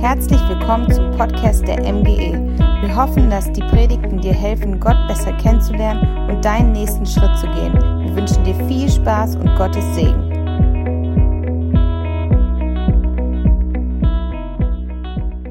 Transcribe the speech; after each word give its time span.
Herzlich 0.00 0.40
willkommen 0.48 0.90
zum 0.90 1.10
Podcast 1.10 1.68
der 1.68 1.80
MGE. 1.80 2.32
Wir 2.80 2.96
hoffen, 2.96 3.28
dass 3.28 3.52
die 3.52 3.60
Predigten 3.60 4.18
dir 4.18 4.32
helfen, 4.32 4.80
Gott 4.80 4.96
besser 5.06 5.30
kennenzulernen 5.34 6.30
und 6.30 6.42
deinen 6.42 6.72
nächsten 6.72 7.04
Schritt 7.04 7.36
zu 7.38 7.46
gehen. 7.48 7.74
Wir 7.74 8.16
wünschen 8.16 8.42
dir 8.42 8.54
viel 8.66 8.90
Spaß 8.90 9.36
und 9.36 9.54
Gottes 9.56 9.84
Segen. 9.94 10.30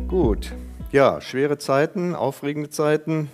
Gut, 0.07 0.51
ja, 0.91 1.21
schwere 1.21 1.59
Zeiten, 1.59 2.15
aufregende 2.15 2.71
Zeiten. 2.71 3.29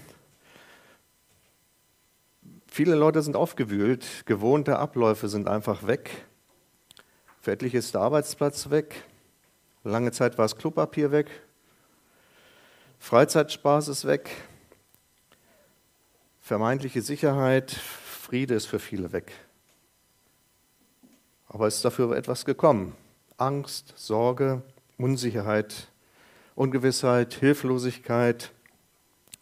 Viele 2.68 2.96
Leute 2.96 3.22
sind 3.22 3.38
aufgewühlt, 3.38 4.26
gewohnte 4.26 4.80
Abläufe 4.80 5.30
sind 5.30 5.48
einfach 5.48 5.88
weg. 5.88 6.26
Für 7.40 7.54
etliche 7.54 7.78
ist 7.78 7.94
der 7.94 8.02
Arbeitsplatz 8.02 8.70
weg. 8.70 9.06
Lange 9.88 10.12
Zeit 10.12 10.40
war 10.40 10.46
das 10.46 10.56
Klopapier 10.56 11.12
weg. 11.12 11.30
Freizeitspaß 12.98 13.88
ist 13.90 14.06
weg. 14.06 14.32
Vermeintliche 16.42 17.04
Sicherheit, 17.04 17.70
Friede 17.70 18.56
ist 18.56 18.66
für 18.66 18.80
viele 18.80 19.12
weg. 19.12 19.32
Aber 21.48 21.68
es 21.68 21.76
ist 21.76 21.86
dafür 21.86 22.18
etwas 22.18 22.46
gekommen. 22.46 22.96
Angst, 23.38 23.94
Sorge, 23.96 24.64
Unsicherheit, 24.98 25.90
Ungewissheit, 26.56 27.36
Hilflosigkeit, 27.36 28.54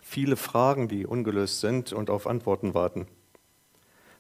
viele 0.02 0.36
Fragen, 0.36 0.90
die 0.90 1.06
ungelöst 1.06 1.62
sind 1.62 1.94
und 1.94 2.10
auf 2.10 2.28
Antworten 2.28 2.74
warten. 2.74 3.08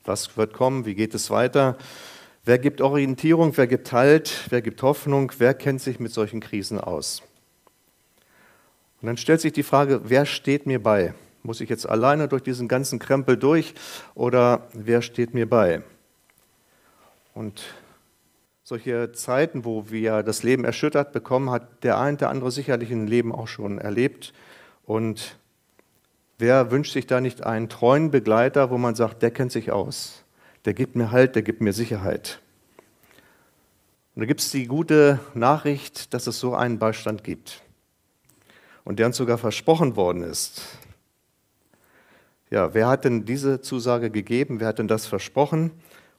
Was 0.05 0.37
wird 0.37 0.53
kommen? 0.53 0.85
Wie 0.85 0.95
geht 0.95 1.15
es 1.15 1.29
weiter? 1.29 1.77
Wer 2.45 2.59
gibt 2.59 2.81
Orientierung, 2.81 3.55
wer 3.55 3.67
gibt 3.67 3.93
Halt, 3.93 4.47
wer 4.49 4.61
gibt 4.61 4.81
Hoffnung, 4.81 5.31
wer 5.38 5.53
kennt 5.53 5.79
sich 5.79 6.01
mit 6.01 6.11
solchen 6.11 6.41
Krisen 6.41 6.77
aus? 6.77 7.23
Und 9.01 9.07
dann 9.07 9.15
stellt 9.15 9.39
sich 9.39 9.53
die 9.53 9.63
Frage, 9.63 10.01
wer 10.04 10.26
steht 10.26 10.65
mir 10.65 10.84
bei? 10.84 11.13
Muss 11.41 11.62
ich 11.62 11.70
jetzt 11.70 11.87
alleine 11.87 12.27
durch 12.27 12.43
diesen 12.43 12.68
ganzen 12.68 12.99
Krempel 12.99 13.37
durch 13.37 13.73
oder 14.13 14.68
wer 14.73 15.01
steht 15.01 15.34
mir 15.34 15.49
bei? 15.49 15.84
Und 17.34 17.63
solche 18.65 19.13
Zeiten, 19.13 19.63
wo 19.63 19.90
wir 19.90 20.21
das 20.21 20.43
Leben 20.43 20.65
erschüttert 20.65 21.13
bekommen, 21.13 21.49
hat 21.49 21.85
der 21.85 21.98
eine 21.98 22.18
oder 22.18 22.29
andere 22.29 22.51
sicherlich 22.51 22.91
im 22.91 23.07
Leben 23.07 23.31
auch 23.31 23.48
schon 23.48 23.77
erlebt. 23.77 24.34
Und 24.85 25.37
wer 26.40 26.71
wünscht 26.71 26.91
sich 26.91 27.07
da 27.07 27.21
nicht 27.21 27.46
einen 27.46 27.70
treuen 27.70 28.12
Begleiter, 28.12 28.70
wo 28.70 28.77
man 28.77 28.96
sagt, 28.96 29.21
der 29.21 29.31
kennt 29.31 29.53
sich 29.53 29.71
aus? 29.71 30.23
Der 30.65 30.73
gibt 30.73 30.95
mir 30.95 31.11
Halt, 31.11 31.35
der 31.35 31.41
gibt 31.41 31.61
mir 31.61 31.73
Sicherheit. 31.73 32.39
Und 34.15 34.21
da 34.21 34.25
gibt 34.25 34.41
es 34.41 34.51
die 34.51 34.67
gute 34.67 35.19
Nachricht, 35.33 36.13
dass 36.13 36.27
es 36.27 36.39
so 36.39 36.55
einen 36.55 36.79
Beistand 36.79 37.23
gibt 37.23 37.61
und 38.84 38.99
der 38.99 39.07
uns 39.07 39.17
sogar 39.17 39.37
versprochen 39.37 39.95
worden 39.95 40.23
ist. 40.23 40.61
Ja, 42.49 42.73
wer 42.75 42.87
hat 42.87 43.05
denn 43.05 43.25
diese 43.25 43.61
Zusage 43.61 44.11
gegeben? 44.11 44.59
Wer 44.59 44.67
hat 44.67 44.79
denn 44.79 44.87
das 44.87 45.07
versprochen? 45.07 45.71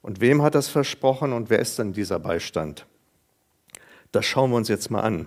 Und 0.02 0.20
wem 0.20 0.42
hat 0.42 0.56
das 0.56 0.68
versprochen 0.68 1.32
und 1.32 1.48
wer 1.48 1.60
ist 1.60 1.78
denn 1.78 1.92
dieser 1.92 2.18
Beistand? 2.18 2.86
Das 4.10 4.26
schauen 4.26 4.50
wir 4.50 4.56
uns 4.56 4.68
jetzt 4.68 4.90
mal 4.90 5.02
an. 5.02 5.26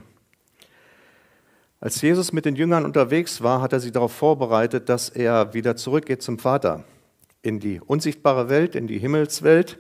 Als 1.80 2.02
Jesus 2.02 2.34
mit 2.34 2.46
den 2.46 2.56
Jüngern 2.56 2.86
unterwegs 2.86 3.42
war, 3.42 3.62
hat 3.62 3.72
er 3.72 3.80
sie 3.80 3.92
darauf 3.92 4.12
vorbereitet, 4.12 4.90
dass 4.90 5.10
er 5.10 5.54
wieder 5.54 5.76
zurückgeht 5.76 6.22
zum 6.22 6.40
Vater 6.40 6.84
in 7.48 7.60
die 7.60 7.80
unsichtbare 7.80 8.50
Welt, 8.50 8.76
in 8.76 8.88
die 8.88 9.00
Himmelswelt. 9.00 9.80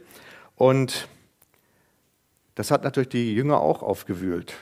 Und 0.55 1.07
das 2.55 2.71
hat 2.71 2.83
natürlich 2.83 3.09
die 3.09 3.35
Jünger 3.35 3.59
auch 3.59 3.83
aufgewühlt. 3.83 4.55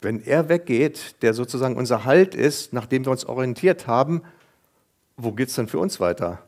Wenn 0.00 0.20
er 0.20 0.48
weggeht, 0.48 1.22
der 1.22 1.32
sozusagen 1.32 1.76
unser 1.76 2.04
Halt 2.04 2.34
ist, 2.34 2.72
nachdem 2.72 3.04
wir 3.04 3.12
uns 3.12 3.24
orientiert 3.24 3.86
haben, 3.86 4.22
wo 5.16 5.32
geht 5.32 5.48
es 5.48 5.54
dann 5.54 5.68
für 5.68 5.78
uns 5.78 6.00
weiter? 6.00 6.42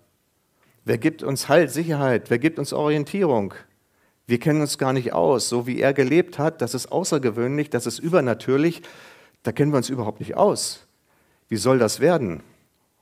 Wer 0.84 0.98
gibt 0.98 1.22
uns 1.22 1.48
Halt, 1.48 1.70
Sicherheit? 1.70 2.30
Wer 2.30 2.38
gibt 2.38 2.58
uns 2.58 2.72
Orientierung? 2.72 3.54
Wir 4.26 4.40
kennen 4.40 4.60
uns 4.60 4.78
gar 4.78 4.92
nicht 4.92 5.12
aus. 5.12 5.48
So 5.48 5.66
wie 5.66 5.80
er 5.80 5.92
gelebt 5.92 6.38
hat, 6.38 6.62
das 6.62 6.74
ist 6.74 6.90
außergewöhnlich, 6.90 7.70
das 7.70 7.86
ist 7.86 7.98
übernatürlich. 7.98 8.82
Da 9.42 9.52
kennen 9.52 9.72
wir 9.72 9.76
uns 9.76 9.90
überhaupt 9.90 10.20
nicht 10.20 10.36
aus. 10.36 10.86
Wie 11.48 11.56
soll 11.56 11.78
das 11.78 12.00
werden? 12.00 12.42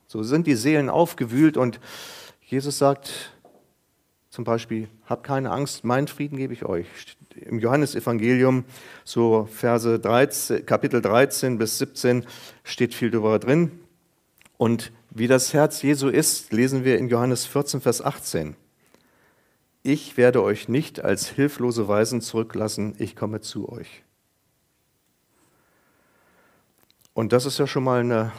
So 0.07 0.23
sind 0.23 0.45
die 0.45 0.55
Seelen 0.55 0.89
aufgewühlt 0.89 1.57
und 1.57 1.79
Jesus 2.51 2.79
sagt 2.79 3.31
zum 4.29 4.43
Beispiel, 4.43 4.89
habt 5.05 5.25
keine 5.25 5.51
Angst, 5.51 5.85
meinen 5.85 6.09
Frieden 6.09 6.37
gebe 6.37 6.51
ich 6.51 6.65
euch. 6.65 6.85
Im 7.33 7.59
Johannesevangelium, 7.59 8.65
so 9.05 9.47
Verse 9.49 9.97
13, 9.97 10.65
Kapitel 10.65 11.01
13 11.01 11.57
bis 11.57 11.77
17, 11.77 12.25
steht 12.65 12.93
viel 12.93 13.09
darüber 13.09 13.39
drin. 13.39 13.79
Und 14.57 14.91
wie 15.11 15.27
das 15.27 15.53
Herz 15.53 15.81
Jesu 15.81 16.09
ist, 16.09 16.51
lesen 16.51 16.83
wir 16.83 16.97
in 16.97 17.07
Johannes 17.07 17.45
14, 17.45 17.79
Vers 17.79 18.01
18. 18.01 18.57
Ich 19.81 20.17
werde 20.17 20.43
euch 20.43 20.67
nicht 20.67 21.01
als 21.05 21.29
hilflose 21.29 21.87
Weisen 21.87 22.19
zurücklassen, 22.19 22.95
ich 22.97 23.15
komme 23.15 23.39
zu 23.39 23.69
euch. 23.69 24.03
Und 27.13 27.31
das 27.31 27.45
ist 27.45 27.59
ja 27.59 27.65
schon 27.65 27.85
mal 27.85 28.01
eine 28.01 28.33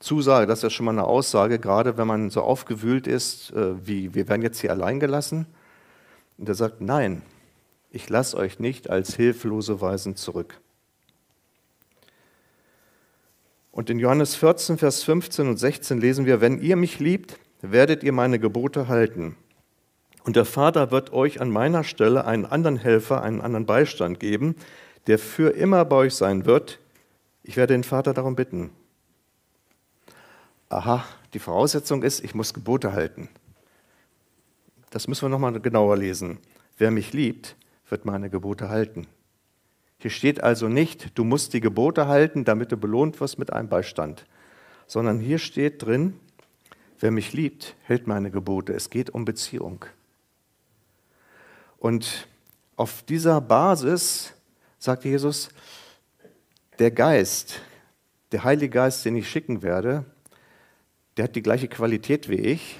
Zusage, 0.00 0.46
das 0.46 0.60
ist 0.60 0.62
ja 0.62 0.70
schon 0.70 0.86
mal 0.86 0.92
eine 0.92 1.04
Aussage, 1.04 1.58
gerade 1.58 1.96
wenn 1.96 2.06
man 2.06 2.30
so 2.30 2.42
aufgewühlt 2.42 3.06
ist, 3.06 3.50
äh, 3.52 3.86
wie 3.86 4.14
wir 4.14 4.28
werden 4.28 4.42
jetzt 4.42 4.60
hier 4.60 4.70
allein 4.70 5.00
gelassen. 5.00 5.46
Und 6.36 6.48
er 6.48 6.54
sagt, 6.54 6.80
nein, 6.80 7.22
ich 7.90 8.08
lasse 8.08 8.36
euch 8.36 8.60
nicht 8.60 8.90
als 8.90 9.16
hilflose 9.16 9.80
Weisen 9.80 10.14
zurück. 10.14 10.60
Und 13.72 13.90
in 13.90 13.98
Johannes 13.98 14.36
14, 14.36 14.78
Vers 14.78 15.02
15 15.02 15.48
und 15.48 15.56
16 15.56 16.00
lesen 16.00 16.26
wir, 16.26 16.40
wenn 16.40 16.60
ihr 16.60 16.76
mich 16.76 17.00
liebt, 17.00 17.38
werdet 17.60 18.04
ihr 18.04 18.12
meine 18.12 18.38
Gebote 18.38 18.86
halten. 18.86 19.36
Und 20.22 20.36
der 20.36 20.44
Vater 20.44 20.92
wird 20.92 21.12
euch 21.12 21.40
an 21.40 21.50
meiner 21.50 21.82
Stelle 21.82 22.24
einen 22.24 22.46
anderen 22.46 22.76
Helfer, 22.76 23.22
einen 23.22 23.40
anderen 23.40 23.66
Beistand 23.66 24.20
geben, 24.20 24.54
der 25.08 25.18
für 25.18 25.56
immer 25.56 25.84
bei 25.84 25.96
euch 25.96 26.14
sein 26.14 26.44
wird. 26.44 26.78
Ich 27.42 27.56
werde 27.56 27.74
den 27.74 27.84
Vater 27.84 28.14
darum 28.14 28.36
bitten 28.36 28.70
aha, 30.68 31.04
die 31.34 31.38
Voraussetzung 31.38 32.02
ist, 32.02 32.22
ich 32.24 32.34
muss 32.34 32.54
Gebote 32.54 32.92
halten. 32.92 33.28
Das 34.90 35.08
müssen 35.08 35.22
wir 35.22 35.28
nochmal 35.28 35.58
genauer 35.60 35.96
lesen. 35.96 36.38
Wer 36.76 36.90
mich 36.90 37.12
liebt, 37.12 37.56
wird 37.88 38.04
meine 38.04 38.30
Gebote 38.30 38.68
halten. 38.68 39.06
Hier 39.98 40.10
steht 40.10 40.42
also 40.42 40.68
nicht, 40.68 41.18
du 41.18 41.24
musst 41.24 41.52
die 41.52 41.60
Gebote 41.60 42.06
halten, 42.06 42.44
damit 42.44 42.70
du 42.70 42.76
belohnt 42.76 43.20
wirst 43.20 43.38
mit 43.38 43.52
einem 43.52 43.68
Beistand, 43.68 44.26
sondern 44.86 45.18
hier 45.18 45.38
steht 45.38 45.82
drin, 45.82 46.18
wer 47.00 47.10
mich 47.10 47.32
liebt, 47.32 47.74
hält 47.82 48.06
meine 48.06 48.30
Gebote. 48.30 48.72
Es 48.72 48.90
geht 48.90 49.10
um 49.10 49.24
Beziehung. 49.24 49.84
Und 51.78 52.28
auf 52.76 53.02
dieser 53.02 53.40
Basis 53.40 54.32
sagt 54.78 55.04
Jesus, 55.04 55.48
der 56.78 56.92
Geist, 56.92 57.60
der 58.30 58.44
Heilige 58.44 58.70
Geist, 58.70 59.04
den 59.04 59.16
ich 59.16 59.28
schicken 59.28 59.62
werde, 59.62 60.04
der 61.18 61.24
hat 61.24 61.36
die 61.36 61.42
gleiche 61.42 61.68
Qualität 61.68 62.28
wie 62.28 62.36
ich. 62.36 62.78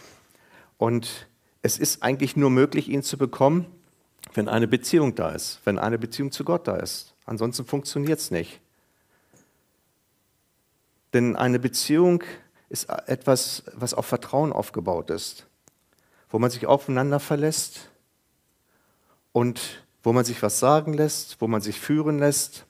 Und 0.79 1.29
es 1.61 1.77
ist 1.77 2.05
eigentlich 2.05 2.37
nur 2.37 2.51
möglich, 2.51 2.89
ihn 2.89 3.03
zu 3.03 3.19
bekommen, 3.19 3.67
wenn 4.33 4.49
eine 4.49 4.69
Beziehung 4.69 5.17
da 5.17 5.31
ist, 5.31 5.61
wenn 5.65 5.79
eine 5.79 5.99
Beziehung 5.99 6.31
zu 6.31 6.45
Gott 6.45 6.69
da 6.69 6.77
ist. 6.77 7.15
Ansonsten 7.27 7.67
funktioniert 7.67 8.21
es 8.21 8.31
nicht. 8.31 8.61
Denn 11.13 11.35
eine 11.35 11.59
Beziehung 11.59 12.23
ist 12.69 12.89
etwas, 13.07 13.65
was 13.75 13.93
auf 13.93 14.07
Vertrauen 14.07 14.53
aufgebaut 14.53 15.11
ist, 15.11 15.47
wo 16.31 16.39
man 16.39 16.51
sich 16.51 16.67
aufeinander 16.67 17.19
verlässt 17.19 17.91
und 19.33 19.85
wo 20.05 20.13
man 20.13 20.25
sich 20.25 20.41
was 20.43 20.61
sagen 20.61 20.93
lässt, 20.93 21.41
wo 21.41 21.49
man 21.49 21.61
sich 21.61 21.81
führen 21.81 22.21
lässt, 22.21 22.67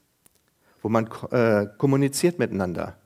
wo 0.80 0.88
man 0.88 1.10
äh, 1.30 1.66
kommuniziert 1.76 2.38
miteinander 2.38 2.96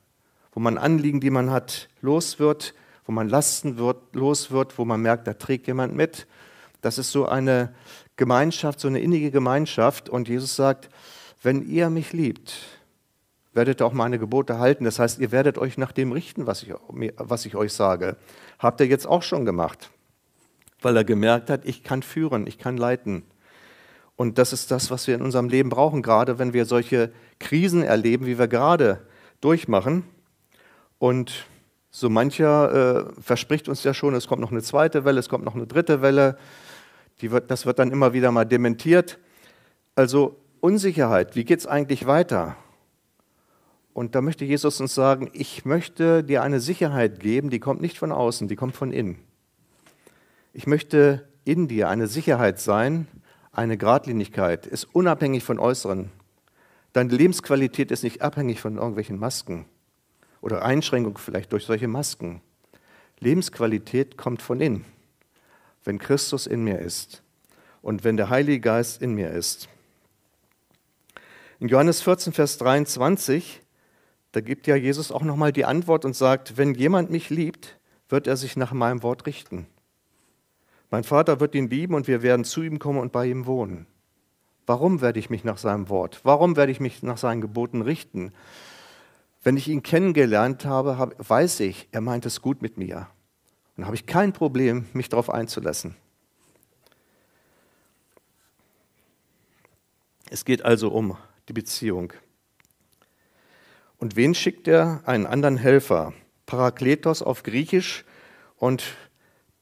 wo 0.52 0.60
man 0.60 0.78
Anliegen, 0.78 1.20
die 1.20 1.30
man 1.30 1.50
hat, 1.50 1.88
los 2.00 2.38
wird, 2.38 2.74
wo 3.04 3.12
man 3.12 3.28
Lasten 3.28 3.78
wird, 3.78 4.14
los 4.14 4.50
wird, 4.50 4.78
wo 4.78 4.84
man 4.84 5.00
merkt, 5.00 5.26
da 5.26 5.34
trägt 5.34 5.66
jemand 5.66 5.94
mit. 5.94 6.26
Das 6.80 6.98
ist 6.98 7.10
so 7.10 7.26
eine 7.26 7.74
Gemeinschaft, 8.16 8.80
so 8.80 8.88
eine 8.88 9.00
innige 9.00 9.30
Gemeinschaft. 9.30 10.08
Und 10.08 10.28
Jesus 10.28 10.54
sagt, 10.54 10.88
wenn 11.42 11.68
ihr 11.68 11.90
mich 11.90 12.12
liebt, 12.12 12.54
werdet 13.54 13.80
ihr 13.80 13.86
auch 13.86 13.92
meine 13.92 14.18
Gebote 14.18 14.58
halten. 14.58 14.84
Das 14.84 14.98
heißt, 14.98 15.18
ihr 15.18 15.32
werdet 15.32 15.58
euch 15.58 15.78
nach 15.78 15.92
dem 15.92 16.12
richten, 16.12 16.46
was 16.46 16.62
ich, 16.62 16.72
was 17.16 17.46
ich 17.46 17.56
euch 17.56 17.72
sage. 17.72 18.16
Habt 18.58 18.80
ihr 18.80 18.86
jetzt 18.86 19.06
auch 19.06 19.22
schon 19.22 19.44
gemacht, 19.44 19.90
weil 20.80 20.96
er 20.96 21.04
gemerkt 21.04 21.50
hat, 21.50 21.64
ich 21.64 21.82
kann 21.82 22.02
führen, 22.02 22.46
ich 22.46 22.58
kann 22.58 22.76
leiten. 22.76 23.24
Und 24.16 24.38
das 24.38 24.52
ist 24.52 24.70
das, 24.70 24.90
was 24.90 25.06
wir 25.06 25.14
in 25.14 25.22
unserem 25.22 25.48
Leben 25.48 25.68
brauchen, 25.68 26.02
gerade 26.02 26.38
wenn 26.38 26.52
wir 26.52 26.64
solche 26.64 27.12
Krisen 27.38 27.82
erleben, 27.82 28.26
wie 28.26 28.38
wir 28.38 28.48
gerade 28.48 29.06
durchmachen. 29.40 30.04
Und 31.02 31.46
so 31.90 32.08
mancher 32.08 33.08
äh, 33.08 33.20
verspricht 33.20 33.68
uns 33.68 33.82
ja 33.82 33.92
schon, 33.92 34.14
es 34.14 34.28
kommt 34.28 34.40
noch 34.40 34.52
eine 34.52 34.62
zweite 34.62 35.04
Welle, 35.04 35.18
es 35.18 35.28
kommt 35.28 35.44
noch 35.44 35.56
eine 35.56 35.66
dritte 35.66 36.00
Welle. 36.00 36.38
Wird, 37.18 37.50
das 37.50 37.66
wird 37.66 37.80
dann 37.80 37.90
immer 37.90 38.12
wieder 38.12 38.30
mal 38.30 38.44
dementiert. 38.44 39.18
Also 39.96 40.36
Unsicherheit, 40.60 41.34
wie 41.34 41.42
geht 41.42 41.58
es 41.58 41.66
eigentlich 41.66 42.06
weiter? 42.06 42.54
Und 43.92 44.14
da 44.14 44.20
möchte 44.20 44.44
Jesus 44.44 44.80
uns 44.80 44.94
sagen, 44.94 45.28
ich 45.32 45.64
möchte 45.64 46.22
dir 46.22 46.44
eine 46.44 46.60
Sicherheit 46.60 47.18
geben, 47.18 47.50
die 47.50 47.58
kommt 47.58 47.80
nicht 47.80 47.98
von 47.98 48.12
außen, 48.12 48.46
die 48.46 48.54
kommt 48.54 48.76
von 48.76 48.92
innen. 48.92 49.18
Ich 50.52 50.68
möchte 50.68 51.26
in 51.44 51.66
dir 51.66 51.88
eine 51.88 52.06
Sicherheit 52.06 52.60
sein, 52.60 53.08
eine 53.50 53.76
Gradlinigkeit, 53.76 54.68
ist 54.68 54.84
unabhängig 54.84 55.42
von 55.42 55.58
Äußeren. 55.58 56.12
Deine 56.92 57.12
Lebensqualität 57.12 57.90
ist 57.90 58.04
nicht 58.04 58.22
abhängig 58.22 58.60
von 58.60 58.76
irgendwelchen 58.76 59.18
Masken 59.18 59.66
oder 60.42 60.62
Einschränkungen 60.62 61.16
vielleicht 61.16 61.52
durch 61.52 61.64
solche 61.64 61.88
Masken. 61.88 62.42
Lebensqualität 63.20 64.18
kommt 64.18 64.42
von 64.42 64.60
innen, 64.60 64.84
wenn 65.84 65.98
Christus 65.98 66.46
in 66.46 66.64
mir 66.64 66.80
ist 66.80 67.22
und 67.80 68.04
wenn 68.04 68.18
der 68.18 68.28
Heilige 68.28 68.60
Geist 68.60 69.00
in 69.00 69.14
mir 69.14 69.30
ist. 69.30 69.68
In 71.60 71.68
Johannes 71.68 72.02
14, 72.02 72.32
Vers 72.32 72.58
23, 72.58 73.62
da 74.32 74.40
gibt 74.40 74.66
ja 74.66 74.74
Jesus 74.74 75.12
auch 75.12 75.22
nochmal 75.22 75.52
die 75.52 75.64
Antwort 75.64 76.04
und 76.04 76.16
sagt, 76.16 76.56
wenn 76.56 76.74
jemand 76.74 77.10
mich 77.10 77.30
liebt, 77.30 77.78
wird 78.08 78.26
er 78.26 78.36
sich 78.36 78.56
nach 78.56 78.72
meinem 78.72 79.02
Wort 79.02 79.26
richten. 79.26 79.68
Mein 80.90 81.04
Vater 81.04 81.38
wird 81.38 81.54
ihn 81.54 81.70
lieben 81.70 81.94
und 81.94 82.08
wir 82.08 82.22
werden 82.22 82.44
zu 82.44 82.62
ihm 82.62 82.78
kommen 82.78 82.98
und 82.98 83.12
bei 83.12 83.26
ihm 83.26 83.46
wohnen. 83.46 83.86
Warum 84.66 85.00
werde 85.00 85.18
ich 85.20 85.30
mich 85.30 85.44
nach 85.44 85.58
seinem 85.58 85.88
Wort, 85.88 86.20
warum 86.24 86.56
werde 86.56 86.72
ich 86.72 86.80
mich 86.80 87.02
nach 87.02 87.16
seinen 87.16 87.40
Geboten 87.40 87.82
richten? 87.82 88.32
Wenn 89.42 89.56
ich 89.56 89.68
ihn 89.68 89.82
kennengelernt 89.82 90.64
habe, 90.64 91.14
weiß 91.18 91.60
ich, 91.60 91.88
er 91.90 92.00
meint 92.00 92.26
es 92.26 92.42
gut 92.42 92.62
mit 92.62 92.78
mir. 92.78 93.08
Und 93.76 93.86
habe 93.86 93.96
ich 93.96 94.06
kein 94.06 94.32
Problem, 94.32 94.86
mich 94.92 95.08
darauf 95.08 95.30
einzulassen. 95.30 95.96
Es 100.30 100.44
geht 100.44 100.64
also 100.64 100.90
um 100.90 101.16
die 101.48 101.52
Beziehung. 101.52 102.12
Und 103.98 104.16
wen 104.16 104.34
schickt 104.34 104.68
er? 104.68 105.02
Einen 105.04 105.26
anderen 105.26 105.56
Helfer. 105.56 106.12
Parakletos 106.46 107.20
auf 107.22 107.42
Griechisch. 107.42 108.04
Und 108.56 108.84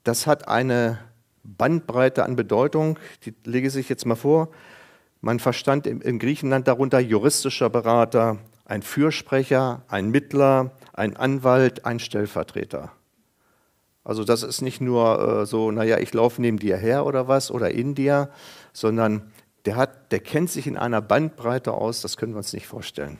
das 0.04 0.26
hat 0.26 0.48
eine 0.48 0.98
Bandbreite 1.42 2.24
an 2.24 2.36
Bedeutung. 2.36 2.98
Die 3.24 3.34
lege 3.44 3.68
ich 3.68 3.88
jetzt 3.88 4.06
mal 4.06 4.14
vor. 4.14 4.50
Man 5.22 5.40
verstand 5.40 5.86
in 5.86 6.18
Griechenland 6.18 6.68
darunter 6.68 7.00
juristischer 7.00 7.68
Berater, 7.68 8.38
ein 8.70 8.82
Fürsprecher, 8.82 9.82
ein 9.88 10.10
Mittler, 10.10 10.70
ein 10.92 11.16
Anwalt, 11.16 11.84
ein 11.84 11.98
Stellvertreter. 11.98 12.92
Also 14.04 14.22
das 14.22 14.44
ist 14.44 14.62
nicht 14.62 14.80
nur 14.80 15.40
äh, 15.42 15.46
so, 15.46 15.72
naja, 15.72 15.98
ich 15.98 16.14
laufe 16.14 16.40
neben 16.40 16.58
dir 16.58 16.76
her 16.76 17.04
oder 17.04 17.26
was 17.26 17.50
oder 17.50 17.72
in 17.72 17.96
dir, 17.96 18.30
sondern 18.72 19.32
der, 19.64 19.74
hat, 19.74 20.12
der 20.12 20.20
kennt 20.20 20.50
sich 20.50 20.68
in 20.68 20.76
einer 20.76 21.02
Bandbreite 21.02 21.72
aus, 21.72 22.00
das 22.00 22.16
können 22.16 22.32
wir 22.32 22.38
uns 22.38 22.52
nicht 22.52 22.68
vorstellen. 22.68 23.18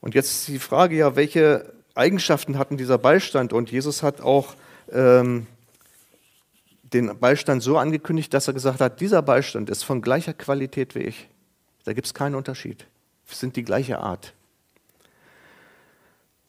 Und 0.00 0.14
jetzt 0.14 0.48
die 0.48 0.58
Frage 0.58 0.96
ja, 0.96 1.14
welche 1.14 1.74
Eigenschaften 1.94 2.58
hatten 2.58 2.78
dieser 2.78 2.96
Beistand? 2.96 3.52
Und 3.52 3.70
Jesus 3.70 4.02
hat 4.02 4.22
auch 4.22 4.54
ähm, 4.90 5.46
den 6.82 7.18
Beistand 7.18 7.62
so 7.62 7.76
angekündigt, 7.76 8.32
dass 8.32 8.48
er 8.48 8.54
gesagt 8.54 8.80
hat, 8.80 9.00
dieser 9.02 9.20
Beistand 9.20 9.68
ist 9.68 9.82
von 9.84 10.00
gleicher 10.00 10.32
Qualität 10.32 10.94
wie 10.94 11.00
ich. 11.00 11.28
Da 11.84 11.92
gibt 11.92 12.06
es 12.06 12.14
keinen 12.14 12.34
Unterschied. 12.34 12.86
Sind 13.32 13.56
die 13.56 13.64
gleiche 13.64 13.98
Art. 13.98 14.34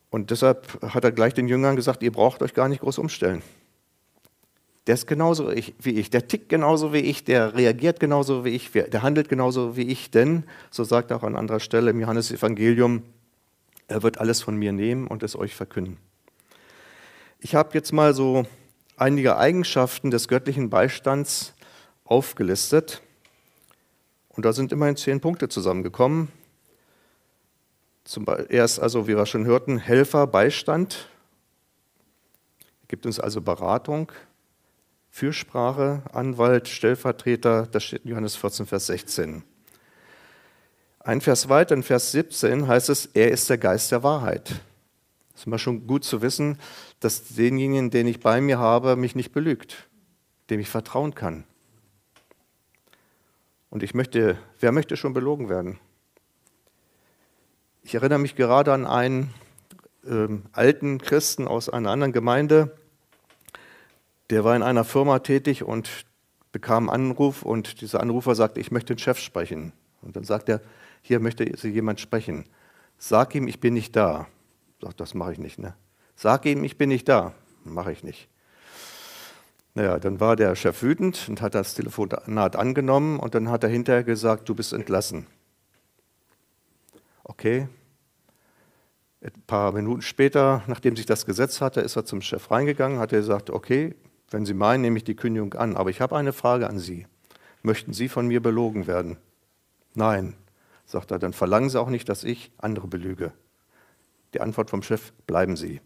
Und 0.09 0.30
deshalb 0.30 0.80
hat 0.94 1.03
er 1.03 1.12
gleich 1.12 1.33
den 1.33 1.47
Jüngern 1.47 1.75
gesagt, 1.75 2.03
ihr 2.03 2.12
braucht 2.12 2.44
euch 2.44 2.53
gar 2.53 2.68
nicht 2.68 2.81
groß 2.81 3.00
umstellen. 3.00 3.41
Der 4.85 4.95
ist 4.95 5.07
genauso 5.07 5.50
wie 5.50 5.91
ich, 5.91 6.09
der 6.09 6.27
tickt 6.27 6.50
genauso 6.50 6.94
wie 6.94 7.00
ich, 7.00 7.24
der 7.24 7.56
reagiert 7.56 8.00
genauso 8.00 8.44
wie 8.44 8.50
ich, 8.50 8.71
der 8.71 9.01
handelt 9.01 9.30
genauso 9.30 9.77
wie 9.77 9.83
ich, 9.83 10.12
denn, 10.12 10.44
so 10.71 10.83
sagt 10.83 11.09
er 11.09 11.18
auch 11.18 11.24
an 11.24 11.35
anderer 11.35 11.62
Stelle 11.62 11.91
im 11.91 12.01
Johannesevangelium, 12.01 13.01
er 13.88 14.03
wird 14.03 14.19
alles 14.19 14.41
von 14.41 14.57
mir 14.57 14.74
nehmen 14.74 15.07
und 15.07 15.24
es 15.24 15.35
euch 15.35 15.56
verkünden. 15.56 15.97
Ich 17.39 17.56
habe 17.56 17.69
jetzt 17.74 17.94
mal 17.94 18.13
so 18.13 18.45
einige 18.97 19.38
Eigenschaften 19.38 20.12
des 20.12 20.27
göttlichen 20.27 20.69
Beistands 20.69 21.53
aufgelistet. 22.06 23.01
Und 24.30 24.45
da 24.45 24.53
sind 24.53 24.71
immerhin 24.71 24.95
zehn 24.95 25.19
Punkte 25.21 25.50
zusammengekommen. 25.50 26.30
Zum 28.04 28.26
erst 28.50 28.80
also, 28.80 29.08
wie 29.08 29.16
wir 29.16 29.26
schon 29.26 29.46
hörten, 29.46 29.78
Helfer, 29.78 30.28
Beistand. 30.28 31.08
Er 32.60 32.88
gibt 32.90 33.06
uns 33.06 33.20
also 33.20 33.42
Beratung, 33.42 34.12
Fürsprache, 35.10 36.04
Anwalt, 36.12 36.68
Stellvertreter. 36.68 37.68
Das 37.68 37.84
steht 37.84 38.04
in 38.04 38.10
Johannes 38.10 38.36
14, 38.36 38.66
Vers 38.66 38.88
16. 38.88 39.44
Ein 41.00 41.22
Vers 41.22 41.50
weiter, 41.50 41.76
in 41.76 41.84
Vers 41.84 42.12
17 42.12 42.68
heißt 42.68 42.90
es, 42.90 43.06
er 43.08 43.32
ist 43.32 43.50
der 43.50 43.58
Geist 43.58 43.92
der 43.92 44.04
Wahrheit. 44.04 44.50
Das 45.32 45.42
ist 45.42 45.48
immer 45.48 45.60
schon 45.60 45.88
gut 45.88 46.04
zu 46.04 46.22
wissen, 46.22 46.60
dass 47.00 47.36
denjenigen, 47.36 47.90
den 47.90 48.08
ich 48.08 48.20
bei 48.20 48.40
mir 48.42 48.60
habe, 48.60 48.96
mich 48.96 49.16
nicht 49.16 49.32
belügt, 49.32 49.90
dem 50.50 50.60
ich 50.60 50.70
vertrauen 50.70 51.16
kann. 51.16 51.46
Und 53.70 53.82
ich 53.82 53.94
möchte, 53.94 54.38
wer 54.60 54.72
möchte 54.72 54.96
schon 54.96 55.14
belogen 55.14 55.50
werden? 55.50 55.80
Ich 57.85 57.95
erinnere 57.95 58.19
mich 58.19 58.35
gerade 58.35 58.71
an 58.71 58.85
einen 58.85 59.33
äh, 60.06 60.27
alten 60.53 61.00
Christen 61.00 61.50
aus 61.50 61.68
einer 61.68 61.91
anderen 61.91 62.13
Gemeinde, 62.13 62.77
der 64.30 64.45
war 64.45 64.56
in 64.56 64.63
einer 64.63 64.85
Firma 64.85 65.19
tätig 65.19 65.63
und 65.63 66.06
bekam 66.53 66.89
einen 66.89 67.12
Anruf 67.12 67.44
und 67.44 67.81
dieser 67.81 68.00
Anrufer 68.00 68.35
sagte, 68.35 68.62
ich 68.62 68.71
möchte 68.71 68.95
den 68.95 69.00
Chef 69.00 69.19
sprechen. 69.19 69.74
Und 70.01 70.15
dann 70.15 70.24
sagt 70.24 70.47
er, 70.47 70.62
hier 71.01 71.19
möchte 71.19 71.44
jemand 71.68 72.00
sprechen. 72.00 72.45
Sag 72.97 73.35
ihm, 73.35 73.50
ich 73.50 73.59
bin 73.59 73.74
nicht 73.74 73.95
da. 73.97 74.27
Sagt, 74.81 75.01
das 75.01 75.13
mache 75.13 75.33
ich 75.33 75.38
nicht. 75.38 75.59
Ne? 75.59 75.75
Sag 76.15 76.45
ihm, 76.45 76.63
ich 76.63 76.77
bin 76.77 76.88
nicht 76.88 77.09
da. 77.09 77.33
Mache 77.65 77.91
ich 77.91 78.03
nicht. 78.03 78.30
Naja, 79.74 80.00
dann 80.00 80.21
war 80.21 80.38
der 80.38 80.56
Chef 80.56 80.81
wütend 80.83 81.27
und 81.27 81.41
hat 81.41 81.53
das 81.53 81.74
Telefonat 81.74 82.56
angenommen 82.56 83.19
und 83.19 83.35
dann 83.35 83.50
hat 83.50 83.63
er 83.63 83.69
hinterher 83.69 84.03
gesagt, 84.03 84.47
du 84.47 84.56
bist 84.56 84.71
entlassen. 84.71 85.27
Okay. 87.24 87.68
Ein 89.22 89.31
paar 89.48 89.72
Minuten 89.72 90.02
später, 90.02 90.64
nachdem 90.68 90.98
sich 90.98 91.06
das 91.06 91.25
Gesetz 91.25 91.62
hatte, 91.62 91.80
ist 91.81 91.96
er 91.96 92.04
zum 92.04 92.22
Chef 92.22 92.52
reingegangen, 92.52 93.00
hat 93.00 93.14
er 93.14 93.20
gesagt, 93.20 93.50
okay, 93.50 93.96
wenn 94.30 94.46
Sie 94.46 94.54
meinen, 94.54 94.81
nehme 94.81 94.98
ich 94.98 95.04
die 95.04 95.16
Kündigung 95.16 95.54
an, 95.54 95.78
aber 95.78 95.90
ich 95.90 96.02
habe 96.02 96.18
eine 96.18 96.34
Frage 96.34 96.68
an 96.68 96.80
Sie. 96.80 97.08
Möchten 97.62 97.94
Sie 97.94 98.10
von 98.10 98.28
mir 98.28 98.42
belogen 98.42 98.88
werden? 98.88 99.18
Nein, 99.94 100.36
sagt 100.86 101.12
er, 101.12 101.20
dann 101.20 101.31
verlangen 101.31 101.70
Sie 101.70 101.80
auch 101.80 101.90
nicht, 101.90 102.10
dass 102.10 102.25
ich 102.25 102.52
andere 102.58 102.88
belüge. 102.88 103.31
Die 104.33 104.42
Antwort 104.42 104.69
vom 104.69 104.81
Chef, 104.81 105.14
bleiben 105.28 105.56
Sie. 105.56 105.80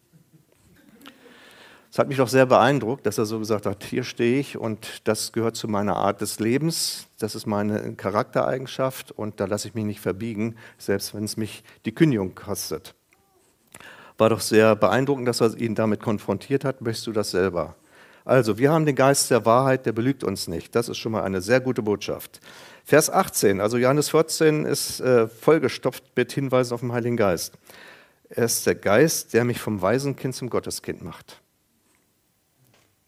Es 1.98 2.00
hat 2.00 2.10
mich 2.10 2.18
doch 2.18 2.27
sehr 2.27 2.46
beeindruckt, 2.46 3.08
dass 3.08 3.18
er 3.18 3.25
so 3.25 3.39
gesagt 3.39 3.66
hat, 3.66 3.84
hier 3.84 4.04
stehe 4.04 4.39
ich 4.39 4.56
und 4.56 5.01
das 5.06 5.32
gehört 5.32 5.56
zu 5.56 5.68
meiner 5.68 5.96
Art 5.96 6.22
des 6.22 6.39
Lebens, 6.39 7.08
das 7.18 7.34
ist 7.34 7.48
meine 7.48 7.96
Charaktereigenschaft 7.96 9.12
und 9.12 9.39
da 9.39 9.46
lasse 9.46 9.68
ich 9.68 9.74
mich 9.74 9.84
nicht 9.84 10.00
verbiegen, 10.00 10.58
selbst 10.77 11.16
wenn 11.16 11.24
es 11.24 11.38
mich 11.38 11.63
die 11.86 11.96
Kündigung 11.96 12.36
kostet. 12.36 12.94
War 14.20 14.30
doch 14.30 14.42
sehr 14.42 14.75
beeindruckend, 14.75 15.27
dass 15.27 15.42
er 15.42 15.58
ihn 15.58 15.74
damit 15.74 16.00
konfrontiert 16.00 16.66
hat. 16.66 16.82
Möchtest 16.82 17.08
du 17.08 17.13
das 17.13 17.32
selber? 17.32 17.74
Also, 18.25 18.60
wir 18.60 18.70
haben 18.72 18.86
den 18.86 18.96
Geist 18.96 19.32
der 19.32 19.48
Wahrheit, 19.48 19.88
der 19.88 19.94
belügt 19.94 20.24
uns 20.24 20.48
nicht. 20.48 20.75
Das 20.75 20.89
ist 20.89 21.00
schon 21.00 21.13
mal 21.13 21.24
eine 21.24 21.42
sehr 21.42 21.62
gute 21.62 21.82
Botschaft. 21.82 22.42
Vers 22.86 23.10
18, 23.10 23.60
also 23.60 23.80
Johannes 23.80 24.10
14 24.10 24.66
ist 24.66 25.00
äh, 25.00 25.27
vollgestopft 25.27 26.04
mit 26.16 26.32
Hinweisen 26.32 26.75
auf 26.75 26.82
den 26.82 26.92
Heiligen 26.92 27.18
Geist. 27.18 27.58
Er 28.30 28.46
ist 28.46 28.68
der 28.68 28.75
Geist, 28.75 29.34
der 29.34 29.44
mich 29.46 29.60
vom 29.60 29.82
Waisenkind 29.82 30.36
zum 30.36 30.51
Gotteskind 30.51 31.01
macht. 31.01 31.42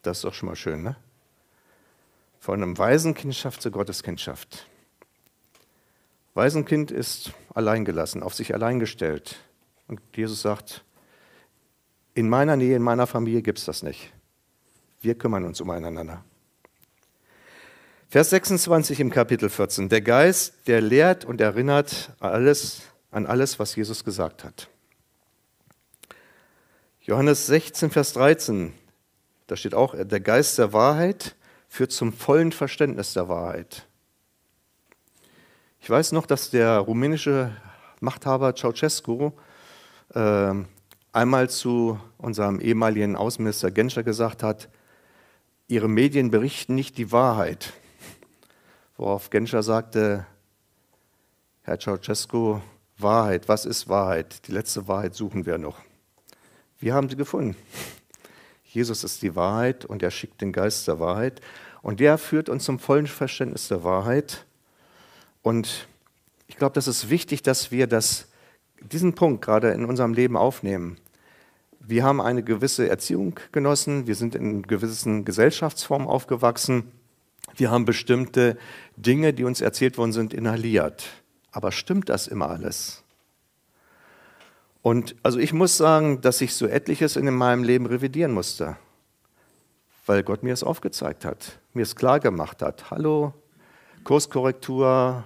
Das 0.02 0.18
ist 0.18 0.24
doch 0.24 0.34
schon 0.34 0.50
mal 0.50 0.56
schön, 0.56 0.84
ne? 0.84 0.96
Von 2.40 2.64
einem 2.64 2.78
Waisenkindschaft 2.78 3.62
zur 3.62 3.72
Gotteskindschaft. 3.72 4.68
Waisenkind 6.34 6.90
ist 6.92 7.34
alleingelassen, 7.54 8.24
auf 8.24 8.34
sich 8.34 8.54
allein 8.54 8.80
gestellt. 8.80 9.38
Und 9.88 10.00
Jesus 10.16 10.42
sagt, 10.42 10.86
in 12.14 12.30
meiner 12.30 12.56
Nähe, 12.56 12.76
in 12.76 12.82
meiner 12.82 13.08
Familie 13.08 13.42
gibt 13.42 13.58
es 13.58 13.66
das 13.66 13.84
nicht. 13.84 14.14
Wir 15.02 15.18
kümmern 15.18 15.44
uns 15.44 15.60
umeinander. 15.60 16.24
Vers 18.08 18.32
26 18.32 19.02
im 19.02 19.12
Kapitel 19.12 19.50
14. 19.50 19.90
Der 19.90 20.02
Geist, 20.02 20.68
der 20.68 20.82
lehrt 20.82 21.26
und 21.26 21.42
erinnert 21.42 22.12
alles, 22.20 22.82
an 23.12 23.26
alles, 23.26 23.60
was 23.60 23.76
Jesus 23.76 24.04
gesagt 24.04 24.44
hat. 24.44 24.68
Johannes 27.02 27.48
16, 27.48 27.92
Vers 27.92 28.14
13, 28.14 28.74
da 29.50 29.56
steht 29.56 29.74
auch, 29.74 29.96
der 29.98 30.20
Geist 30.20 30.60
der 30.60 30.74
Wahrheit 30.74 31.36
führt 31.68 31.92
zum 31.92 32.14
vollen 32.14 32.52
Verständnis 32.52 33.14
der 33.14 33.28
Wahrheit. 33.30 33.88
Ich 35.82 35.90
weiß 35.90 36.12
noch, 36.12 36.28
dass 36.28 36.52
der 36.52 36.78
rumänische 36.78 37.52
Machthaber 38.00 38.54
Ceausescu 38.56 39.32
äh, 40.14 40.54
einmal 41.12 41.50
zu 41.50 42.00
unserem 42.20 42.60
ehemaligen 42.60 43.16
Außenminister 43.16 43.72
Genscher 43.72 44.04
gesagt 44.04 44.44
hat, 44.44 44.70
Ihre 45.68 45.88
Medien 45.88 46.32
berichten 46.32 46.76
nicht 46.76 46.98
die 46.98 47.12
Wahrheit. 47.12 47.74
Worauf 48.98 49.30
Genscher 49.30 49.64
sagte, 49.64 50.26
Herr 51.62 51.80
Ceausescu, 51.80 52.62
Wahrheit, 52.98 53.48
was 53.48 53.66
ist 53.66 53.88
Wahrheit? 53.88 54.48
Die 54.48 54.52
letzte 54.52 54.88
Wahrheit 54.88 55.16
suchen 55.16 55.46
wir 55.46 55.58
noch. 55.58 55.78
Wir 56.80 56.94
haben 56.94 57.10
sie 57.10 57.16
gefunden. 57.16 57.56
Jesus 58.70 59.04
ist 59.04 59.24
die 59.24 59.36
Wahrheit 59.36 59.84
und 59.84 60.04
er 60.04 60.12
schickt 60.12 60.42
den 60.42 60.52
Geist 60.52 60.88
der 60.88 61.00
Wahrheit. 61.00 61.42
Und 61.82 62.00
der 62.00 62.18
führt 62.18 62.50
uns 62.50 62.66
zum 62.66 62.78
vollen 62.78 63.08
Verständnis 63.08 63.68
der 63.68 63.84
Wahrheit. 63.84 64.46
Und 65.42 65.88
ich 66.48 66.58
glaube, 66.58 66.74
das 66.74 66.88
ist 66.88 67.10
wichtig, 67.10 67.42
dass 67.42 67.72
wir 67.72 67.88
das, 67.88 68.28
diesen 68.80 69.16
Punkt 69.16 69.44
gerade 69.44 69.72
in 69.72 69.86
unserem 69.86 70.14
Leben 70.14 70.38
aufnehmen. 70.38 70.98
Wir 71.80 72.04
haben 72.04 72.22
eine 72.22 72.44
gewisse 72.44 72.88
Erziehung 72.88 73.40
genossen, 73.52 74.06
wir 74.06 74.16
sind 74.16 74.36
in 74.36 74.62
gewissen 74.64 75.26
Gesellschaftsformen 75.26 76.08
aufgewachsen, 76.08 76.92
wir 77.56 77.72
haben 77.72 77.86
bestimmte 77.86 78.58
Dinge, 78.96 79.34
die 79.34 79.46
uns 79.46 79.62
erzählt 79.62 79.98
worden 79.98 80.12
sind, 80.12 80.34
inhaliert. 80.34 81.08
Aber 81.52 81.72
stimmt 81.72 82.10
das 82.10 82.28
immer 82.28 82.50
alles? 82.50 83.04
Und 84.82 85.16
also 85.24 85.40
ich 85.40 85.54
muss 85.54 85.78
sagen, 85.78 86.22
dass 86.22 86.42
ich 86.42 86.54
so 86.54 86.66
etliches 86.66 87.16
in 87.16 87.34
meinem 87.34 87.64
Leben 87.64 87.86
revidieren 87.86 88.32
musste, 88.32 88.78
weil 90.06 90.24
Gott 90.24 90.42
mir 90.42 90.54
es 90.54 90.64
aufgezeigt 90.64 91.26
hat, 91.26 91.60
mir 91.74 91.84
es 91.84 91.96
klar 91.96 92.20
gemacht 92.20 92.62
hat. 92.62 92.90
Hallo, 92.90 93.34
Kurskorrektur, 94.06 95.24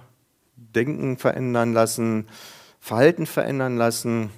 Denken 0.56 1.18
verändern 1.18 1.72
lassen, 1.72 2.26
Verhalten 2.80 3.26
verändern 3.26 3.76
lassen. 3.76 4.30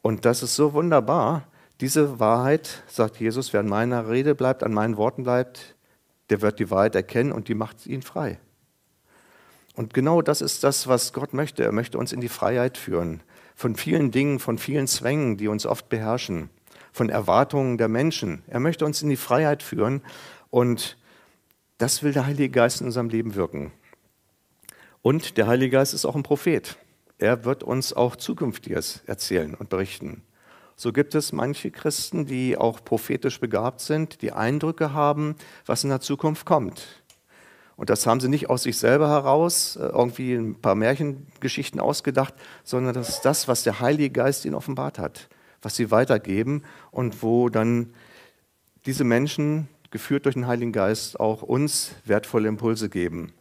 Und 0.00 0.24
das 0.24 0.42
ist 0.42 0.56
so 0.56 0.72
wunderbar. 0.72 1.46
Diese 1.80 2.18
Wahrheit, 2.18 2.82
sagt 2.88 3.20
Jesus, 3.20 3.52
wer 3.52 3.60
an 3.60 3.68
meiner 3.68 4.08
Rede 4.08 4.34
bleibt, 4.34 4.62
an 4.62 4.72
meinen 4.72 4.96
Worten 4.96 5.24
bleibt, 5.24 5.76
der 6.30 6.40
wird 6.40 6.58
die 6.58 6.70
Wahrheit 6.70 6.94
erkennen 6.94 7.32
und 7.32 7.48
die 7.48 7.54
macht 7.54 7.86
ihn 7.86 8.02
frei. 8.02 8.40
Und 9.74 9.92
genau 9.92 10.22
das 10.22 10.40
ist 10.40 10.64
das, 10.64 10.88
was 10.88 11.12
Gott 11.12 11.34
möchte. 11.34 11.62
Er 11.62 11.72
möchte 11.72 11.98
uns 11.98 12.12
in 12.12 12.22
die 12.22 12.30
Freiheit 12.30 12.78
führen 12.78 13.22
von 13.56 13.74
vielen 13.74 14.10
Dingen, 14.12 14.38
von 14.38 14.58
vielen 14.58 14.86
Zwängen, 14.86 15.38
die 15.38 15.48
uns 15.48 15.66
oft 15.66 15.88
beherrschen, 15.88 16.50
von 16.92 17.08
Erwartungen 17.08 17.78
der 17.78 17.88
Menschen. 17.88 18.42
Er 18.46 18.60
möchte 18.60 18.84
uns 18.84 19.02
in 19.02 19.08
die 19.08 19.16
Freiheit 19.16 19.62
führen 19.62 20.02
und 20.50 20.98
das 21.78 22.02
will 22.02 22.12
der 22.12 22.26
Heilige 22.26 22.50
Geist 22.50 22.80
in 22.80 22.86
unserem 22.86 23.08
Leben 23.08 23.34
wirken. 23.34 23.72
Und 25.02 25.38
der 25.38 25.46
Heilige 25.46 25.70
Geist 25.70 25.94
ist 25.94 26.04
auch 26.04 26.14
ein 26.14 26.22
Prophet. 26.22 26.76
Er 27.18 27.44
wird 27.44 27.62
uns 27.62 27.92
auch 27.94 28.16
Zukünftiges 28.16 29.02
erzählen 29.06 29.54
und 29.54 29.70
berichten. 29.70 30.22
So 30.74 30.92
gibt 30.92 31.14
es 31.14 31.32
manche 31.32 31.70
Christen, 31.70 32.26
die 32.26 32.58
auch 32.58 32.84
prophetisch 32.84 33.40
begabt 33.40 33.80
sind, 33.80 34.20
die 34.20 34.32
Eindrücke 34.32 34.92
haben, 34.92 35.34
was 35.64 35.84
in 35.84 35.90
der 35.90 36.00
Zukunft 36.00 36.44
kommt. 36.44 37.02
Und 37.76 37.90
das 37.90 38.06
haben 38.06 38.20
sie 38.20 38.28
nicht 38.28 38.48
aus 38.48 38.62
sich 38.62 38.78
selber 38.78 39.08
heraus, 39.08 39.76
äh, 39.76 39.86
irgendwie 39.86 40.34
ein 40.34 40.54
paar 40.60 40.74
Märchengeschichten 40.74 41.78
ausgedacht, 41.78 42.34
sondern 42.64 42.94
das 42.94 43.10
ist 43.10 43.20
das, 43.20 43.48
was 43.48 43.62
der 43.62 43.80
Heilige 43.80 44.10
Geist 44.10 44.44
ihnen 44.44 44.54
offenbart 44.54 44.98
hat, 44.98 45.28
was 45.62 45.76
sie 45.76 45.90
weitergeben 45.90 46.62
und 46.90 47.22
wo 47.22 47.48
dann 47.50 47.92
diese 48.86 49.04
Menschen, 49.04 49.68
geführt 49.90 50.24
durch 50.24 50.34
den 50.34 50.46
Heiligen 50.46 50.72
Geist, 50.72 51.20
auch 51.20 51.42
uns 51.42 51.92
wertvolle 52.04 52.48
Impulse 52.48 52.88
geben. 52.88 53.32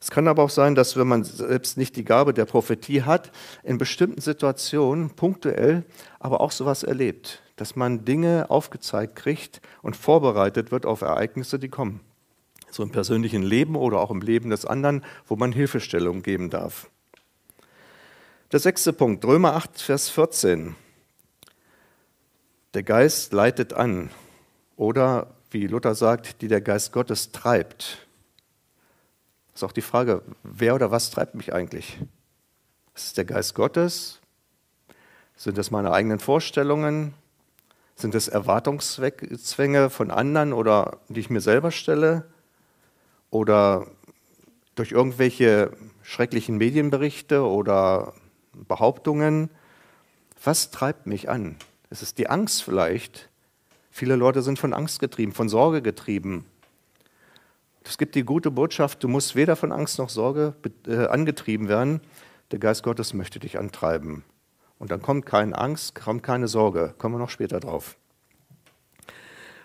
Es 0.00 0.10
kann 0.10 0.28
aber 0.28 0.42
auch 0.42 0.50
sein, 0.50 0.74
dass 0.74 0.96
wenn 0.96 1.06
man 1.06 1.24
selbst 1.24 1.76
nicht 1.76 1.96
die 1.96 2.04
Gabe 2.04 2.34
der 2.34 2.44
Prophetie 2.44 3.02
hat, 3.02 3.30
in 3.62 3.78
bestimmten 3.78 4.20
Situationen 4.20 5.10
punktuell 5.10 5.84
aber 6.18 6.40
auch 6.40 6.50
sowas 6.50 6.82
erlebt, 6.82 7.40
dass 7.56 7.76
man 7.76 8.04
Dinge 8.04 8.46
aufgezeigt 8.50 9.16
kriegt 9.16 9.60
und 9.80 9.96
vorbereitet 9.96 10.72
wird 10.72 10.86
auf 10.86 11.02
Ereignisse, 11.02 11.58
die 11.58 11.68
kommen 11.68 12.00
so 12.74 12.82
im 12.82 12.90
persönlichen 12.90 13.42
Leben 13.42 13.76
oder 13.76 14.00
auch 14.00 14.10
im 14.10 14.20
Leben 14.20 14.50
des 14.50 14.64
anderen, 14.64 15.04
wo 15.26 15.36
man 15.36 15.52
Hilfestellung 15.52 16.22
geben 16.22 16.50
darf. 16.50 16.90
Der 18.50 18.60
sechste 18.60 18.92
Punkt, 18.92 19.24
Römer 19.24 19.54
8, 19.54 19.80
Vers 19.80 20.08
14. 20.08 20.74
Der 22.74 22.82
Geist 22.82 23.32
leitet 23.32 23.74
an 23.74 24.10
oder, 24.76 25.34
wie 25.50 25.66
Luther 25.66 25.94
sagt, 25.94 26.40
die 26.40 26.48
der 26.48 26.60
Geist 26.60 26.92
Gottes 26.92 27.32
treibt. 27.32 28.06
Das 29.52 29.60
ist 29.60 29.64
auch 29.64 29.72
die 29.72 29.82
Frage, 29.82 30.22
wer 30.42 30.74
oder 30.74 30.90
was 30.90 31.10
treibt 31.10 31.34
mich 31.34 31.52
eigentlich? 31.52 31.98
Ist 32.94 33.06
es 33.06 33.12
der 33.12 33.26
Geist 33.26 33.54
Gottes? 33.54 34.20
Sind 35.36 35.58
es 35.58 35.70
meine 35.70 35.92
eigenen 35.92 36.18
Vorstellungen? 36.18 37.14
Sind 37.94 38.14
es 38.14 38.28
Erwartungszwänge 38.28 39.90
von 39.90 40.10
anderen 40.10 40.52
oder 40.52 40.98
die 41.08 41.20
ich 41.20 41.30
mir 41.30 41.40
selber 41.40 41.70
stelle? 41.70 42.31
Oder 43.32 43.86
durch 44.74 44.92
irgendwelche 44.92 45.72
schrecklichen 46.02 46.58
Medienberichte 46.58 47.42
oder 47.42 48.12
Behauptungen. 48.52 49.50
Was 50.44 50.70
treibt 50.70 51.06
mich 51.06 51.28
an? 51.28 51.56
Es 51.90 52.02
ist 52.02 52.18
die 52.18 52.28
Angst 52.28 52.62
vielleicht. 52.62 53.30
Viele 53.90 54.16
Leute 54.16 54.42
sind 54.42 54.58
von 54.58 54.74
Angst 54.74 55.00
getrieben, 55.00 55.32
von 55.32 55.48
Sorge 55.48 55.82
getrieben. 55.82 56.44
Es 57.84 57.98
gibt 57.98 58.14
die 58.14 58.22
gute 58.22 58.50
Botschaft, 58.50 59.02
du 59.02 59.08
musst 59.08 59.34
weder 59.34 59.56
von 59.56 59.72
Angst 59.72 59.98
noch 59.98 60.10
Sorge 60.10 60.54
äh, 60.86 61.06
angetrieben 61.06 61.68
werden. 61.68 62.00
Der 62.50 62.58
Geist 62.58 62.82
Gottes 62.82 63.14
möchte 63.14 63.40
dich 63.40 63.58
antreiben. 63.58 64.24
Und 64.78 64.90
dann 64.90 65.00
kommt 65.00 65.24
keine 65.24 65.56
Angst, 65.56 65.94
kommt 65.94 66.22
keine 66.22 66.48
Sorge. 66.48 66.94
Kommen 66.98 67.14
wir 67.14 67.18
noch 67.18 67.30
später 67.30 67.60
drauf. 67.60 67.96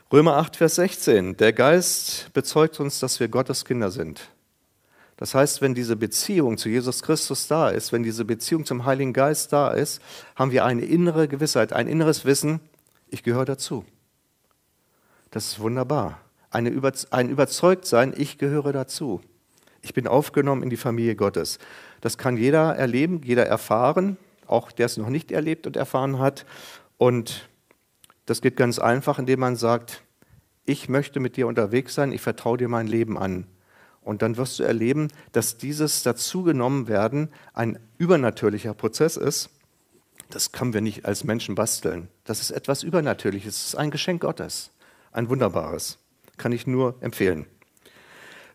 Römer 0.10 0.38
8, 0.38 0.56
Vers 0.56 0.76
16. 0.76 1.36
Der 1.36 1.52
Geist 1.52 2.32
bezeugt 2.32 2.80
uns, 2.80 3.02
dass 3.02 3.20
wir 3.20 3.28
Gottes 3.28 3.66
Kinder 3.66 3.92
sind. 3.92 4.30
Das 5.18 5.36
heißt, 5.36 5.62
wenn 5.62 5.76
diese 5.76 5.98
Beziehung 5.98 6.58
zu 6.58 6.70
Jesus 6.70 7.04
Christus 7.04 7.50
da 7.50 7.68
ist, 7.68 7.92
wenn 7.92 8.04
diese 8.04 8.24
Beziehung 8.24 8.66
zum 8.66 8.86
Heiligen 8.86 9.12
Geist 9.12 9.52
da 9.52 9.72
ist, 9.72 10.02
haben 10.38 10.52
wir 10.52 10.64
eine 10.64 10.86
innere 10.86 11.28
Gewissheit, 11.28 11.74
ein 11.74 11.90
inneres 11.90 12.24
Wissen, 12.24 12.62
ich 13.10 13.22
gehöre 13.22 13.44
dazu. 13.44 13.84
Das 15.32 15.48
ist 15.48 15.60
wunderbar. 15.60 16.22
Eine 16.52 16.70
Über 16.70 16.94
ein 17.12 17.28
Überzeugtsein, 17.28 18.14
ich 18.16 18.38
gehöre 18.38 18.72
dazu. 18.72 19.20
Ich 19.82 19.94
bin 19.94 20.08
aufgenommen 20.08 20.64
in 20.64 20.70
die 20.70 20.78
Familie 20.78 21.18
Gottes. 21.18 21.60
Das 22.00 22.18
kann 22.18 22.38
jeder 22.38 22.78
erleben, 22.78 23.24
jeder 23.26 23.46
erfahren, 23.46 24.16
auch 24.46 24.72
der 24.72 24.86
es 24.86 24.96
noch 24.96 25.10
nicht 25.10 25.34
erlebt 25.34 25.68
und 25.68 25.76
erfahren 25.76 26.20
hat. 26.20 26.46
Und 26.98 27.50
das 28.28 28.42
geht 28.42 28.58
ganz 28.58 28.78
einfach, 28.78 29.20
indem 29.20 29.40
man 29.40 29.56
sagt, 29.56 30.04
ich 30.66 30.90
möchte 30.90 31.20
mit 31.22 31.38
dir 31.38 31.48
unterwegs 31.48 31.96
sein, 31.96 32.12
ich 32.12 32.22
vertraue 32.22 32.58
dir 32.58 32.68
mein 32.68 32.86
Leben 32.86 33.18
an. 33.18 33.48
Und 34.02 34.22
dann 34.22 34.36
wirst 34.36 34.60
du 34.60 34.64
erleben, 34.64 35.08
dass 35.32 35.58
dieses 35.58 36.04
dazugenommen 36.04 36.88
werden 36.90 37.30
ein 37.54 37.80
übernatürlicher 37.98 38.74
Prozess 38.74 39.16
ist. 39.18 39.50
Das 40.30 40.52
können 40.52 40.74
wir 40.74 40.82
nicht 40.82 41.06
als 41.06 41.24
Menschen 41.24 41.56
basteln. 41.56 42.10
Das 42.26 42.42
ist 42.42 42.52
etwas 42.52 42.84
Übernatürliches. 42.84 43.56
Das 43.56 43.68
ist 43.68 43.76
ein 43.76 43.92
Geschenk 43.92 44.22
Gottes. 44.22 44.72
Ein 45.14 45.30
wunderbares. 45.30 45.98
Kann 46.36 46.52
ich 46.52 46.68
nur 46.68 46.96
empfehlen. 47.00 47.46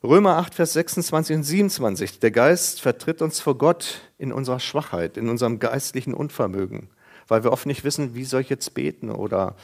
Römer 0.02 0.36
8, 0.36 0.54
Vers 0.54 0.74
26 0.74 1.36
und 1.36 1.42
27. 1.44 2.18
Der 2.18 2.30
Geist 2.30 2.82
vertritt 2.82 3.22
uns 3.22 3.40
vor 3.40 3.56
Gott 3.56 4.02
in 4.18 4.32
unserer 4.32 4.60
Schwachheit, 4.60 5.16
in 5.16 5.30
unserem 5.30 5.60
geistlichen 5.60 6.12
Unvermögen 6.12 6.90
weil 7.32 7.44
wir 7.44 7.52
oft 7.52 7.64
nicht 7.64 7.82
wissen, 7.82 8.14
wie 8.14 8.26
soll 8.26 8.42
ich 8.42 8.50
jetzt 8.50 8.74
beten 8.74 9.10
oder 9.10 9.56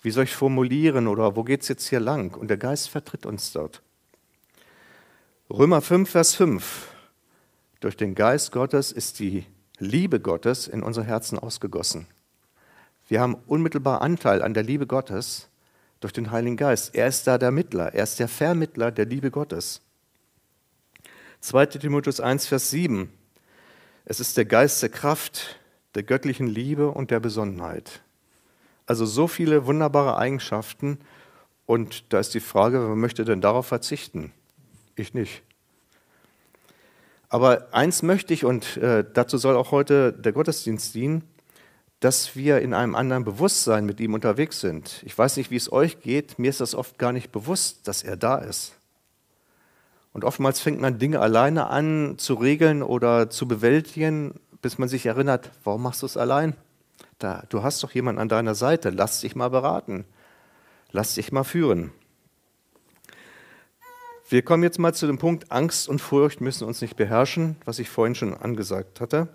wie 0.00 0.10
soll 0.10 0.24
ich 0.24 0.34
formulieren 0.34 1.06
oder 1.06 1.36
wo 1.36 1.44
geht 1.44 1.60
es 1.60 1.68
jetzt 1.68 1.86
hier 1.86 2.00
lang? 2.00 2.34
Und 2.34 2.48
der 2.48 2.56
Geist 2.56 2.88
vertritt 2.88 3.26
uns 3.26 3.52
dort. 3.52 3.82
Römer 5.50 5.82
5, 5.82 6.08
Vers 6.08 6.34
5. 6.34 6.88
Durch 7.80 7.98
den 7.98 8.14
Geist 8.14 8.52
Gottes 8.52 8.90
ist 8.90 9.18
die 9.18 9.44
Liebe 9.78 10.18
Gottes 10.18 10.66
in 10.66 10.82
unsere 10.82 11.04
Herzen 11.04 11.38
ausgegossen. 11.38 12.06
Wir 13.06 13.20
haben 13.20 13.34
unmittelbar 13.46 14.00
Anteil 14.00 14.40
an 14.40 14.54
der 14.54 14.62
Liebe 14.62 14.86
Gottes 14.86 15.50
durch 16.00 16.14
den 16.14 16.30
Heiligen 16.30 16.56
Geist. 16.56 16.94
Er 16.94 17.06
ist 17.06 17.26
da 17.26 17.36
der 17.36 17.50
Mittler, 17.50 17.92
er 17.92 18.04
ist 18.04 18.18
der 18.18 18.28
Vermittler 18.28 18.92
der 18.92 19.04
Liebe 19.04 19.30
Gottes. 19.30 19.82
2 21.40 21.66
Timotheus 21.66 22.18
1, 22.18 22.46
Vers 22.46 22.70
7. 22.70 23.12
Es 24.06 24.20
ist 24.20 24.38
der 24.38 24.46
Geist 24.46 24.82
der 24.82 24.88
Kraft, 24.88 25.59
der 25.94 26.02
göttlichen 26.02 26.46
Liebe 26.46 26.90
und 26.90 27.10
der 27.10 27.20
Besonnenheit. 27.20 28.02
Also 28.86 29.06
so 29.06 29.28
viele 29.28 29.66
wunderbare 29.66 30.16
Eigenschaften. 30.16 30.98
Und 31.66 32.12
da 32.12 32.18
ist 32.18 32.34
die 32.34 32.40
Frage, 32.40 32.80
wer 32.80 32.96
möchte 32.96 33.24
denn 33.24 33.40
darauf 33.40 33.66
verzichten? 33.66 34.32
Ich 34.96 35.14
nicht. 35.14 35.42
Aber 37.28 37.68
eins 37.70 38.02
möchte 38.02 38.34
ich, 38.34 38.44
und 38.44 38.76
äh, 38.76 39.04
dazu 39.14 39.38
soll 39.38 39.56
auch 39.56 39.70
heute 39.70 40.12
der 40.12 40.32
Gottesdienst 40.32 40.94
dienen, 40.94 41.22
dass 42.00 42.34
wir 42.34 42.60
in 42.60 42.74
einem 42.74 42.94
anderen 42.94 43.24
Bewusstsein 43.24 43.84
mit 43.84 44.00
ihm 44.00 44.14
unterwegs 44.14 44.60
sind. 44.60 45.02
Ich 45.04 45.16
weiß 45.16 45.36
nicht, 45.36 45.50
wie 45.50 45.56
es 45.56 45.70
euch 45.70 46.00
geht, 46.00 46.38
mir 46.38 46.50
ist 46.50 46.60
das 46.60 46.74
oft 46.74 46.98
gar 46.98 47.12
nicht 47.12 47.30
bewusst, 47.30 47.86
dass 47.86 48.02
er 48.02 48.16
da 48.16 48.38
ist. 48.38 48.72
Und 50.12 50.24
oftmals 50.24 50.60
fängt 50.60 50.80
man 50.80 50.98
Dinge 50.98 51.20
alleine 51.20 51.68
an 51.68 52.14
zu 52.18 52.34
regeln 52.34 52.82
oder 52.82 53.30
zu 53.30 53.46
bewältigen 53.46 54.40
bis 54.62 54.78
man 54.78 54.88
sich 54.88 55.06
erinnert, 55.06 55.50
warum 55.64 55.82
machst 55.82 56.02
du 56.02 56.06
es 56.06 56.16
allein? 56.16 56.54
Da, 57.18 57.44
du 57.48 57.62
hast 57.62 57.82
doch 57.82 57.92
jemanden 57.92 58.20
an 58.20 58.28
deiner 58.28 58.54
Seite, 58.54 58.90
lass 58.90 59.20
dich 59.20 59.36
mal 59.36 59.48
beraten, 59.48 60.04
lass 60.90 61.14
dich 61.14 61.32
mal 61.32 61.44
führen. 61.44 61.92
Wir 64.28 64.42
kommen 64.42 64.62
jetzt 64.62 64.78
mal 64.78 64.94
zu 64.94 65.06
dem 65.06 65.18
Punkt, 65.18 65.50
Angst 65.50 65.88
und 65.88 66.00
Furcht 66.00 66.40
müssen 66.40 66.64
uns 66.64 66.80
nicht 66.80 66.96
beherrschen, 66.96 67.56
was 67.64 67.80
ich 67.80 67.90
vorhin 67.90 68.14
schon 68.14 68.32
angesagt 68.32 69.00
hatte. 69.00 69.28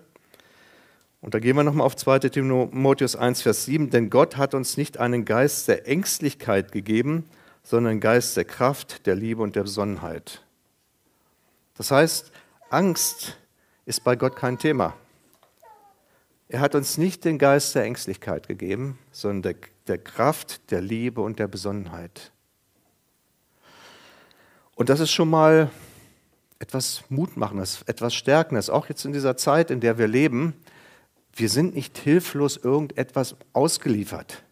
Und 1.20 1.34
da 1.34 1.38
gehen 1.38 1.56
wir 1.56 1.64
nochmal 1.64 1.86
auf 1.86 1.96
2 1.96 2.20
Timotheus 2.20 3.16
1, 3.16 3.42
Vers 3.42 3.64
7. 3.66 3.90
Denn 3.90 4.10
Gott 4.10 4.36
hat 4.36 4.54
uns 4.54 4.76
nicht 4.76 4.98
einen 4.98 5.24
Geist 5.24 5.68
der 5.68 5.86
Ängstlichkeit 5.86 6.72
gegeben, 6.72 7.28
sondern 7.62 7.92
einen 7.92 8.00
Geist 8.00 8.36
der 8.36 8.44
Kraft, 8.44 9.06
der 9.06 9.16
Liebe 9.16 9.42
und 9.42 9.56
der 9.56 9.64
Besonnenheit. 9.64 10.42
Das 11.76 11.90
heißt, 11.90 12.30
Angst 12.70 13.36
ist 13.84 14.02
bei 14.04 14.16
Gott 14.16 14.36
kein 14.36 14.56
Thema. 14.56 14.94
Er 16.48 16.60
hat 16.60 16.74
uns 16.76 16.96
nicht 16.96 17.24
den 17.24 17.38
Geist 17.38 17.74
der 17.74 17.84
Ängstlichkeit 17.84 18.46
gegeben, 18.46 18.98
sondern 19.10 19.42
der, 19.42 19.54
der 19.88 19.98
Kraft, 19.98 20.70
der 20.70 20.80
Liebe 20.80 21.20
und 21.20 21.38
der 21.40 21.48
Besonnenheit. 21.48 22.32
Und 24.76 24.88
das 24.88 25.00
ist 25.00 25.10
schon 25.10 25.28
mal 25.28 25.70
etwas 26.58 27.02
Mutmachendes, 27.08 27.82
etwas 27.86 28.14
Stärkendes, 28.14 28.70
auch 28.70 28.88
jetzt 28.88 29.04
in 29.04 29.12
dieser 29.12 29.36
Zeit, 29.36 29.70
in 29.70 29.80
der 29.80 29.98
wir 29.98 30.06
leben. 30.06 30.54
Wir 31.34 31.48
sind 31.48 31.74
nicht 31.74 31.98
hilflos 31.98 32.56
irgendetwas 32.56 33.36
ausgeliefert. 33.52 34.44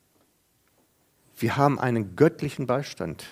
Wir 1.37 1.57
haben 1.57 1.79
einen 1.79 2.17
göttlichen 2.17 2.67
Beistand. 2.67 3.25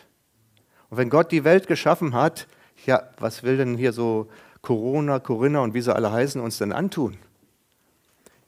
Und 0.88 0.98
wenn 0.98 1.10
Gott 1.10 1.32
die 1.32 1.44
Welt 1.44 1.66
geschaffen 1.66 2.14
hat, 2.14 2.46
ja, 2.86 3.02
was 3.18 3.42
will 3.42 3.56
denn 3.56 3.76
hier 3.76 3.92
so 3.92 4.28
Corona, 4.60 5.18
Corinna 5.18 5.60
und 5.60 5.74
wie 5.74 5.80
sie 5.80 5.94
alle 5.94 6.12
heißen 6.12 6.40
uns 6.40 6.58
denn 6.58 6.72
antun? 6.72 7.16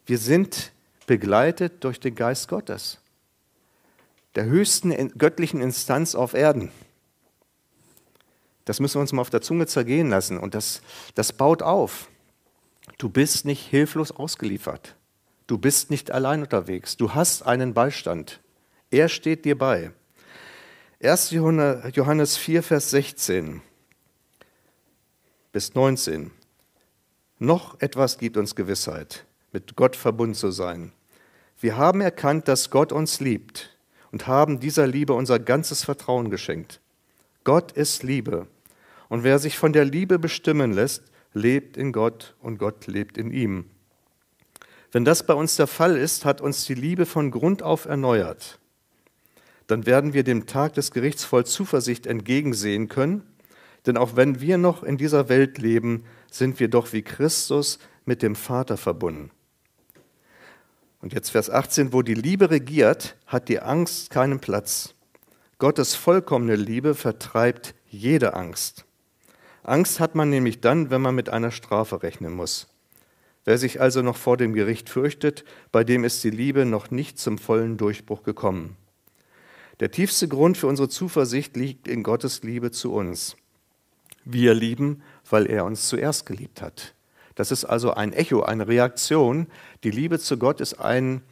Wir 0.07 0.19
sind 0.19 0.73
begleitet 1.07 1.85
durch 1.85 2.01
den 2.01 2.15
Geist 2.15 2.49
Gottes, 2.49 2.99
der 4.35 4.45
höchsten 4.45 5.17
göttlichen 5.19 5.61
Instanz 5.61 6.15
auf 6.15 6.35
Erden. 6.35 6.71
Das 8.65 8.81
müssen 8.81 8.97
wir 8.97 9.01
uns 9.03 9.13
mal 9.13 9.23
auf 9.23 9.31
der 9.31 9.43
Zunge 9.43 9.67
zergehen 9.67 10.09
lassen 10.09 10.39
und 10.39 10.55
das, 10.55 10.81
das 11.15 11.33
baut 11.33 11.63
auf. 11.63 12.09
Du 12.99 13.09
bist 13.09 13.45
nicht 13.45 13.67
hilflos 13.67 14.11
ausgeliefert. 14.11 14.95
Du 15.47 15.59
bist 15.59 15.91
nicht 15.91 16.11
allein 16.11 16.43
unterwegs. 16.43 16.97
Du 16.97 17.15
hast 17.15 17.43
einen 17.43 17.75
Beistand. 17.75 18.41
Er 18.91 19.09
steht 19.09 19.45
dir 19.45 19.59
bei. 19.59 19.93
1. 21.03 21.33
Johannes 21.33 22.37
4, 22.39 22.63
Vers 22.63 22.91
16 22.91 23.61
bis 25.53 25.75
19. 25.75 26.31
Noch 27.39 27.81
etwas 27.81 28.17
gibt 28.19 28.37
uns 28.37 28.55
Gewissheit, 28.55 29.27
mit 29.55 29.75
Gott 29.77 29.97
verbunden 29.97 30.35
zu 30.35 30.51
sein. 30.51 30.93
Wir 31.59 31.79
haben 31.79 32.03
erkannt, 32.03 32.47
dass 32.49 32.69
Gott 32.69 32.93
uns 32.93 33.21
liebt 33.21 33.75
und 34.13 34.27
haben 34.27 34.61
dieser 34.61 34.87
Liebe 34.87 35.15
unser 35.15 35.39
ganzes 35.39 35.83
Vertrauen 35.83 36.29
geschenkt. 36.29 36.81
Gott 37.45 37.73
ist 37.73 38.03
Liebe. 38.03 38.47
Und 39.09 39.25
wer 39.25 39.39
sich 39.39 39.57
von 39.57 39.73
der 39.73 39.87
Liebe 39.87 40.19
bestimmen 40.19 40.73
lässt, 40.73 41.05
lebt 41.33 41.79
in 41.79 41.93
Gott 41.93 42.35
und 42.41 42.59
Gott 42.59 42.87
lebt 42.87 43.17
in 43.17 43.31
ihm. 43.31 43.65
Wenn 44.93 45.07
das 45.07 45.25
bei 45.25 45.35
uns 45.35 45.57
der 45.57 45.67
Fall 45.67 45.97
ist, 45.97 46.27
hat 46.27 46.43
uns 46.43 46.67
die 46.67 46.75
Liebe 46.75 47.07
von 47.07 47.31
Grund 47.31 47.63
auf 47.63 47.87
erneuert. 47.87 48.59
Dann 49.69 49.87
werden 49.87 50.13
wir 50.13 50.25
dem 50.25 50.45
Tag 50.45 50.75
des 50.75 50.91
Gerichts 50.91 51.25
voll 51.25 51.47
Zuversicht 51.47 52.07
entgegensehen 52.07 52.89
können 52.89 53.23
denn 53.87 53.97
auch 53.97 54.17
wenn 54.17 54.41
wir 54.41 54.59
noch 54.59 54.83
in 54.83 54.97
dieser 54.97 55.29
Welt 55.29 55.59
leben, 55.59 56.05
sind 56.31 56.59
wir 56.59 56.69
doch 56.69 56.93
wie 56.93 57.03
Christus 57.03 57.79
mit 58.05 58.23
dem 58.23 58.35
Vater 58.35 58.77
verbunden. 58.77 59.31
Und 61.05 61.13
jetzt 61.13 61.29
Vers 61.29 61.51
18, 61.51 61.93
wo 61.93 62.01
die 62.01 62.15
Liebe 62.15 62.51
regiert, 62.51 63.15
hat 63.27 63.51
die 63.51 63.61
Angst 63.61 64.09
keinen 64.09 64.41
Platz. 64.41 64.95
Gottes 65.59 65.95
vollkommene 65.95 66.57
Liebe 66.57 66.95
vertreibt 66.95 67.75
jede 67.91 68.33
Angst. 68.33 68.87
Angst 69.63 70.01
hat 70.01 70.15
man 70.15 70.31
nämlich 70.31 70.63
dann, 70.63 70.89
wenn 70.89 71.03
man 71.03 71.15
mit 71.15 71.29
einer 71.29 71.51
Strafe 71.51 72.03
rechnen 72.03 72.33
muss. 72.33 72.69
Wer 73.45 73.59
sich 73.59 73.83
also 73.83 74.01
noch 74.01 74.17
vor 74.17 74.39
dem 74.39 74.55
Gericht 74.55 74.89
fürchtet, 74.89 75.45
bei 75.73 75.85
dem 75.85 76.05
ist 76.05 76.25
die 76.25 76.31
Liebe 76.31 76.65
noch 76.65 76.91
nicht 76.91 77.19
zum 77.19 77.37
vollen 77.37 77.77
Durchbruch 77.77 78.23
gekommen. 78.23 78.75
Der 79.81 79.91
tiefste 79.91 80.27
Grund 80.27 80.57
für 80.57 80.69
unsere 80.69 80.89
Zuversicht 80.89 81.55
liegt 81.55 81.87
in 81.87 82.03
Gottes 82.03 82.43
Liebe 82.45 82.71
zu 82.71 82.95
uns. 82.95 83.37
Wir 84.25 84.55
lieben, 84.55 85.03
weil 85.29 85.51
er 85.51 85.67
uns 85.67 85.87
zuerst 85.87 86.25
geliebt 86.25 86.63
hat. 86.63 86.95
Das 87.35 87.51
ist 87.51 87.65
also 87.65 87.95
ein 87.95 88.13
Echo, 88.13 88.43
eine 88.43 88.69
Reaktion. 88.69 89.49
Die 89.83 89.91
Liebe 89.91 90.19
zu 90.19 90.39
Gott 90.39 90.61
ist 90.61 90.75
ein, 90.75 91.23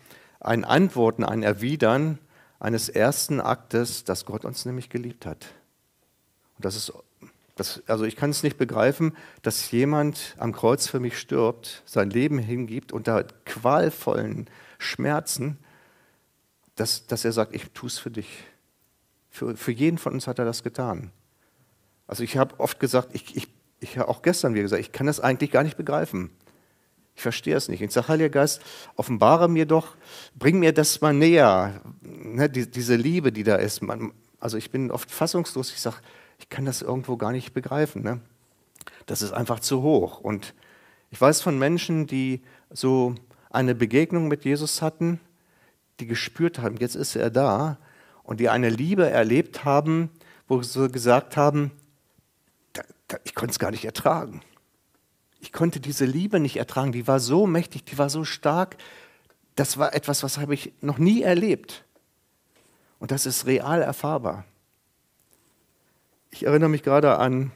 ein 0.41 0.65
Antworten, 0.65 1.25
ein 1.25 1.43
Erwidern 1.43 2.19
eines 2.59 2.89
ersten 2.89 3.41
Aktes, 3.41 4.05
dass 4.05 4.25
Gott 4.25 4.45
uns 4.45 4.65
nämlich 4.65 4.89
geliebt 4.89 5.27
hat. 5.27 5.47
Und 6.57 6.65
das 6.65 6.77
ist, 6.77 6.93
das, 7.57 7.83
also 7.87 8.05
ich 8.05 8.17
kann 8.17 8.31
es 8.31 8.43
nicht 8.43 8.57
begreifen, 8.57 9.17
dass 9.43 9.71
jemand 9.71 10.37
am 10.39 10.53
Kreuz 10.53 10.87
für 10.87 11.01
mich 11.01 11.19
stirbt, 11.19 11.83
sein 11.87 12.11
Leben 12.11 12.39
hingibt 12.39 12.93
unter 12.93 13.25
qualvollen 13.45 14.49
Schmerzen, 14.79 15.59
dass, 16.77 17.07
dass 17.07 17.25
er 17.25 17.33
sagt, 17.33 17.55
ich 17.55 17.71
tue 17.73 17.89
es 17.89 17.99
für 17.99 18.11
dich. 18.11 18.45
Für, 19.31 19.57
für 19.57 19.73
jeden 19.73 19.99
von 19.99 20.15
uns 20.15 20.27
hat 20.27 20.39
er 20.39 20.45
das 20.45 20.63
getan. 20.63 21.11
Also 22.07 22.23
ich 22.23 22.37
habe 22.37 22.59
oft 22.59 22.81
gesagt, 22.81 23.11
ich, 23.15 23.37
ich, 23.37 23.49
ich 23.83 23.99
habe 23.99 24.09
auch 24.09 24.23
gestern 24.23 24.55
wieder 24.55 24.63
gesagt, 24.63 24.81
ich 24.81 24.93
kann 24.93 25.07
das 25.07 25.19
eigentlich 25.19 25.51
gar 25.51 25.65
nicht 25.65 25.77
begreifen. 25.77 26.31
Ich 27.15 27.23
verstehe 27.23 27.57
es 27.57 27.69
nicht. 27.69 27.83
Ich 27.83 27.91
sage, 27.91 28.09
Heiliger 28.09 28.31
Geist, 28.31 28.63
offenbare 28.97 29.49
mir 29.49 29.67
doch, 29.67 29.97
bring 30.35 30.61
mir 30.61 30.73
das 30.73 31.01
mal 31.01 31.13
näher, 31.13 31.83
ne, 32.01 32.49
die, 32.49 32.71
diese 32.71 32.95
Liebe, 32.95 33.33
die 33.33 33.43
da 33.43 33.57
ist. 33.57 33.83
Man, 33.83 34.13
also 34.41 34.57
ich 34.57 34.71
bin 34.71 34.91
oft 34.91 35.11
fassungslos. 35.11 35.73
Ich 35.73 35.81
sage, 35.81 35.97
ich 36.39 36.49
kann 36.49 36.65
das 36.65 36.81
irgendwo 36.81 37.17
gar 37.17 37.33
nicht 37.33 37.53
begreifen. 37.53 38.03
Ne? 38.03 38.21
Das 39.07 39.21
ist 39.21 39.33
einfach 39.33 39.61
zu 39.61 39.83
hoch. 39.83 40.21
Und 40.21 40.55
ich 41.11 41.21
weiß 41.21 41.43
von 41.43 41.59
Menschen, 41.59 42.07
die 42.07 42.41
so 42.71 43.15
eine 43.51 43.75
Begegnung 43.75 44.29
mit 44.29 44.45
Jesus 44.45 44.81
hatten, 44.81 45.21
die 46.01 46.07
gespürt 46.07 46.61
haben, 46.61 46.77
jetzt 46.79 46.95
ist 46.95 47.17
er 47.17 47.31
da, 47.31 47.79
und 48.23 48.39
die 48.41 48.49
eine 48.49 48.71
Liebe 48.71 49.11
erlebt 49.11 49.65
haben, 49.65 50.09
wo 50.47 50.63
sie 50.63 50.89
gesagt 50.89 51.37
haben, 51.37 51.73
ich 53.25 53.35
konnte 53.35 53.53
es 53.53 53.59
gar 53.59 53.71
nicht 53.71 53.85
ertragen. 53.85 54.43
Ich 55.41 55.53
konnte 55.53 55.81
diese 55.81 56.05
Liebe 56.05 56.39
nicht 56.39 56.57
ertragen. 56.57 56.93
Die 56.93 57.09
war 57.09 57.19
so 57.19 57.47
mächtig, 57.47 57.85
die 57.85 57.99
war 57.99 58.11
so 58.11 58.25
stark. 58.25 58.77
Das 59.57 59.77
war 59.77 59.95
etwas, 59.95 60.23
was 60.23 60.39
habe 60.39 60.55
ich 60.55 60.73
noch 60.81 60.99
nie 60.99 61.23
erlebt. 61.23 61.85
Und 62.99 63.11
das 63.11 63.27
ist 63.27 63.47
real 63.47 63.83
erfahrbar. 63.83 64.45
Ich 66.31 66.47
erinnere 66.47 66.71
mich 66.71 66.83
gerade 66.83 67.19
an 67.19 67.51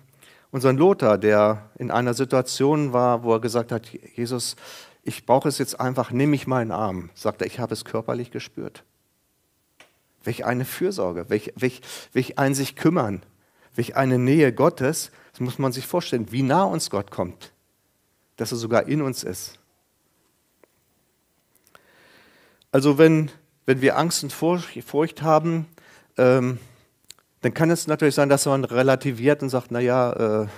unseren 0.51 0.77
Lothar, 0.77 1.19
der 1.19 1.71
in 1.79 1.91
einer 1.91 2.15
Situation 2.15 2.93
war, 2.93 3.23
wo 3.23 3.33
er 3.33 3.41
gesagt 3.41 3.73
hat, 3.73 3.87
Jesus, 3.87 4.57
ich 5.03 5.25
brauche 5.25 5.49
es 5.49 5.59
jetzt 5.59 5.79
einfach, 5.79 6.11
nimm 6.11 6.31
mich 6.31 6.49
mal 6.49 6.63
in 6.63 6.69
den 6.69 6.77
Arm. 6.77 7.11
Sagt 7.15 7.41
er, 7.41 7.47
ich 7.47 7.61
habe 7.61 7.73
es 7.73 7.85
körperlich 7.85 8.33
gespürt. 8.33 8.83
Welch 10.25 10.45
eine 10.45 10.65
Fürsorge, 10.65 11.31
welch, 11.31 11.53
welch, 11.55 11.81
welch 12.13 12.39
ein 12.39 12.55
sich 12.55 12.75
kümmern, 12.75 13.23
welch 13.77 13.97
eine 13.97 14.19
Nähe 14.19 14.53
Gottes, 14.53 15.11
das 15.33 15.41
muss 15.41 15.59
man 15.59 15.73
sich 15.73 15.87
vorstellen, 15.87 16.33
wie 16.33 16.43
nah 16.43 16.65
uns 16.65 16.91
Gott 16.91 17.11
kommt, 17.11 17.53
dass 18.37 18.53
er 18.53 18.59
sogar 18.59 18.89
in 18.89 19.03
uns 19.03 19.23
ist. 19.23 19.59
Also 22.73 22.99
wenn, 22.99 23.31
wenn 23.65 23.81
wir 23.81 23.97
Angst 23.97 24.23
und 24.23 24.33
Furcht 24.33 25.23
haben, 25.23 25.67
ähm, 26.17 26.59
dann 27.43 27.55
kann 27.55 27.71
es 27.71 27.87
natürlich 27.87 28.15
sein, 28.15 28.29
dass 28.29 28.47
man 28.47 28.65
relativiert 28.65 29.43
und 29.43 29.51
sagt, 29.51 29.71
naja, 29.71 30.13
äh, 30.43 30.49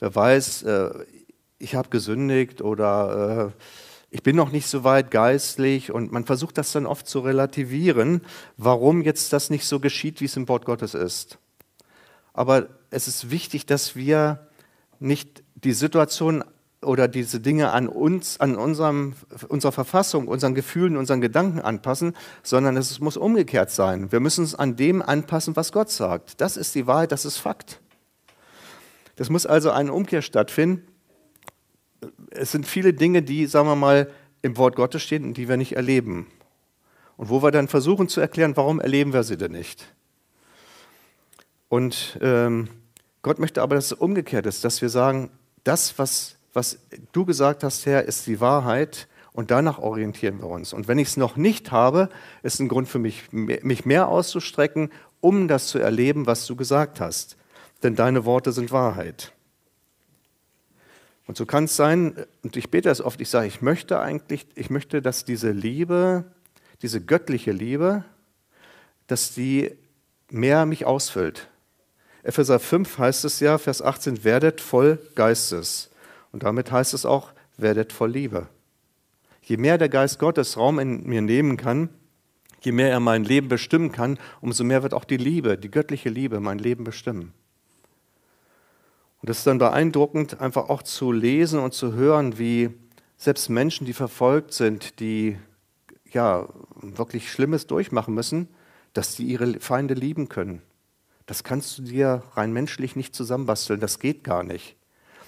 wer 0.00 0.14
weiß, 0.14 0.62
äh, 0.64 0.90
ich 1.58 1.74
habe 1.74 1.90
gesündigt 1.90 2.60
oder 2.62 3.52
äh, 3.54 3.62
ich 4.10 4.22
bin 4.22 4.36
noch 4.36 4.50
nicht 4.50 4.68
so 4.68 4.84
weit 4.84 5.10
geistlich 5.10 5.92
und 5.92 6.12
man 6.12 6.24
versucht 6.24 6.56
das 6.56 6.72
dann 6.72 6.86
oft 6.86 7.06
zu 7.06 7.20
relativieren, 7.20 8.22
warum 8.56 9.02
jetzt 9.02 9.32
das 9.32 9.50
nicht 9.50 9.66
so 9.66 9.80
geschieht, 9.80 10.20
wie 10.20 10.24
es 10.24 10.36
im 10.36 10.48
Wort 10.48 10.64
Gottes 10.64 10.94
ist. 10.94 11.38
Aber 12.38 12.68
es 12.90 13.08
ist 13.08 13.32
wichtig, 13.32 13.66
dass 13.66 13.96
wir 13.96 14.46
nicht 15.00 15.42
die 15.56 15.72
Situation 15.72 16.44
oder 16.80 17.08
diese 17.08 17.40
Dinge 17.40 17.72
an 17.72 17.88
uns, 17.88 18.38
an 18.38 18.54
unserem, 18.54 19.14
unserer 19.48 19.72
Verfassung, 19.72 20.28
unseren 20.28 20.54
Gefühlen, 20.54 20.96
unseren 20.96 21.20
Gedanken 21.20 21.60
anpassen, 21.60 22.14
sondern 22.44 22.76
es 22.76 23.00
muss 23.00 23.16
umgekehrt 23.16 23.72
sein. 23.72 24.12
Wir 24.12 24.20
müssen 24.20 24.42
uns 24.42 24.54
an 24.54 24.76
dem 24.76 25.02
anpassen, 25.02 25.56
was 25.56 25.72
Gott 25.72 25.90
sagt. 25.90 26.40
Das 26.40 26.56
ist 26.56 26.76
die 26.76 26.86
Wahrheit, 26.86 27.10
das 27.10 27.24
ist 27.24 27.38
Fakt. 27.38 27.80
Das 29.16 29.30
muss 29.30 29.44
also 29.44 29.72
eine 29.72 29.92
Umkehr 29.92 30.22
stattfinden. 30.22 30.86
Es 32.30 32.52
sind 32.52 32.68
viele 32.68 32.94
Dinge, 32.94 33.22
die, 33.22 33.46
sagen 33.46 33.66
wir 33.66 33.74
mal, 33.74 34.12
im 34.42 34.56
Wort 34.58 34.76
Gottes 34.76 35.02
stehen 35.02 35.24
und 35.24 35.36
die 35.36 35.48
wir 35.48 35.56
nicht 35.56 35.74
erleben. 35.74 36.28
Und 37.16 37.30
wo 37.30 37.42
wir 37.42 37.50
dann 37.50 37.66
versuchen 37.66 38.06
zu 38.06 38.20
erklären, 38.20 38.56
warum 38.56 38.78
erleben 38.78 39.12
wir 39.12 39.24
sie 39.24 39.36
denn 39.36 39.50
nicht. 39.50 39.92
Und 41.68 42.18
ähm, 42.22 42.68
Gott 43.22 43.38
möchte 43.38 43.62
aber, 43.62 43.74
dass 43.74 43.86
es 43.86 43.92
umgekehrt 43.92 44.46
ist, 44.46 44.64
dass 44.64 44.80
wir 44.80 44.88
sagen, 44.88 45.30
das, 45.64 45.98
was, 45.98 46.36
was 46.52 46.78
du 47.12 47.24
gesagt 47.24 47.62
hast, 47.62 47.84
Herr, 47.86 48.04
ist 48.04 48.26
die 48.26 48.40
Wahrheit 48.40 49.08
und 49.32 49.50
danach 49.50 49.78
orientieren 49.78 50.40
wir 50.40 50.48
uns. 50.48 50.72
Und 50.72 50.88
wenn 50.88 50.98
ich 50.98 51.08
es 51.08 51.16
noch 51.16 51.36
nicht 51.36 51.70
habe, 51.70 52.08
ist 52.42 52.60
ein 52.60 52.68
Grund 52.68 52.88
für 52.88 52.98
mich, 52.98 53.30
mich 53.32 53.84
mehr 53.84 54.08
auszustrecken, 54.08 54.90
um 55.20 55.48
das 55.48 55.68
zu 55.68 55.78
erleben, 55.78 56.26
was 56.26 56.46
du 56.46 56.56
gesagt 56.56 57.00
hast. 57.00 57.36
Denn 57.82 57.94
deine 57.94 58.24
Worte 58.24 58.52
sind 58.52 58.72
Wahrheit. 58.72 59.32
Und 61.26 61.36
so 61.36 61.44
kann 61.44 61.64
es 61.64 61.76
sein, 61.76 62.24
und 62.42 62.56
ich 62.56 62.70
bete 62.70 62.88
das 62.88 63.02
oft, 63.02 63.20
ich 63.20 63.28
sage, 63.28 63.46
ich 63.46 63.60
möchte 63.60 64.00
eigentlich, 64.00 64.46
ich 64.54 64.70
möchte, 64.70 65.02
dass 65.02 65.26
diese 65.26 65.50
Liebe, 65.50 66.24
diese 66.80 67.02
göttliche 67.02 67.52
Liebe, 67.52 68.04
dass 69.08 69.34
die 69.34 69.76
mehr 70.30 70.64
mich 70.64 70.86
ausfüllt. 70.86 71.48
Epheser 72.28 72.58
5 72.58 72.98
heißt 72.98 73.24
es 73.24 73.40
ja, 73.40 73.56
Vers 73.56 73.80
18, 73.80 74.22
werdet 74.22 74.60
voll 74.60 74.98
Geistes. 75.14 75.88
Und 76.30 76.42
damit 76.42 76.70
heißt 76.70 76.92
es 76.92 77.06
auch, 77.06 77.32
werdet 77.56 77.90
voll 77.90 78.10
Liebe. 78.10 78.48
Je 79.40 79.56
mehr 79.56 79.78
der 79.78 79.88
Geist 79.88 80.18
Gottes 80.18 80.58
Raum 80.58 80.78
in 80.78 81.06
mir 81.06 81.22
nehmen 81.22 81.56
kann, 81.56 81.88
je 82.60 82.72
mehr 82.72 82.90
er 82.90 83.00
mein 83.00 83.24
Leben 83.24 83.48
bestimmen 83.48 83.92
kann, 83.92 84.18
umso 84.42 84.62
mehr 84.62 84.82
wird 84.82 84.92
auch 84.92 85.04
die 85.04 85.16
Liebe, 85.16 85.56
die 85.56 85.70
göttliche 85.70 86.10
Liebe 86.10 86.38
mein 86.38 86.58
Leben 86.58 86.84
bestimmen. 86.84 87.32
Und 89.22 89.30
es 89.30 89.38
ist 89.38 89.46
dann 89.46 89.56
beeindruckend, 89.56 90.38
einfach 90.38 90.68
auch 90.68 90.82
zu 90.82 91.12
lesen 91.12 91.58
und 91.58 91.72
zu 91.72 91.94
hören, 91.94 92.38
wie 92.38 92.68
selbst 93.16 93.48
Menschen, 93.48 93.86
die 93.86 93.94
verfolgt 93.94 94.52
sind, 94.52 95.00
die 95.00 95.38
ja 96.12 96.46
wirklich 96.82 97.32
Schlimmes 97.32 97.66
durchmachen 97.66 98.12
müssen, 98.12 98.48
dass 98.92 99.14
sie 99.14 99.24
ihre 99.24 99.60
Feinde 99.60 99.94
lieben 99.94 100.28
können. 100.28 100.60
Das 101.28 101.44
kannst 101.44 101.76
du 101.76 101.82
dir 101.82 102.22
rein 102.32 102.54
menschlich 102.54 102.96
nicht 102.96 103.14
zusammenbasteln, 103.14 103.80
das 103.80 103.98
geht 103.98 104.24
gar 104.24 104.42
nicht. 104.42 104.76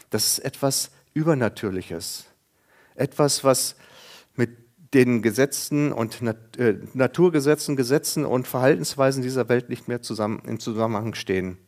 Das 0.09 0.27
ist 0.27 0.39
etwas 0.39 0.93
Übernatürliches. 1.13 2.25
Etwas, 2.95 3.45
was 3.45 3.77
mit 4.35 4.57
den 4.95 5.21
Gesetzen 5.21 5.93
und 5.93 6.23
äh, 6.57 6.79
Naturgesetzen, 6.95 7.77
Gesetzen 7.77 8.25
und 8.25 8.49
Verhaltensweisen 8.49 9.23
dieser 9.23 9.51
Welt 9.51 9.69
nicht 9.69 9.89
mehr 9.89 10.01
zusammen, 10.01 10.41
im 10.47 10.59
Zusammenhang 10.59 11.13
stehen. 11.13 11.59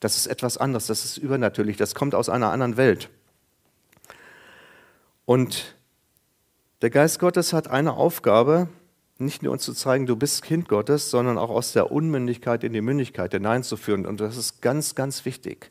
Das 0.00 0.16
ist 0.16 0.26
etwas 0.26 0.56
anderes, 0.56 0.86
das 0.86 1.04
ist 1.04 1.18
übernatürlich, 1.18 1.76
das 1.76 1.94
kommt 1.94 2.14
aus 2.14 2.30
einer 2.30 2.52
anderen 2.52 2.78
Welt. 2.78 3.10
Und 5.26 5.76
der 6.80 6.88
Geist 6.88 7.18
Gottes 7.18 7.52
hat 7.52 7.68
eine 7.68 7.92
Aufgabe, 7.92 8.68
nicht 9.18 9.42
nur 9.42 9.52
uns 9.52 9.62
zu 9.62 9.72
zeigen, 9.72 10.06
du 10.06 10.16
bist 10.16 10.42
Kind 10.42 10.68
Gottes, 10.68 11.10
sondern 11.10 11.38
auch 11.38 11.50
aus 11.50 11.72
der 11.72 11.90
Unmündigkeit 11.90 12.64
in 12.64 12.72
die 12.72 12.82
Mündigkeit 12.82 13.32
hineinzuführen. 13.32 14.06
Und 14.06 14.20
das 14.20 14.36
ist 14.36 14.60
ganz, 14.60 14.94
ganz 14.94 15.24
wichtig. 15.24 15.70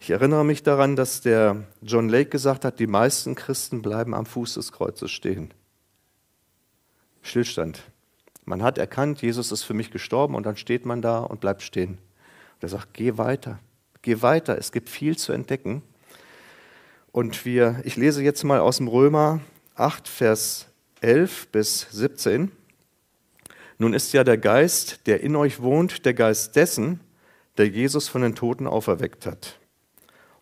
Ich 0.00 0.10
erinnere 0.10 0.44
mich 0.44 0.62
daran, 0.62 0.96
dass 0.96 1.20
der 1.20 1.64
John 1.82 2.08
Lake 2.08 2.30
gesagt 2.30 2.64
hat, 2.64 2.78
die 2.78 2.86
meisten 2.86 3.34
Christen 3.34 3.82
bleiben 3.82 4.14
am 4.14 4.26
Fuß 4.26 4.54
des 4.54 4.72
Kreuzes 4.72 5.10
stehen. 5.10 5.52
Stillstand. 7.22 7.82
Man 8.44 8.62
hat 8.62 8.78
erkannt, 8.78 9.22
Jesus 9.22 9.52
ist 9.52 9.64
für 9.64 9.74
mich 9.74 9.90
gestorben 9.90 10.34
und 10.34 10.46
dann 10.46 10.56
steht 10.56 10.86
man 10.86 11.02
da 11.02 11.18
und 11.18 11.40
bleibt 11.40 11.62
stehen. 11.62 11.90
Und 11.90 12.62
er 12.62 12.68
sagt, 12.68 12.94
geh 12.94 13.18
weiter, 13.18 13.58
geh 14.02 14.22
weiter, 14.22 14.56
es 14.56 14.72
gibt 14.72 14.88
viel 14.88 15.18
zu 15.18 15.32
entdecken. 15.32 15.82
Und 17.12 17.44
wir, 17.44 17.80
ich 17.84 17.96
lese 17.96 18.22
jetzt 18.22 18.44
mal 18.44 18.60
aus 18.60 18.78
dem 18.78 18.88
Römer 18.88 19.40
8, 19.74 20.08
Vers 20.08 20.67
11 21.00 21.48
bis 21.48 21.86
17. 21.90 22.50
Nun 23.78 23.94
ist 23.94 24.12
ja 24.12 24.24
der 24.24 24.38
Geist, 24.38 25.06
der 25.06 25.20
in 25.20 25.36
euch 25.36 25.60
wohnt, 25.60 26.04
der 26.04 26.14
Geist 26.14 26.56
dessen, 26.56 27.00
der 27.56 27.68
Jesus 27.68 28.08
von 28.08 28.22
den 28.22 28.34
Toten 28.34 28.66
auferweckt 28.66 29.26
hat. 29.26 29.58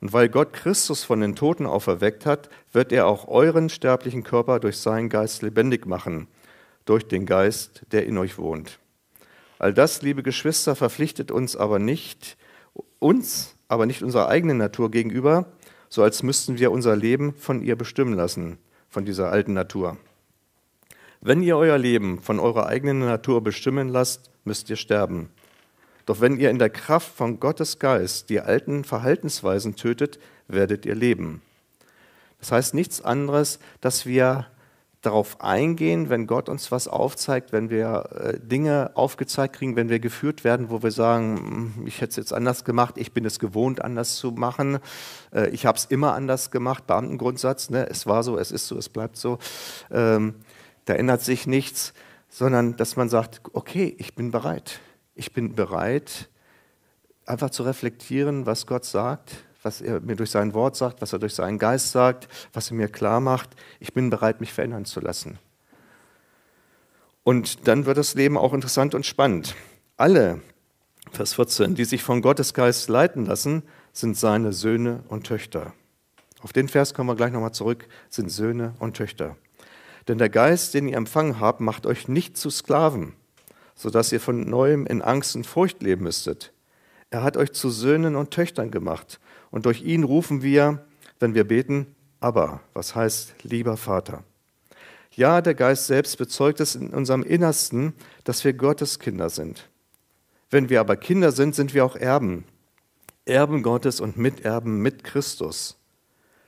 Und 0.01 0.13
weil 0.13 0.29
Gott 0.29 0.53
Christus 0.53 1.05
von 1.05 1.21
den 1.21 1.37
Toten 1.37 1.67
auferweckt 1.67 2.27
hat, 2.27 2.51
wird 2.73 2.93
er 2.93 3.07
auch 3.07 3.29
euren 3.29 3.69
sterblichen 3.69 4.23
Körper 4.23 4.61
durch 4.61 4.79
seinen 4.79 5.09
Geist 5.09 5.43
lebendig 5.43 5.87
machen, 5.87 6.29
durch 6.85 7.07
den 7.07 7.27
Geist, 7.27 7.83
der 7.93 8.07
in 8.07 8.19
euch 8.19 8.39
wohnt. 8.39 8.79
All 9.59 9.73
das, 9.73 10.03
liebe 10.03 10.23
Geschwister, 10.23 10.77
verpflichtet 10.77 11.31
uns 11.31 11.57
aber 11.57 11.79
nicht, 11.79 12.37
uns, 12.99 13.57
aber 13.69 13.87
nicht 13.87 14.03
unserer 14.03 14.29
eigenen 14.29 14.59
Natur 14.59 14.91
gegenüber, 14.91 15.47
so 15.89 16.03
als 16.03 16.23
müssten 16.23 16.59
wir 16.59 16.71
unser 16.71 16.95
Leben 16.95 17.35
von 17.35 17.63
ihr 17.63 17.77
bestimmen 17.77 18.15
lassen, 18.15 18.59
von 18.91 19.05
dieser 19.05 19.31
alten 19.31 19.55
Natur. 19.55 19.97
Wenn 21.27 21.43
ihr 21.43 21.57
euer 21.57 21.77
Leben 21.77 22.21
von 22.21 22.39
eurer 22.39 22.67
eigenen 22.67 23.01
Natur 23.01 23.43
bestimmen 23.43 23.89
lasst, 23.89 24.31
müsst 24.45 24.71
ihr 24.71 24.77
sterben. 24.77 25.29
Doch 26.05 26.21
wenn 26.21 26.39
ihr 26.39 26.51
in 26.51 26.61
der 26.61 26.71
Kraft 26.71 27.17
von 27.17 27.41
Gottes 27.41 27.81
Geist 27.81 28.31
die 28.31 28.39
alten 28.39 28.85
Verhaltensweisen 28.85 29.75
tötet, 29.75 30.21
werdet 30.47 30.87
ihr 30.87 30.95
leben. 30.95 31.43
Das 32.39 32.53
heißt 32.53 32.75
nichts 32.75 33.01
anderes, 33.03 33.59
dass 33.81 34.07
wir 34.07 34.47
darauf 35.03 35.41
eingehen, 35.41 36.11
wenn 36.11 36.27
Gott 36.29 36.49
uns 36.49 36.71
was 36.71 36.87
aufzeigt, 36.87 37.53
wenn 37.53 37.71
wir 37.71 38.09
äh, 38.13 38.39
Dinge 38.41 38.93
aufgezeigt 38.95 39.57
kriegen, 39.57 39.77
wenn 39.77 39.89
wir 39.89 39.99
geführt 39.99 40.45
werden, 40.45 40.71
wo 40.71 40.83
wir 40.83 40.91
sagen, 40.91 41.73
hm, 41.77 41.87
ich 41.87 42.01
hätte 42.01 42.11
es 42.11 42.17
jetzt 42.17 42.33
anders 42.33 42.65
gemacht, 42.65 42.99
ich 42.99 43.13
bin 43.13 43.25
es 43.25 43.39
gewohnt, 43.39 43.83
anders 43.83 44.17
zu 44.17 44.33
machen, 44.33 44.79
äh, 45.33 45.49
ich 45.51 45.67
habe 45.67 45.77
es 45.77 45.85
immer 45.87 46.15
anders 46.15 46.51
gemacht, 46.51 46.87
Beamtengrundsatz, 46.87 47.71
ne? 47.71 47.89
es 47.89 48.07
war 48.07 48.23
so, 48.23 48.39
es 48.39 48.51
ist 48.51 48.67
so, 48.67 48.79
es 48.79 48.89
bleibt 48.89 49.17
so, 49.17 49.39
ähm, 49.91 50.35
da 50.87 50.95
ändert 50.95 51.21
sich 51.21 51.47
nichts, 51.47 51.93
sondern 52.29 52.77
dass 52.77 52.97
man 52.97 53.09
sagt, 53.09 53.43
okay, 53.53 53.95
ich 53.99 54.15
bin 54.15 54.31
bereit, 54.31 54.81
ich 55.15 55.33
bin 55.33 55.55
bereit, 55.55 56.29
einfach 57.27 57.51
zu 57.51 57.65
reflektieren, 57.65 58.47
was 58.47 58.67
Gott 58.67 58.85
sagt, 58.85 59.45
was 59.63 59.81
er 59.81 60.01
mir 60.01 60.17
durch 60.17 60.31
sein 60.31 60.55
Wort 60.55 60.77
sagt, 60.77 61.03
was 61.03 61.13
er 61.13 61.19
durch 61.19 61.35
seinen 61.35 61.59
Geist 61.59 61.91
sagt, 61.91 62.29
was 62.53 62.71
er 62.71 62.77
mir 62.77 62.89
klar 62.89 63.21
macht. 63.21 63.51
Ich 63.81 63.93
bin 63.93 64.11
bereit, 64.11 64.41
mich 64.41 64.53
verändern 64.53 64.85
zu 64.85 65.01
lassen. 65.01 65.39
Und 67.25 67.67
dann 67.67 67.85
wird 67.85 67.99
das 67.99 68.15
Leben 68.15 68.39
auch 68.39 68.55
interessant 68.55 68.95
und 68.95 69.05
spannend. 69.05 69.57
Alle, 69.97 70.41
Vers 71.11 71.35
14, 71.35 71.75
die 71.75 71.85
sich 71.85 72.05
von 72.05 72.23
Gottes 72.23 72.55
Geist 72.55 72.89
leiten 72.89 73.27
lassen, 73.27 73.65
sind 73.93 74.17
seine 74.17 74.53
Söhne 74.53 75.03
und 75.09 75.27
Töchter. 75.27 75.73
Auf 76.43 76.53
den 76.53 76.69
Vers 76.69 76.95
kommen 76.95 77.09
wir 77.09 77.17
gleich 77.17 77.33
nochmal 77.33 77.53
zurück, 77.53 77.89
sind 78.09 78.31
Söhne 78.31 78.75
und 78.79 78.97
Töchter. 78.97 79.37
Denn 80.09 80.19
der 80.19 80.29
Geist, 80.29 80.75
den 80.75 80.89
ihr 80.89 80.97
empfangen 80.97 81.41
habt, 81.41 81.61
macht 81.61 81.87
euch 81.87 82.09
nicht 82.09 82.37
zu 82.37 82.51
Sklaven, 82.51 83.15
sodass 83.75 84.13
ihr 84.13 84.21
von 84.21 84.49
neuem 84.49 84.87
in 84.87 85.03
Angst 85.03 85.35
und 85.37 85.47
Furcht 85.47 85.83
leben 85.83 86.05
müsstet. 86.05 86.53
Er 87.11 87.23
hat 87.23 87.37
euch 87.37 87.53
zu 87.53 87.71
Söhnen 87.71 88.17
und 88.17 88.31
Töchtern 88.31 88.71
gemacht. 88.71 89.21
Und 89.51 89.67
durch 89.67 89.83
ihn 89.83 90.05
rufen 90.05 90.43
wir, 90.43 90.85
wenn 91.19 91.35
wir 91.35 91.45
beten, 91.45 91.95
aber, 92.21 92.61
was 92.75 92.95
heißt 92.95 93.35
lieber 93.43 93.77
Vater. 93.77 94.25
Ja, 95.13 95.41
der 95.41 95.55
Geist 95.55 95.87
selbst 95.87 96.19
bezeugt 96.19 96.61
es 96.61 96.75
in 96.75 96.91
unserem 96.91 97.23
Innersten, 97.23 97.95
dass 98.25 98.45
wir 98.45 98.53
Gottes 98.53 98.99
Kinder 98.99 99.31
sind. 99.31 99.69
Wenn 100.51 100.69
wir 100.69 100.81
aber 100.81 100.97
Kinder 100.97 101.33
sind, 101.33 101.55
sind 101.55 101.75
wir 101.75 101.85
auch 101.85 101.97
Erben. 101.97 102.45
Erben 103.25 103.63
Gottes 103.63 104.01
und 104.01 104.17
Miterben 104.17 104.83
mit 104.83 105.05
Christus. 105.05 105.77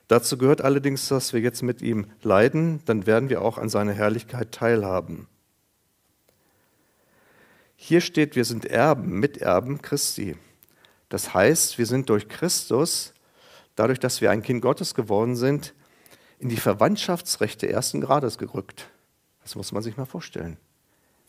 Dazu 0.08 0.38
gehört 0.38 0.62
allerdings, 0.62 1.08
dass 1.08 1.34
wir 1.34 1.40
jetzt 1.40 1.62
mit 1.62 1.82
ihm 1.82 2.06
leiden, 2.22 2.80
dann 2.86 3.06
werden 3.06 3.28
wir 3.28 3.42
auch 3.42 3.58
an 3.58 3.68
seiner 3.68 3.92
Herrlichkeit 3.92 4.52
teilhaben. 4.52 5.28
Hier 7.76 8.00
steht, 8.00 8.34
wir 8.34 8.44
sind 8.44 8.64
Erben, 8.64 9.20
Miterben 9.20 9.82
Christi. 9.82 10.36
Das 11.10 11.34
heißt, 11.34 11.78
wir 11.78 11.86
sind 11.86 12.08
durch 12.08 12.28
Christus, 12.28 13.14
dadurch, 13.76 14.00
dass 14.00 14.20
wir 14.20 14.30
ein 14.30 14.42
Kind 14.42 14.62
Gottes 14.62 14.94
geworden 14.94 15.36
sind, 15.36 15.74
in 16.38 16.48
die 16.48 16.56
Verwandtschaftsrechte 16.56 17.68
ersten 17.68 18.00
Grades 18.00 18.38
gerückt. 18.38 18.88
Das 19.42 19.56
muss 19.56 19.72
man 19.72 19.82
sich 19.82 19.96
mal 19.96 20.06
vorstellen. 20.06 20.56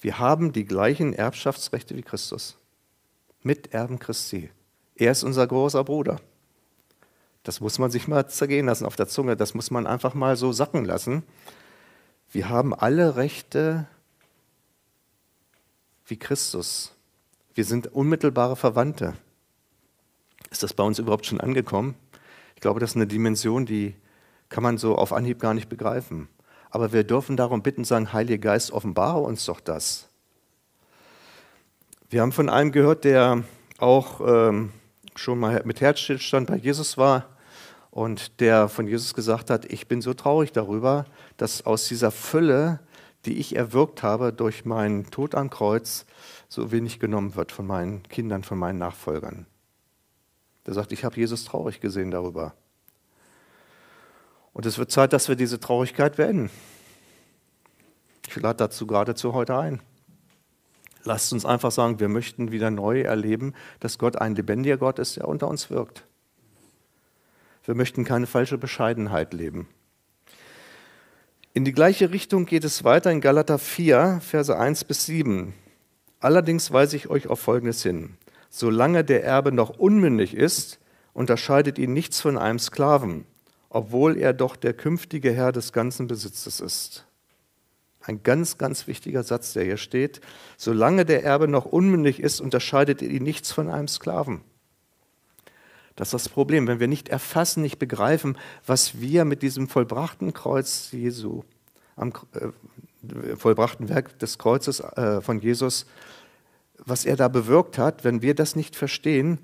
Wir 0.01 0.19
haben 0.19 0.53
die 0.53 0.65
gleichen 0.65 1.13
Erbschaftsrechte 1.13 1.95
wie 1.95 2.01
Christus. 2.01 2.57
Miterben 3.43 3.99
Christi. 3.99 4.49
Er 4.95 5.11
ist 5.11 5.23
unser 5.23 5.45
großer 5.45 5.83
Bruder. 5.83 6.21
Das 7.43 7.61
muss 7.61 7.79
man 7.79 7.91
sich 7.91 8.07
mal 8.07 8.27
zergehen 8.27 8.65
lassen 8.65 8.85
auf 8.85 8.95
der 8.95 9.07
Zunge. 9.07 9.35
Das 9.35 9.53
muss 9.53 9.71
man 9.71 9.87
einfach 9.87 10.13
mal 10.13 10.35
so 10.35 10.51
sacken 10.51 10.85
lassen. 10.85 11.23
Wir 12.31 12.49
haben 12.49 12.73
alle 12.73 13.15
Rechte 13.15 13.87
wie 16.05 16.17
Christus. 16.17 16.93
Wir 17.53 17.65
sind 17.65 17.87
unmittelbare 17.87 18.55
Verwandte. 18.55 19.15
Ist 20.51 20.63
das 20.63 20.73
bei 20.73 20.83
uns 20.83 20.99
überhaupt 20.99 21.25
schon 21.25 21.39
angekommen? 21.39 21.95
Ich 22.55 22.61
glaube, 22.61 22.79
das 22.79 22.91
ist 22.91 22.95
eine 22.95 23.07
Dimension, 23.07 23.65
die 23.65 23.95
kann 24.49 24.63
man 24.63 24.77
so 24.77 24.95
auf 24.95 25.13
Anhieb 25.13 25.39
gar 25.39 25.53
nicht 25.53 25.69
begreifen. 25.69 26.27
Aber 26.71 26.91
wir 26.91 27.03
dürfen 27.03 27.37
darum 27.37 27.61
bitten, 27.61 27.83
sagen, 27.83 28.13
Heiliger 28.13 28.51
Geist, 28.51 28.71
offenbare 28.71 29.19
uns 29.19 29.45
doch 29.45 29.59
das. 29.59 30.09
Wir 32.09 32.21
haben 32.21 32.31
von 32.31 32.49
einem 32.49 32.71
gehört, 32.71 33.05
der 33.05 33.43
auch 33.77 34.21
ähm, 34.21 34.71
schon 35.19 35.39
mal 35.39 35.61
mit 35.65 35.81
Herzstillstand 35.81 36.47
bei 36.47 36.55
Jesus 36.55 36.97
war 36.97 37.25
und 37.91 38.39
der 38.39 38.69
von 38.69 38.87
Jesus 38.87 39.13
gesagt 39.13 39.49
hat, 39.49 39.65
ich 39.65 39.87
bin 39.87 40.01
so 40.01 40.13
traurig 40.13 40.51
darüber, 40.51 41.05
dass 41.37 41.65
aus 41.65 41.87
dieser 41.87 42.11
Fülle, 42.11 42.79
die 43.25 43.37
ich 43.37 43.55
erwirkt 43.55 44.01
habe 44.01 44.31
durch 44.31 44.65
meinen 44.65 45.11
Tod 45.11 45.35
am 45.35 45.49
Kreuz, 45.49 46.05
so 46.47 46.71
wenig 46.71 46.99
genommen 46.99 47.35
wird 47.35 47.51
von 47.51 47.67
meinen 47.67 48.03
Kindern, 48.03 48.43
von 48.43 48.57
meinen 48.57 48.79
Nachfolgern. 48.79 49.45
Der 50.65 50.73
sagt, 50.73 50.91
ich 50.91 51.03
habe 51.03 51.17
Jesus 51.17 51.43
traurig 51.45 51.81
gesehen 51.81 52.11
darüber. 52.11 52.53
Und 54.53 54.65
es 54.65 54.77
wird 54.77 54.91
Zeit, 54.91 55.13
dass 55.13 55.27
wir 55.27 55.35
diese 55.35 55.59
Traurigkeit 55.59 56.15
beenden. 56.15 56.49
Ich 58.27 58.35
lade 58.35 58.57
dazu 58.57 58.87
geradezu 58.87 59.33
heute 59.33 59.57
ein. 59.57 59.81
Lasst 61.03 61.31
uns 61.31 61.45
einfach 61.45 61.71
sagen, 61.71 61.99
wir 61.99 62.09
möchten 62.09 62.51
wieder 62.51 62.71
neu 62.71 63.01
erleben, 63.01 63.53
dass 63.79 63.97
Gott 63.97 64.17
ein 64.17 64.35
lebendiger 64.35 64.77
Gott 64.77 64.99
ist, 64.99 65.15
der 65.15 65.27
unter 65.27 65.47
uns 65.47 65.69
wirkt. 65.69 66.03
Wir 67.63 67.75
möchten 67.75 68.03
keine 68.03 68.27
falsche 68.27 68.57
Bescheidenheit 68.57 69.33
leben. 69.33 69.67
In 71.53 71.65
die 71.65 71.71
gleiche 71.71 72.11
Richtung 72.11 72.45
geht 72.45 72.63
es 72.63 72.83
weiter 72.83 73.11
in 73.11 73.21
Galater 73.21 73.59
4, 73.59 74.19
Verse 74.21 74.57
1 74.57 74.83
bis 74.85 75.05
7. 75.05 75.53
Allerdings 76.19 76.71
weise 76.71 76.95
ich 76.95 77.09
euch 77.09 77.27
auf 77.27 77.39
Folgendes 77.39 77.81
hin. 77.81 78.17
Solange 78.49 79.03
der 79.03 79.23
Erbe 79.23 79.51
noch 79.51 79.77
unmündig 79.77 80.35
ist, 80.35 80.79
unterscheidet 81.13 81.77
ihn 81.77 81.93
nichts 81.93 82.21
von 82.21 82.37
einem 82.37 82.59
Sklaven, 82.59 83.25
obwohl 83.69 84.17
er 84.17 84.33
doch 84.33 84.55
der 84.55 84.73
künftige 84.73 85.31
Herr 85.31 85.51
des 85.51 85.73
ganzen 85.73 86.07
Besitzes 86.07 86.59
ist. 86.59 87.05
Ein 88.01 88.23
ganz, 88.23 88.57
ganz 88.57 88.87
wichtiger 88.87 89.23
Satz, 89.23 89.53
der 89.53 89.65
hier 89.65 89.77
steht. 89.77 90.21
Solange 90.57 91.05
der 91.05 91.23
Erbe 91.23 91.47
noch 91.47 91.65
unmündig 91.65 92.19
ist, 92.19 92.39
unterscheidet 92.39 93.01
ihn 93.01 93.23
nichts 93.23 93.51
von 93.51 93.69
einem 93.69 93.87
Sklaven. 93.87 94.41
Das 95.95 96.09
ist 96.09 96.13
das 96.13 96.29
Problem, 96.29 96.65
wenn 96.67 96.79
wir 96.79 96.87
nicht 96.87 97.09
erfassen, 97.09 97.61
nicht 97.61 97.77
begreifen, 97.77 98.37
was 98.65 99.01
wir 99.01 99.25
mit 99.25 99.41
diesem 99.41 99.67
vollbrachten 99.67 100.33
Kreuz 100.33 100.91
Jesu, 100.93 101.43
am 101.97 102.13
äh, 102.33 103.35
vollbrachten 103.35 103.89
Werk 103.89 104.17
des 104.19 104.37
Kreuzes 104.37 104.79
äh, 104.79 105.19
von 105.19 105.41
Jesus, 105.41 105.85
was 106.77 107.03
er 107.03 107.17
da 107.17 107.27
bewirkt 107.27 107.77
hat, 107.77 108.05
wenn 108.05 108.21
wir 108.21 108.33
das 108.33 108.55
nicht 108.55 108.77
verstehen, 108.77 109.39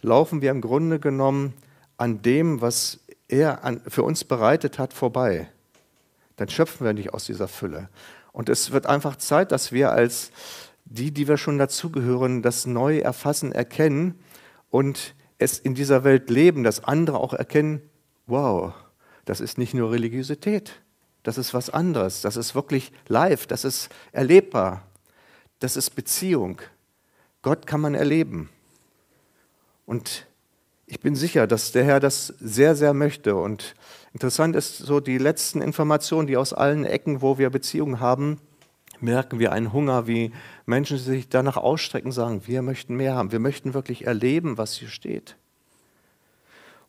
laufen 0.00 0.40
wir 0.40 0.50
im 0.50 0.62
Grunde 0.62 0.98
genommen 0.98 1.52
an 1.98 2.22
dem, 2.22 2.62
was 2.62 3.00
er 3.28 3.64
an, 3.64 3.82
für 3.86 4.02
uns 4.02 4.24
bereitet 4.24 4.78
hat, 4.78 4.94
vorbei. 4.94 5.50
Dann 6.40 6.48
schöpfen 6.48 6.86
wir 6.86 6.94
nicht 6.94 7.12
aus 7.12 7.26
dieser 7.26 7.48
Fülle. 7.48 7.90
Und 8.32 8.48
es 8.48 8.70
wird 8.70 8.86
einfach 8.86 9.16
Zeit, 9.16 9.52
dass 9.52 9.72
wir 9.72 9.92
als 9.92 10.30
die, 10.86 11.10
die 11.10 11.28
wir 11.28 11.36
schon 11.36 11.58
dazugehören, 11.58 12.40
das 12.40 12.64
neu 12.64 12.96
erfassen, 12.96 13.52
erkennen 13.52 14.18
und 14.70 15.14
es 15.36 15.58
in 15.58 15.74
dieser 15.74 16.02
Welt 16.02 16.30
leben, 16.30 16.64
dass 16.64 16.82
andere 16.82 17.18
auch 17.18 17.34
erkennen, 17.34 17.82
wow, 18.26 18.72
das 19.26 19.42
ist 19.42 19.58
nicht 19.58 19.74
nur 19.74 19.92
Religiosität, 19.92 20.80
das 21.24 21.36
ist 21.36 21.52
was 21.52 21.68
anderes, 21.68 22.22
das 22.22 22.38
ist 22.38 22.54
wirklich 22.54 22.90
live, 23.06 23.46
das 23.46 23.66
ist 23.66 23.90
erlebbar, 24.10 24.86
das 25.58 25.76
ist 25.76 25.90
Beziehung. 25.90 26.62
Gott 27.42 27.66
kann 27.66 27.82
man 27.82 27.94
erleben. 27.94 28.48
Und 29.84 30.26
ich 30.90 30.98
bin 30.98 31.14
sicher, 31.14 31.46
dass 31.46 31.70
der 31.70 31.84
Herr 31.84 32.00
das 32.00 32.34
sehr, 32.40 32.74
sehr 32.74 32.94
möchte. 32.94 33.36
Und 33.36 33.76
interessant 34.12 34.56
ist 34.56 34.78
so 34.78 34.98
die 34.98 35.18
letzten 35.18 35.62
Informationen, 35.62 36.26
die 36.26 36.36
aus 36.36 36.52
allen 36.52 36.84
Ecken, 36.84 37.22
wo 37.22 37.38
wir 37.38 37.48
Beziehungen 37.50 38.00
haben, 38.00 38.40
merken 38.98 39.38
wir 39.38 39.52
einen 39.52 39.72
Hunger, 39.72 40.08
wie 40.08 40.32
Menschen 40.66 40.98
sich 40.98 41.28
danach 41.28 41.56
ausstrecken, 41.56 42.10
sagen, 42.10 42.42
wir 42.46 42.60
möchten 42.62 42.96
mehr 42.96 43.14
haben, 43.14 43.30
wir 43.30 43.38
möchten 43.38 43.72
wirklich 43.72 44.06
erleben, 44.06 44.58
was 44.58 44.74
hier 44.74 44.88
steht. 44.88 45.36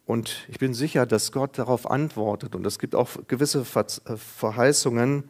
Und 0.07 0.47
ich 0.49 0.57
bin 0.57 0.73
sicher, 0.73 1.05
dass 1.05 1.31
Gott 1.31 1.59
darauf 1.59 1.89
antwortet. 1.89 2.55
Und 2.55 2.65
es 2.65 2.79
gibt 2.79 2.95
auch 2.95 3.09
gewisse 3.27 3.59
äh, 3.75 4.17
Verheißungen 4.17 5.25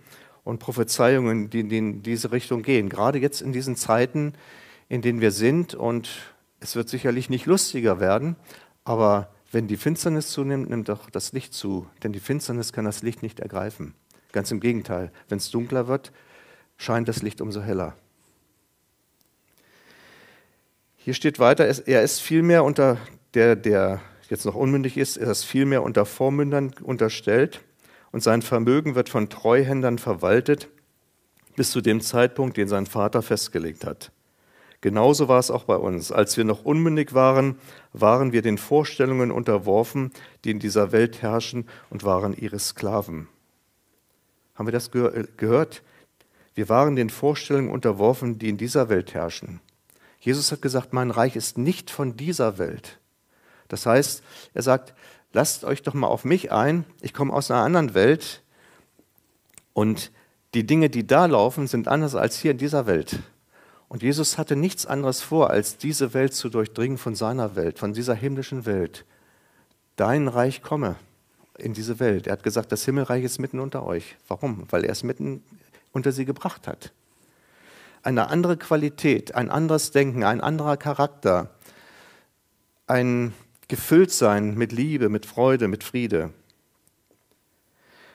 und 0.45 0.59
Prophezeiungen, 0.59 1.49
die 1.49 1.59
in 1.59 2.03
diese 2.03 2.31
Richtung 2.31 2.63
gehen. 2.63 2.87
Gerade 2.87 3.19
jetzt 3.19 3.41
in 3.41 3.51
diesen 3.51 3.75
Zeiten, 3.75 4.33
in 4.87 5.01
denen 5.01 5.19
wir 5.19 5.31
sind. 5.31 5.75
Und 5.75 6.09
es 6.61 6.75
wird 6.75 6.87
sicherlich 6.87 7.29
nicht 7.29 7.47
lustiger 7.47 7.99
werden, 7.99 8.37
aber 8.85 9.33
wenn 9.51 9.67
die 9.67 9.77
Finsternis 9.77 10.29
zunimmt, 10.29 10.69
nimmt 10.69 10.89
auch 10.89 11.09
das 11.09 11.33
Licht 11.33 11.53
zu. 11.53 11.87
Denn 12.03 12.13
die 12.13 12.19
Finsternis 12.19 12.71
kann 12.71 12.85
das 12.85 13.03
Licht 13.03 13.21
nicht 13.21 13.41
ergreifen. 13.41 13.95
Ganz 14.31 14.49
im 14.51 14.61
Gegenteil, 14.61 15.11
wenn 15.27 15.39
es 15.39 15.51
dunkler 15.51 15.87
wird, 15.87 16.13
scheint 16.77 17.09
das 17.09 17.21
Licht 17.21 17.41
umso 17.41 17.61
heller. 17.61 17.97
Hier 20.95 21.13
steht 21.13 21.39
weiter, 21.39 21.65
er 21.65 22.03
ist 22.03 22.21
vielmehr 22.21 22.63
unter 22.63 22.97
der, 23.33 23.55
der 23.55 24.01
jetzt 24.29 24.45
noch 24.45 24.55
unmündig 24.55 24.97
ist, 24.97 25.17
er 25.17 25.31
ist 25.31 25.43
vielmehr 25.43 25.83
unter 25.83 26.05
Vormündern 26.05 26.73
unterstellt 26.83 27.61
und 28.11 28.23
sein 28.23 28.41
Vermögen 28.41 28.95
wird 28.95 29.09
von 29.09 29.29
Treuhändern 29.29 29.97
verwaltet 29.97 30.69
bis 31.55 31.71
zu 31.71 31.81
dem 31.81 32.01
Zeitpunkt, 32.01 32.55
den 32.55 32.67
sein 32.67 32.85
Vater 32.85 33.21
festgelegt 33.21 33.85
hat. 33.85 34.11
Genauso 34.81 35.27
war 35.27 35.39
es 35.39 35.51
auch 35.51 35.63
bei 35.65 35.75
uns. 35.75 36.11
Als 36.11 36.37
wir 36.37 36.43
noch 36.43 36.65
unmündig 36.65 37.13
waren, 37.13 37.59
waren 37.93 38.31
wir 38.31 38.41
den 38.41 38.57
Vorstellungen 38.57 39.31
unterworfen, 39.31 40.11
die 40.43 40.51
in 40.51 40.59
dieser 40.59 40.91
Welt 40.91 41.21
herrschen 41.21 41.67
und 41.91 42.03
waren 42.03 42.35
ihre 42.35 42.57
Sklaven. 42.57 43.27
Haben 44.55 44.67
wir 44.67 44.73
das 44.73 44.89
gehört? 44.91 45.83
Wir 46.55 46.67
waren 46.67 46.95
den 46.95 47.11
Vorstellungen 47.11 47.69
unterworfen, 47.69 48.39
die 48.39 48.49
in 48.49 48.57
dieser 48.57 48.89
Welt 48.89 49.13
herrschen. 49.13 49.61
Jesus 50.19 50.51
hat 50.51 50.61
gesagt, 50.61 50.93
mein 50.93 51.11
Reich 51.11 51.35
ist 51.35 51.57
nicht 51.57 51.89
von 51.89 52.17
dieser 52.17 52.57
Welt. 52.57 52.99
Das 53.67 53.85
heißt, 53.85 54.23
er 54.53 54.61
sagt, 54.61 54.93
lasst 55.31 55.63
euch 55.63 55.81
doch 55.83 55.93
mal 55.93 56.07
auf 56.07 56.25
mich 56.25 56.51
ein, 56.51 56.85
ich 57.01 57.13
komme 57.13 57.33
aus 57.33 57.49
einer 57.49 57.63
anderen 57.63 57.93
Welt 57.93 58.43
und 59.73 60.11
die 60.53 60.65
Dinge, 60.65 60.89
die 60.89 61.07
da 61.07 61.27
laufen, 61.27 61.67
sind 61.67 61.87
anders 61.87 62.15
als 62.15 62.37
hier 62.37 62.51
in 62.51 62.57
dieser 62.57 62.85
Welt. 62.85 63.19
Und 63.91 64.03
Jesus 64.03 64.37
hatte 64.37 64.55
nichts 64.55 64.85
anderes 64.85 65.19
vor, 65.21 65.49
als 65.49 65.75
diese 65.75 66.13
Welt 66.13 66.33
zu 66.33 66.47
durchdringen 66.47 66.97
von 66.97 67.13
seiner 67.13 67.57
Welt, 67.57 67.77
von 67.77 67.91
dieser 67.91 68.15
himmlischen 68.15 68.65
Welt. 68.65 69.03
Dein 69.97 70.29
Reich 70.29 70.61
komme 70.61 70.95
in 71.57 71.73
diese 71.73 71.99
Welt. 71.99 72.25
Er 72.25 72.31
hat 72.31 72.43
gesagt, 72.43 72.71
das 72.71 72.85
Himmelreich 72.85 73.25
ist 73.25 73.39
mitten 73.39 73.59
unter 73.59 73.85
euch. 73.85 74.15
Warum? 74.29 74.65
Weil 74.69 74.85
er 74.85 74.93
es 74.93 75.03
mitten 75.03 75.43
unter 75.91 76.13
sie 76.13 76.23
gebracht 76.23 76.69
hat. 76.69 76.93
Eine 78.01 78.29
andere 78.29 78.55
Qualität, 78.55 79.35
ein 79.35 79.49
anderes 79.49 79.91
Denken, 79.91 80.23
ein 80.23 80.39
anderer 80.39 80.77
Charakter, 80.77 81.49
ein 82.87 83.33
Gefülltsein 83.67 84.55
mit 84.55 84.71
Liebe, 84.71 85.09
mit 85.09 85.25
Freude, 85.25 85.67
mit 85.67 85.83
Friede. 85.83 86.31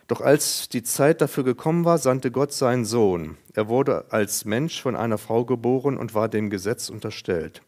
Doch 0.06 0.20
als 0.20 0.68
die 0.68 0.82
Zeit 0.82 1.20
dafür 1.20 1.44
gekommen 1.44 1.84
war, 1.84 1.98
sandte 1.98 2.30
Gott 2.30 2.52
seinen 2.52 2.84
Sohn. 2.84 3.36
Er 3.54 3.68
wurde 3.68 4.06
als 4.10 4.44
Mensch 4.44 4.80
von 4.80 4.94
einer 4.94 5.18
Frau 5.18 5.44
geboren 5.44 5.96
und 5.96 6.14
war 6.14 6.28
dem 6.28 6.50
Gesetz 6.50 6.88
unterstellt. 6.88 7.62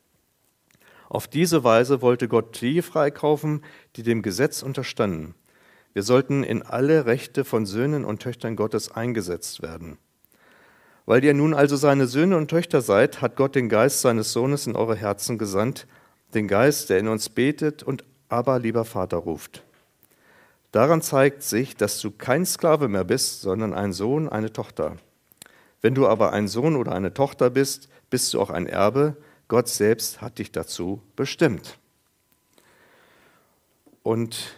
Auf 1.09 1.27
diese 1.27 1.65
Weise 1.65 2.03
wollte 2.03 2.29
Gott 2.29 2.61
die 2.61 2.83
freikaufen, 2.83 3.65
die 3.97 4.03
dem 4.03 4.23
Gesetz 4.23 4.63
unterstanden, 4.63 5.35
wir 5.99 6.05
sollten 6.05 6.45
in 6.45 6.63
alle 6.63 7.07
Rechte 7.07 7.45
von 7.45 7.67
Söhnen 7.67 8.05
und 8.05 8.23
Töchtern 8.23 8.55
Gottes 8.55 8.93
eingesetzt 8.93 9.63
werden. 9.63 9.99
Weil 11.07 11.25
ihr 11.25 11.35
nun 11.35 11.55
also 11.55 11.75
seine 11.75 12.07
Söhne 12.07 12.37
und 12.37 12.49
Töchter 12.49 12.83
seid, 12.83 13.21
hat 13.23 13.35
Gott 13.35 13.55
den 13.55 13.69
Geist 13.69 14.03
seines 14.03 14.33
Sohnes 14.33 14.69
in 14.69 14.77
eure 14.77 14.95
Herzen 14.95 15.39
gesandt, 15.39 15.89
den 16.35 16.47
Geist, 16.47 16.91
der 16.91 16.99
in 16.99 17.09
uns 17.09 17.31
betet 17.31 17.83
und 17.83 18.05
aber 18.29 18.59
lieber 18.59 18.85
Vater 18.85 19.17
ruft. 19.17 19.65
Daran 20.73 21.01
zeigt 21.01 21.43
sich, 21.43 21.77
dass 21.77 22.01
du 22.01 22.11
kein 22.11 22.45
Sklave 22.45 22.89
mehr 22.89 23.05
bist, 23.05 23.41
sondern 23.41 23.73
ein 23.73 23.93
Sohn, 23.93 24.29
eine 24.29 24.53
Tochter. 24.53 24.97
Wenn 25.81 25.95
du 25.95 26.07
aber 26.07 26.33
ein 26.33 26.49
Sohn 26.49 26.77
oder 26.77 26.93
eine 26.93 27.15
Tochter 27.15 27.51
bist, 27.51 27.89
bist 28.11 28.35
du 28.35 28.41
auch 28.41 28.51
ein 28.51 28.67
Erbe. 28.67 29.17
Gott 29.49 29.69
selbst 29.69 30.21
hat 30.21 30.39
dich 30.39 30.53
dazu 30.53 31.01
bestimmt. 31.17 31.79
Und 34.03 34.57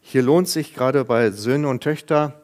hier 0.00 0.22
lohnt 0.22 0.48
sich 0.48 0.74
gerade 0.74 1.04
bei 1.04 1.30
Söhne 1.30 1.68
und 1.68 1.82
Töchter 1.82 2.42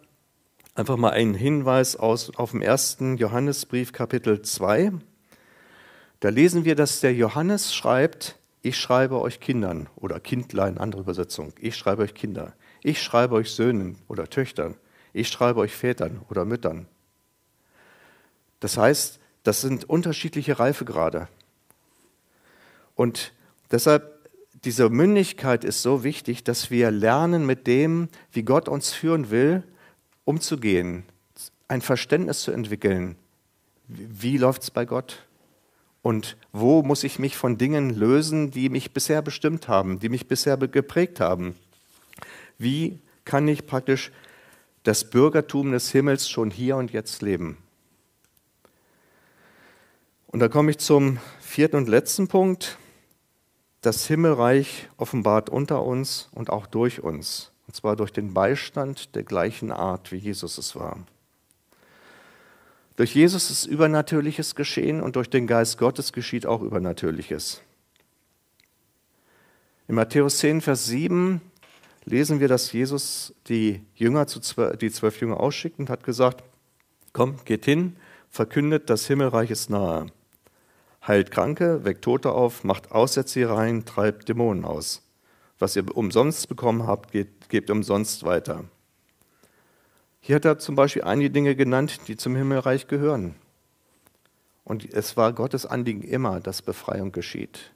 einfach 0.75 0.97
mal 0.97 1.11
ein 1.11 1.35
Hinweis 1.35 1.97
aus, 1.97 2.35
auf 2.37 2.53
dem 2.53 2.63
ersten 2.63 3.17
Johannesbrief 3.17 3.93
Kapitel 3.93 4.43
2. 4.43 4.93
Da 6.21 6.29
lesen 6.31 6.65
wir, 6.65 6.77
dass 6.77 7.01
der 7.01 7.15
Johannes 7.15 7.75
schreibt, 7.75 8.37
ich 8.63 8.79
schreibe 8.79 9.21
euch 9.21 9.41
Kindern 9.41 9.89
oder 9.97 10.21
Kindlein, 10.21 10.79
andere 10.79 11.03
Übersetzung, 11.03 11.53
ich 11.61 11.77
schreibe 11.77 12.03
euch 12.03 12.15
Kinder, 12.15 12.55
ich 12.83 13.03
schreibe 13.03 13.35
euch 13.35 13.51
Söhnen 13.51 13.97
oder 14.09 14.29
Töchtern, 14.29 14.77
ich 15.13 15.29
schreibe 15.29 15.61
euch 15.61 15.75
Vätern 15.75 16.21
oder 16.29 16.45
Müttern. 16.45 16.87
Das 18.61 18.77
heißt, 18.77 19.21
das 19.43 19.61
sind 19.61 19.89
unterschiedliche 19.89 20.59
Reifegrade. 20.59 21.29
Und 22.95 23.33
deshalb 23.71 24.19
diese 24.65 24.91
Mündigkeit 24.91 25.65
ist 25.65 25.83
so 25.83 26.03
wichtig, 26.03 26.43
dass 26.43 26.71
wir 26.71 26.91
lernen, 26.91 27.47
mit 27.47 27.67
dem, 27.67 28.09
wie 28.33 28.43
Gott 28.43 28.69
uns 28.69 28.93
führen 28.93 29.31
will, 29.31 29.63
umzugehen, 30.25 31.05
ein 31.69 31.81
Verständnis 31.81 32.43
zu 32.43 32.51
entwickeln. 32.51 33.17
Wie 33.87 34.37
läuft 34.37 34.63
es 34.63 34.71
bei 34.71 34.85
Gott? 34.85 35.27
Und 36.03 36.37
wo 36.53 36.83
muss 36.83 37.05
ich 37.05 37.19
mich 37.19 37.37
von 37.37 37.59
Dingen 37.59 37.91
lösen, 37.91 38.51
die 38.51 38.69
mich 38.69 38.93
bisher 38.93 39.23
bestimmt 39.23 39.69
haben, 39.69 40.01
die 40.01 40.09
mich 40.09 40.27
bisher 40.27 40.57
geprägt 40.57 41.21
haben? 41.21 41.55
Wie 42.59 43.01
kann 43.25 43.47
ich 43.47 43.67
praktisch 43.67 44.11
das 44.83 45.09
Bürgertum 45.09 45.73
des 45.73 45.91
Himmels 45.91 46.29
schon 46.29 46.51
hier 46.51 46.77
und 46.77 46.93
jetzt 46.93 47.23
leben? 47.23 47.59
Und 50.27 50.41
da 50.41 50.49
komme 50.49 50.73
ich 50.73 50.79
zum 50.79 51.19
vierten 51.41 51.77
und 51.77 51.89
letzten 51.89 52.29
Punkt 52.29 52.79
das 53.81 54.07
Himmelreich 54.07 54.89
offenbart 54.97 55.49
unter 55.49 55.85
uns 55.85 56.29
und 56.33 56.51
auch 56.51 56.67
durch 56.67 57.01
uns, 57.01 57.53
und 57.67 57.77
zwar 57.77 57.97
durch 57.97 58.13
den 58.13 58.35
Beistand 58.35 59.15
der 59.15 59.23
gleichen 59.23 59.71
Art, 59.71 60.11
wie 60.13 60.17
Jesus 60.17 60.59
es 60.59 60.75
war. 60.75 60.99
Durch 62.97 63.15
Jesus 63.15 63.51
ist 63.51 63.67
Übernatürliches 63.67 64.57
geschehen 64.57 65.01
und 65.01 65.15
durch 65.15 65.31
den 65.31 65.47
Geist 65.47 65.79
Gottes 65.79 66.13
geschieht 66.13 66.47
auch 66.47 66.63
Übernatürliches. 66.63 67.63
In 69.87 69.95
Matthäus 69.95 70.39
10, 70.39 70.61
Vers 70.61 70.87
7 70.87 71.41
lesen 72.09 72.41
wir, 72.41 72.49
dass 72.49 72.73
Jesus 72.73 73.35
die 73.49 73.83
Jünger, 73.95 74.27
die 74.27 74.91
zwölf 74.91 75.21
Jünger 75.21 75.41
ausschickt 75.41 75.79
und 75.79 75.91
hat 75.91 76.05
gesagt, 76.05 76.43
komm, 77.13 77.37
geht 77.45 77.65
hin, 77.65 77.97
verkündet, 78.31 78.91
das 78.91 79.07
Himmelreich 79.07 79.51
ist 79.51 79.71
nahe. 79.71 80.07
Heilt 81.07 81.31
Kranke, 81.31 81.85
weckt 81.85 82.03
Tote 82.03 82.33
auf, 82.33 82.65
macht 82.65 82.93
Aussätzige 82.93 83.51
rein, 83.51 83.85
treibt 83.85 84.29
Dämonen 84.29 84.65
aus. 84.65 85.03
Was 85.59 85.77
ihr 85.77 85.97
umsonst 85.97 86.49
bekommen 86.49 86.87
habt, 86.87 87.13
gebt, 87.13 87.49
gebt 87.49 87.71
umsonst 87.71 88.25
weiter. 88.25 88.65
Hier 90.21 90.37
hat 90.37 90.45
er 90.45 90.59
zum 90.59 90.77
Beispiel 90.77 91.03
einige 91.03 91.31
Dinge 91.31 91.57
genannt, 91.57 92.01
die 92.09 92.17
zum 92.17 92.37
Himmelreich 92.37 92.87
gehören. 92.87 93.35
Und 94.65 94.93
es 94.93 95.17
war 95.17 95.33
Gottes 95.33 95.65
Anliegen 95.65 96.03
immer, 96.03 96.41
dass 96.41 96.61
Befreiung 96.61 97.13
geschieht, 97.13 97.73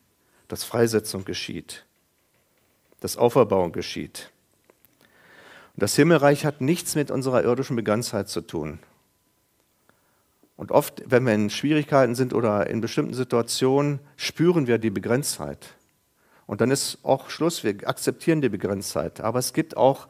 dass 0.49 0.65
Freisetzung 0.65 1.25
geschieht, 1.25 1.87
dass 3.03 3.17
Auferbauung 3.17 3.73
geschieht. 3.73 4.31
Und 5.75 5.83
das 5.83 5.97
Himmelreich 5.97 6.45
hat 6.45 6.61
nichts 6.61 6.95
mit 6.95 7.11
unserer 7.11 7.43
irdischen 7.43 7.75
Begangenheit 7.75 8.29
zu 8.29 8.43
tun. 8.43 8.79
Und 10.57 10.71
oft, 10.71 11.03
wenn 11.07 11.27
wir 11.27 11.35
in 11.35 11.51
Schwierigkeiten 11.51 12.15
sind 12.15 12.33
oder 12.33 12.69
in 12.69 12.81
bestimmten 12.81 13.15
Situationen, 13.15 13.99
spüren 14.17 14.69
wir 14.69 14.79
die 14.79 14.91
Begrenztheit. 14.91 15.75
Und 16.47 16.61
dann 16.61 16.71
ist 16.71 16.99
auch 17.03 17.31
Schluss, 17.31 17.65
wir 17.65 17.89
akzeptieren 17.89 18.41
die 18.41 18.49
Begrenztheit. 18.49 19.21
Aber 19.21 19.41
es 19.41 19.53
gibt 19.53 19.77
auch 19.77 20.07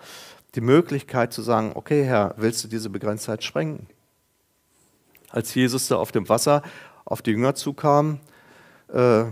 die 0.55 0.61
Möglichkeit 0.61 1.33
zu 1.33 1.41
sagen, 1.41 1.73
okay 1.75 2.05
Herr, 2.05 2.35
willst 2.37 2.63
du 2.65 2.69
diese 2.69 2.91
Begrenztheit 2.91 3.43
sprengen? 3.43 3.87
Als 5.31 5.55
Jesus 5.55 5.89
da 5.89 5.97
auf 5.97 6.13
dem 6.13 6.29
Wasser 6.29 6.63
auf 7.07 7.23
die 7.23 7.31
Jünger 7.31 7.55
zukam, 7.55 8.21
äh, 8.93 9.25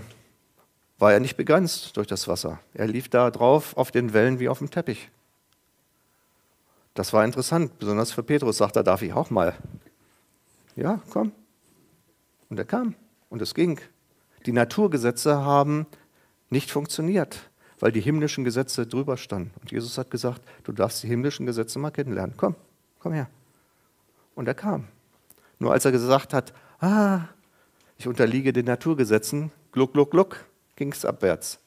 war 1.01 1.13
er 1.15 1.21
nicht 1.21 1.37
begrenzt 1.37 1.97
durch 1.97 2.07
das 2.07 2.29
Wasser. 2.29 2.61
Er 2.75 2.87
lief 2.87 3.09
da 3.09 3.31
drauf 3.31 3.77
auf 3.77 3.91
den 3.91 4.13
Wellen 4.13 4.39
wie 4.39 4.49
auf 4.49 4.59
dem 4.59 4.71
Teppich. 4.71 5.11
Das 6.95 7.13
war 7.13 7.25
interessant, 7.25 7.79
besonders 7.79 8.13
für 8.13 8.23
Petrus, 8.23 8.59
sagt 8.59 8.77
er, 8.77 8.83
darf 8.83 9.01
ich 9.01 9.13
auch 9.15 9.31
mal? 9.31 9.57
Ja, 10.77 11.01
komm. 11.11 11.33
Und 12.51 12.59
er 12.59 12.67
kam 12.67 12.95
und 13.31 13.41
es 13.41 13.55
ging. 13.55 13.81
Die 14.45 14.53
Naturgesetze 14.53 15.43
haben 15.43 15.87
nicht 16.51 16.71
funktioniert, 16.71 17.51
weil 17.79 17.93
die 17.93 18.01
himmlischen 18.01 18.45
Gesetze 18.45 18.87
drüber 18.87 19.17
standen. 19.17 19.53
Und 19.61 19.71
Jesus 19.71 19.97
hat 19.97 20.11
gesagt, 20.11 20.43
du 20.65 20.73
darfst 20.73 21.03
die 21.03 21.09
himmlischen 21.09 21.47
Gesetze 21.47 21.79
mal 21.79 21.91
kennenlernen. 21.91 22.35
Komm, 22.37 22.57
komm 22.99 23.13
her. 23.13 23.29
Und 24.35 24.49
er 24.49 24.55
kam. 24.55 24.89
Nur 25.59 25.73
als 25.73 25.85
er 25.85 25.93
gesagt 25.93 26.35
hat, 26.35 26.53
ah, 26.81 27.21
ich 27.97 28.07
unterliege 28.07 28.53
den 28.53 28.67
Naturgesetzen, 28.67 29.53
gluck, 29.73 29.93
gluck, 29.93 30.11
gluck, 30.11 30.45
ging 30.81 30.93
es 30.93 31.05
abwärts. 31.05 31.59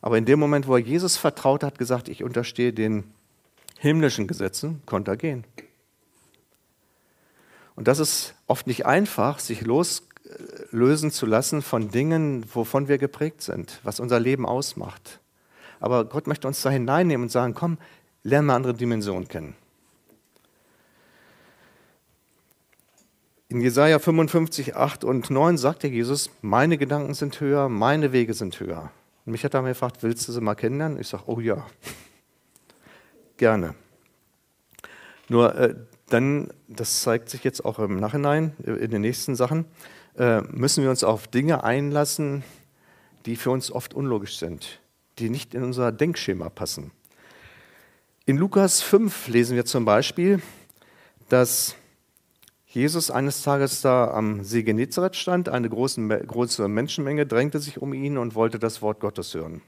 Aber 0.00 0.16
in 0.16 0.24
dem 0.26 0.38
Moment, 0.38 0.68
wo 0.68 0.76
er 0.76 0.80
Jesus 0.80 1.16
vertraut 1.16 1.64
hat, 1.64 1.76
gesagt, 1.76 2.08
ich 2.08 2.22
unterstehe 2.22 2.72
den 2.72 3.02
himmlischen 3.80 4.28
Gesetzen, 4.28 4.80
konnte 4.86 5.10
er 5.10 5.16
gehen. 5.16 5.44
Und 7.74 7.88
das 7.88 7.98
ist 7.98 8.34
oft 8.46 8.68
nicht 8.68 8.86
einfach, 8.86 9.40
sich 9.40 9.62
loslösen 9.62 11.10
zu 11.10 11.26
lassen 11.26 11.62
von 11.62 11.90
Dingen, 11.90 12.44
wovon 12.54 12.86
wir 12.86 12.98
geprägt 12.98 13.42
sind, 13.42 13.80
was 13.82 13.98
unser 13.98 14.20
Leben 14.20 14.46
ausmacht. 14.46 15.18
Aber 15.80 16.04
Gott 16.04 16.28
möchte 16.28 16.46
uns 16.46 16.62
da 16.62 16.70
hineinnehmen 16.70 17.24
und 17.24 17.30
sagen, 17.30 17.54
komm, 17.54 17.78
lerne 18.22 18.46
mal 18.46 18.54
andere 18.54 18.74
Dimensionen 18.74 19.26
kennen. 19.26 19.56
In 23.54 23.60
Jesaja 23.60 24.00
55, 24.00 24.74
8 24.74 25.04
und 25.04 25.30
9 25.30 25.58
sagte 25.58 25.86
Jesus: 25.86 26.28
Meine 26.42 26.76
Gedanken 26.76 27.14
sind 27.14 27.38
höher, 27.38 27.68
meine 27.68 28.10
Wege 28.10 28.34
sind 28.34 28.58
höher. 28.58 28.90
Und 29.24 29.30
mich 29.30 29.44
hat 29.44 29.54
er 29.54 29.62
mir 29.62 29.68
gefragt: 29.68 30.02
Willst 30.02 30.26
du 30.26 30.32
sie 30.32 30.40
mal 30.40 30.56
kennenlernen? 30.56 30.98
Ich 30.98 31.06
sage: 31.06 31.22
Oh 31.26 31.38
ja, 31.38 31.64
gerne. 33.36 33.76
Nur 35.28 35.54
äh, 35.54 35.76
dann, 36.08 36.48
das 36.66 37.02
zeigt 37.02 37.30
sich 37.30 37.44
jetzt 37.44 37.64
auch 37.64 37.78
im 37.78 38.00
Nachhinein, 38.00 38.56
äh, 38.66 38.72
in 38.72 38.90
den 38.90 39.02
nächsten 39.02 39.36
Sachen, 39.36 39.66
äh, 40.18 40.40
müssen 40.40 40.82
wir 40.82 40.90
uns 40.90 41.04
auf 41.04 41.28
Dinge 41.28 41.62
einlassen, 41.62 42.42
die 43.24 43.36
für 43.36 43.52
uns 43.52 43.70
oft 43.70 43.94
unlogisch 43.94 44.36
sind, 44.36 44.80
die 45.20 45.30
nicht 45.30 45.54
in 45.54 45.62
unser 45.62 45.92
Denkschema 45.92 46.48
passen. 46.48 46.90
In 48.26 48.36
Lukas 48.36 48.82
5 48.82 49.28
lesen 49.28 49.54
wir 49.54 49.64
zum 49.64 49.84
Beispiel, 49.84 50.42
dass 51.28 51.76
Jesus 52.74 53.08
eines 53.08 53.42
Tages 53.42 53.82
da 53.82 54.10
am 54.10 54.42
See 54.42 54.64
Genezareth 54.64 55.14
stand, 55.14 55.48
eine 55.48 55.68
große, 55.68 56.08
große 56.26 56.66
Menschenmenge 56.66 57.24
drängte 57.24 57.60
sich 57.60 57.80
um 57.80 57.94
ihn 57.94 58.18
und 58.18 58.34
wollte 58.34 58.58
das 58.58 58.82
Wort 58.82 58.98
Gottes 58.98 59.32
hören. 59.32 59.62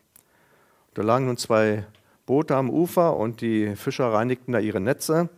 Da 0.95 1.03
lagen 1.03 1.27
nun 1.27 1.37
zwei 1.37 1.87
Boote 2.27 2.57
am 2.57 2.69
Ufer 2.69 3.17
und 3.17 3.43
die 3.43 3.77
Fischer 3.77 4.13
reinigten 4.13 4.51
da 4.51 4.59
ihre 4.59 4.81
Netze. 4.81 5.29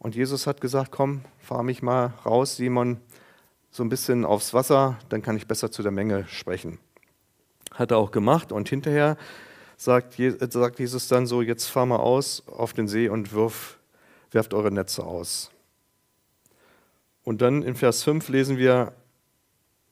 Und 0.00 0.16
Jesus 0.16 0.48
hat 0.48 0.60
gesagt, 0.60 0.90
komm, 0.90 1.20
fahr 1.38 1.62
mich 1.62 1.82
mal 1.82 2.14
raus, 2.26 2.56
Simon, 2.56 2.96
so 3.70 3.84
ein 3.84 3.90
bisschen 3.90 4.24
aufs 4.24 4.52
Wasser, 4.52 4.98
dann 5.08 5.22
kann 5.22 5.36
ich 5.36 5.46
besser 5.46 5.70
zu 5.70 5.84
der 5.84 5.92
Menge 5.92 6.26
sprechen. 6.26 6.80
Hat 7.74 7.92
er 7.92 7.98
auch 7.98 8.10
gemacht 8.10 8.50
und 8.50 8.68
hinterher 8.68 9.16
sagt, 9.76 10.16
Jesus 10.16 11.06
dann 11.06 11.28
so, 11.28 11.42
jetzt 11.42 11.66
fahr 11.66 11.86
mal 11.86 11.98
aus 11.98 12.42
auf 12.48 12.72
den 12.72 12.88
See 12.88 13.08
und 13.08 13.32
wirf, 13.32 13.78
werft 14.32 14.52
eure 14.52 14.72
Netze 14.72 15.06
aus. 15.06 15.52
Und 17.28 17.42
dann 17.42 17.62
in 17.62 17.74
Vers 17.74 18.04
5 18.04 18.30
lesen 18.30 18.56
wir, 18.56 18.94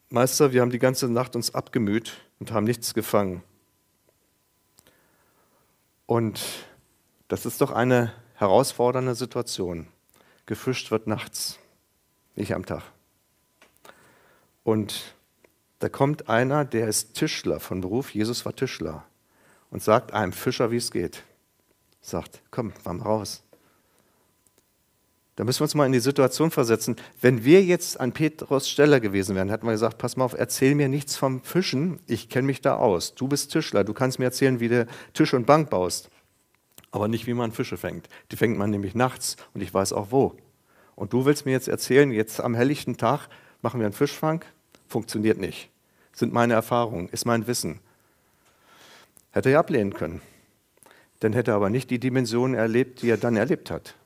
Meister, 0.08 0.54
wir 0.54 0.62
haben 0.62 0.70
die 0.70 0.78
ganze 0.78 1.06
Nacht 1.06 1.36
uns 1.36 1.54
abgemüht 1.54 2.14
und 2.38 2.50
haben 2.50 2.64
nichts 2.64 2.94
gefangen. 2.94 3.42
Und 6.06 6.40
das 7.28 7.44
ist 7.44 7.60
doch 7.60 7.72
eine 7.72 8.14
herausfordernde 8.36 9.14
Situation. 9.14 9.86
Gefischt 10.46 10.90
wird 10.90 11.08
nachts, 11.08 11.58
nicht 12.36 12.54
am 12.54 12.64
Tag. 12.64 12.84
Und 14.64 15.14
da 15.80 15.90
kommt 15.90 16.30
einer, 16.30 16.64
der 16.64 16.88
ist 16.88 17.16
Tischler 17.16 17.60
von 17.60 17.82
Beruf, 17.82 18.14
Jesus 18.14 18.46
war 18.46 18.56
Tischler, 18.56 19.04
und 19.70 19.82
sagt 19.82 20.14
einem 20.14 20.32
Fischer, 20.32 20.70
wie 20.70 20.78
es 20.78 20.90
geht. 20.90 21.22
Sagt, 22.00 22.40
komm, 22.50 22.72
fahr 22.72 22.98
raus. 22.98 23.42
Da 25.36 25.44
müssen 25.44 25.60
wir 25.60 25.64
uns 25.64 25.74
mal 25.74 25.84
in 25.84 25.92
die 25.92 26.00
Situation 26.00 26.50
versetzen. 26.50 26.96
Wenn 27.20 27.44
wir 27.44 27.62
jetzt 27.62 28.00
an 28.00 28.12
Petrus 28.12 28.70
Stelle 28.70 29.02
gewesen 29.02 29.36
wären, 29.36 29.50
hätten 29.50 29.66
wir 29.66 29.72
gesagt, 29.72 29.98
pass 29.98 30.16
mal 30.16 30.24
auf, 30.24 30.34
erzähl 30.36 30.74
mir 30.74 30.88
nichts 30.88 31.16
vom 31.16 31.42
Fischen, 31.42 32.00
ich 32.06 32.30
kenne 32.30 32.46
mich 32.46 32.62
da 32.62 32.76
aus. 32.76 33.14
Du 33.14 33.28
bist 33.28 33.52
Tischler, 33.52 33.84
du 33.84 33.92
kannst 33.92 34.18
mir 34.18 34.24
erzählen, 34.24 34.60
wie 34.60 34.68
du 34.68 34.86
Tisch 35.12 35.34
und 35.34 35.46
Bank 35.46 35.68
baust. 35.68 36.08
Aber 36.90 37.06
nicht, 37.06 37.26
wie 37.26 37.34
man 37.34 37.52
Fische 37.52 37.76
fängt. 37.76 38.08
Die 38.32 38.36
fängt 38.36 38.56
man 38.56 38.70
nämlich 38.70 38.94
nachts 38.94 39.36
und 39.52 39.60
ich 39.60 39.72
weiß 39.72 39.92
auch 39.92 40.10
wo. 40.10 40.34
Und 40.94 41.12
du 41.12 41.26
willst 41.26 41.44
mir 41.44 41.52
jetzt 41.52 41.68
erzählen, 41.68 42.10
jetzt 42.10 42.40
am 42.40 42.54
helllichten 42.54 42.96
Tag 42.96 43.28
machen 43.60 43.78
wir 43.78 43.86
einen 43.86 43.92
Fischfang? 43.92 44.42
Funktioniert 44.88 45.38
nicht. 45.38 45.68
Sind 46.14 46.32
meine 46.32 46.54
Erfahrungen, 46.54 47.10
ist 47.10 47.26
mein 47.26 47.46
Wissen. 47.46 47.80
Hätte 49.32 49.50
er 49.50 49.58
ablehnen 49.58 49.92
können. 49.92 50.22
Dann 51.20 51.34
hätte 51.34 51.50
er 51.50 51.56
aber 51.56 51.68
nicht 51.68 51.90
die 51.90 51.98
Dimension 51.98 52.54
erlebt, 52.54 53.02
die 53.02 53.10
er 53.10 53.18
dann 53.18 53.36
erlebt 53.36 53.70
hat. 53.70 53.96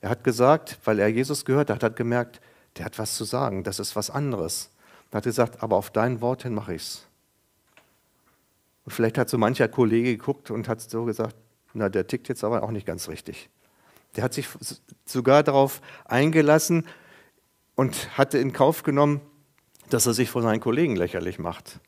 Er 0.00 0.10
hat 0.10 0.24
gesagt, 0.24 0.78
weil 0.84 0.98
er 0.98 1.08
Jesus 1.08 1.44
gehört 1.44 1.70
hat, 1.70 1.82
hat 1.82 1.96
gemerkt, 1.96 2.40
der 2.76 2.84
hat 2.84 2.98
was 2.98 3.16
zu 3.16 3.24
sagen, 3.24 3.64
das 3.64 3.78
ist 3.78 3.96
was 3.96 4.10
anderes. 4.10 4.70
Er 5.10 5.18
hat 5.18 5.24
gesagt, 5.24 5.62
aber 5.62 5.76
auf 5.76 5.90
dein 5.90 6.20
Wort 6.20 6.44
hin 6.44 6.54
mache 6.54 6.74
ich's. 6.74 7.06
Und 8.84 8.92
vielleicht 8.92 9.18
hat 9.18 9.28
so 9.28 9.38
mancher 9.38 9.68
Kollege 9.68 10.16
geguckt 10.16 10.50
und 10.50 10.68
hat 10.68 10.80
so 10.80 11.04
gesagt, 11.04 11.36
na, 11.74 11.88
der 11.88 12.06
tickt 12.06 12.28
jetzt 12.28 12.44
aber 12.44 12.62
auch 12.62 12.70
nicht 12.70 12.86
ganz 12.86 13.08
richtig. 13.08 13.50
Der 14.16 14.24
hat 14.24 14.34
sich 14.34 14.48
sogar 15.04 15.42
darauf 15.42 15.80
eingelassen 16.04 16.86
und 17.76 18.16
hatte 18.18 18.38
in 18.38 18.52
Kauf 18.52 18.82
genommen, 18.82 19.20
dass 19.88 20.06
er 20.06 20.14
sich 20.14 20.30
vor 20.30 20.42
seinen 20.42 20.60
Kollegen 20.60 20.96
lächerlich 20.96 21.38
macht. 21.38 21.80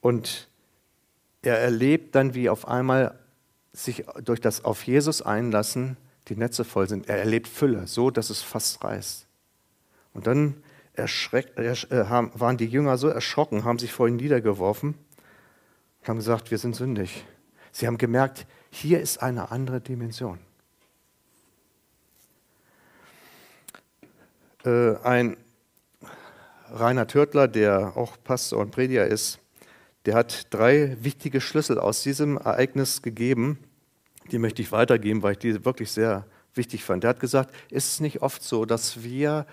Und 0.00 0.48
er 1.42 1.58
erlebt 1.58 2.14
dann, 2.14 2.34
wie 2.34 2.48
auf 2.48 2.68
einmal 2.68 3.18
sich 3.74 4.06
durch 4.22 4.40
das 4.40 4.64
auf 4.64 4.84
Jesus 4.84 5.20
einlassen 5.20 5.98
die 6.28 6.36
Netze 6.36 6.64
voll 6.64 6.88
sind. 6.88 7.08
Er 7.08 7.18
erlebt 7.18 7.48
Fülle, 7.48 7.86
so 7.86 8.10
dass 8.10 8.30
es 8.30 8.42
fast 8.42 8.82
reißt. 8.82 9.26
Und 10.14 10.26
dann 10.26 10.62
erschreckt, 10.94 11.58
äh, 11.58 11.74
waren 11.90 12.56
die 12.56 12.66
Jünger 12.66 12.96
so 12.96 13.08
erschrocken, 13.08 13.64
haben 13.64 13.78
sich 13.78 13.92
vor 13.92 14.08
ihn 14.08 14.16
niedergeworfen 14.16 14.94
und 16.00 16.08
haben 16.08 16.16
gesagt, 16.16 16.50
wir 16.50 16.58
sind 16.58 16.76
sündig. 16.76 17.24
Sie 17.72 17.86
haben 17.86 17.98
gemerkt, 17.98 18.46
hier 18.70 19.00
ist 19.00 19.22
eine 19.22 19.50
andere 19.50 19.80
Dimension. 19.80 20.38
Äh, 24.64 24.96
ein 25.02 25.36
Rainer 26.70 27.06
Törtler, 27.06 27.48
der 27.48 27.96
auch 27.96 28.16
Pastor 28.22 28.60
und 28.60 28.70
Prediger 28.70 29.06
ist, 29.06 29.40
der 30.06 30.14
hat 30.14 30.52
drei 30.52 30.96
wichtige 31.00 31.40
Schlüssel 31.40 31.78
aus 31.78 32.02
diesem 32.02 32.36
Ereignis 32.36 33.02
gegeben. 33.02 33.58
Die 34.30 34.38
möchte 34.38 34.62
ich 34.62 34.72
weitergeben, 34.72 35.22
weil 35.22 35.32
ich 35.32 35.38
die 35.38 35.64
wirklich 35.64 35.92
sehr 35.92 36.26
wichtig 36.54 36.84
fand. 36.84 37.02
Der 37.04 37.10
hat 37.10 37.20
gesagt, 37.20 37.54
ist 37.70 37.94
es 37.94 38.00
nicht 38.00 38.22
oft 38.22 38.42
so, 38.42 38.64
dass 38.64 39.02
wir 39.02 39.46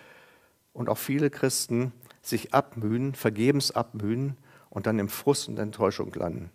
und 0.73 0.89
auch 0.89 0.97
viele 0.97 1.29
Christen 1.29 1.91
sich 2.21 2.53
abmühen, 2.53 3.15
vergebens 3.15 3.71
abmühen 3.71 4.37
und 4.69 4.85
dann 4.85 4.99
im 4.99 5.09
Frust 5.09 5.47
und 5.47 5.59
Enttäuschung 5.59 6.13
landen. 6.13 6.51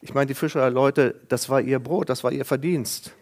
Ich 0.00 0.14
meine, 0.14 0.26
die 0.26 0.34
Fischerleute, 0.34 1.20
das 1.28 1.48
war 1.48 1.60
ihr 1.60 1.78
Brot, 1.78 2.08
das 2.08 2.22
war 2.24 2.32
ihr 2.32 2.44
Verdienst. 2.44 3.12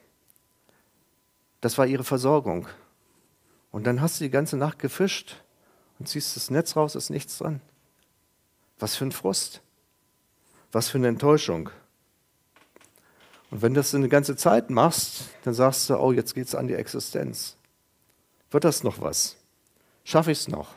Das 1.61 1.79
war 1.79 1.87
ihre 1.87 2.05
Versorgung. 2.05 2.69
Und 3.71 3.87
dann 3.87 4.01
hast 4.01 4.21
du 4.21 4.25
die 4.25 4.31
ganze 4.31 4.57
Nacht 4.57 4.79
gefischt 4.79 5.43
und 5.99 6.09
ziehst 6.09 6.37
das 6.37 6.51
Netz 6.51 6.77
raus, 6.77 6.95
ist 6.95 7.11
nichts 7.11 7.39
dran. 7.39 7.61
Was 8.79 8.97
für 8.97 9.07
ein 9.07 9.13
Frust. 9.13 9.63
Was 10.73 10.89
für 10.89 10.99
eine 10.99 11.09
Enttäuschung. 11.09 11.71
Und 13.51 13.63
wenn 13.63 13.75
du 13.75 13.81
das 13.81 13.95
eine 13.95 14.09
ganze 14.09 14.37
Zeit 14.37 14.71
machst, 14.71 15.31
dann 15.45 15.55
sagst 15.55 15.89
du, 15.89 15.97
oh, 15.97 16.13
jetzt 16.13 16.35
geht 16.35 16.49
es 16.49 16.55
an 16.55 16.67
die 16.67 16.75
Existenz. 16.75 17.57
Wird 18.51 18.65
das 18.65 18.83
noch 18.83 19.01
was? 19.01 19.37
Schaffe 20.05 20.33
ich 20.33 20.41
es 20.41 20.49
noch? 20.49 20.75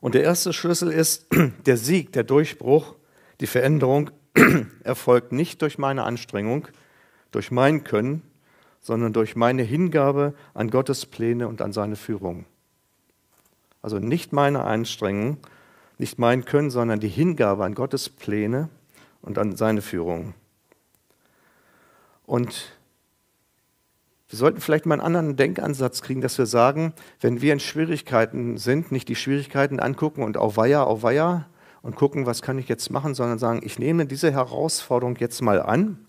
Und 0.00 0.14
der 0.14 0.22
erste 0.22 0.52
Schlüssel 0.52 0.90
ist, 0.92 1.26
der 1.66 1.76
Sieg, 1.76 2.12
der 2.12 2.24
Durchbruch, 2.24 2.94
die 3.40 3.46
Veränderung 3.46 4.10
erfolgt 4.84 5.32
nicht 5.32 5.62
durch 5.62 5.78
meine 5.78 6.04
Anstrengung, 6.04 6.68
durch 7.30 7.50
mein 7.50 7.84
Können, 7.84 8.22
sondern 8.80 9.12
durch 9.12 9.34
meine 9.34 9.62
Hingabe 9.62 10.34
an 10.52 10.70
Gottes 10.70 11.06
Pläne 11.06 11.48
und 11.48 11.62
an 11.62 11.72
seine 11.72 11.96
Führung. 11.96 12.44
Also 13.80 13.98
nicht 13.98 14.32
meine 14.32 14.64
Anstrengung, 14.64 15.38
nicht 15.98 16.18
mein 16.18 16.44
Können, 16.44 16.70
sondern 16.70 17.00
die 17.00 17.08
Hingabe 17.08 17.64
an 17.64 17.74
Gottes 17.74 18.08
Pläne 18.08 18.68
und 19.22 19.38
an 19.38 19.56
seine 19.56 19.82
Führung. 19.82 20.34
Und 22.26 22.72
wir 24.28 24.38
sollten 24.38 24.60
vielleicht 24.60 24.86
mal 24.86 24.94
einen 24.94 25.02
anderen 25.02 25.36
Denkansatz 25.36 26.02
kriegen, 26.02 26.20
dass 26.20 26.38
wir 26.38 26.46
sagen, 26.46 26.92
wenn 27.20 27.40
wir 27.40 27.52
in 27.52 27.60
Schwierigkeiten 27.60 28.56
sind, 28.56 28.90
nicht 28.90 29.08
die 29.08 29.14
Schwierigkeiten 29.14 29.78
angucken 29.78 30.22
und 30.22 30.36
auf 30.36 30.56
Weiher, 30.56 30.86
auf 30.86 31.02
Weiher 31.02 31.46
und 31.82 31.96
gucken, 31.96 32.26
was 32.26 32.42
kann 32.42 32.58
ich 32.58 32.68
jetzt 32.68 32.90
machen, 32.90 33.14
sondern 33.14 33.38
sagen, 33.38 33.60
ich 33.62 33.78
nehme 33.78 34.06
diese 34.06 34.32
Herausforderung 34.32 35.16
jetzt 35.16 35.42
mal 35.42 35.60
an 35.62 36.04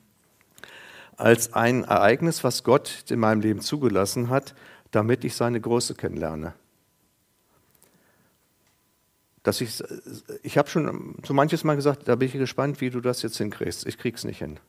als 1.17 1.53
ein 1.53 1.83
Ereignis, 1.83 2.43
was 2.43 2.63
Gott 2.63 3.05
in 3.09 3.19
meinem 3.19 3.41
Leben 3.41 3.61
zugelassen 3.61 4.29
hat, 4.29 4.55
damit 4.91 5.23
ich 5.23 5.36
seine 5.36 5.61
Größe 5.61 5.95
kennenlerne. 5.95 6.53
Dass 9.45 9.61
ich 9.61 9.83
ich 10.41 10.57
habe 10.57 10.67
schon 10.67 11.15
so 11.23 11.33
manches 11.35 11.63
Mal 11.63 11.75
gesagt, 11.75 12.07
da 12.07 12.15
bin 12.15 12.27
ich 12.27 12.33
gespannt, 12.33 12.81
wie 12.81 12.89
du 12.89 12.99
das 12.99 13.21
jetzt 13.21 13.37
hinkriegst. 13.37 13.85
Ich 13.85 13.99
krieg's 13.99 14.23
nicht 14.23 14.39
hin. 14.39 14.59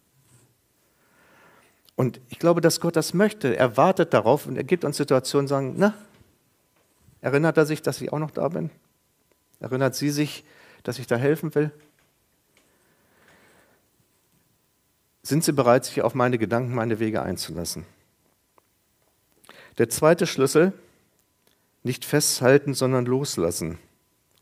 Und 1.96 2.20
ich 2.28 2.38
glaube, 2.38 2.60
dass 2.60 2.78
Gott 2.78 2.94
das 2.94 3.14
möchte. 3.14 3.56
Er 3.56 3.78
wartet 3.78 4.12
darauf 4.12 4.46
und 4.46 4.56
er 4.56 4.64
gibt 4.64 4.84
uns 4.84 4.98
Situationen, 4.98 5.48
sagen, 5.48 5.76
na, 5.78 5.94
erinnert 7.22 7.56
er 7.56 7.64
sich, 7.64 7.80
dass 7.80 8.02
ich 8.02 8.12
auch 8.12 8.18
noch 8.18 8.30
da 8.30 8.48
bin? 8.48 8.68
Erinnert 9.60 9.94
sie 9.94 10.10
sich, 10.10 10.44
dass 10.82 10.98
ich 10.98 11.06
da 11.06 11.16
helfen 11.16 11.54
will? 11.54 11.70
Sind 15.22 15.42
sie 15.42 15.52
bereit, 15.52 15.86
sich 15.86 16.02
auf 16.02 16.14
meine 16.14 16.36
Gedanken, 16.36 16.74
meine 16.74 17.00
Wege 17.00 17.22
einzulassen? 17.22 17.86
Der 19.78 19.88
zweite 19.88 20.26
Schlüssel, 20.26 20.74
nicht 21.82 22.04
festhalten, 22.04 22.74
sondern 22.74 23.06
loslassen, 23.06 23.78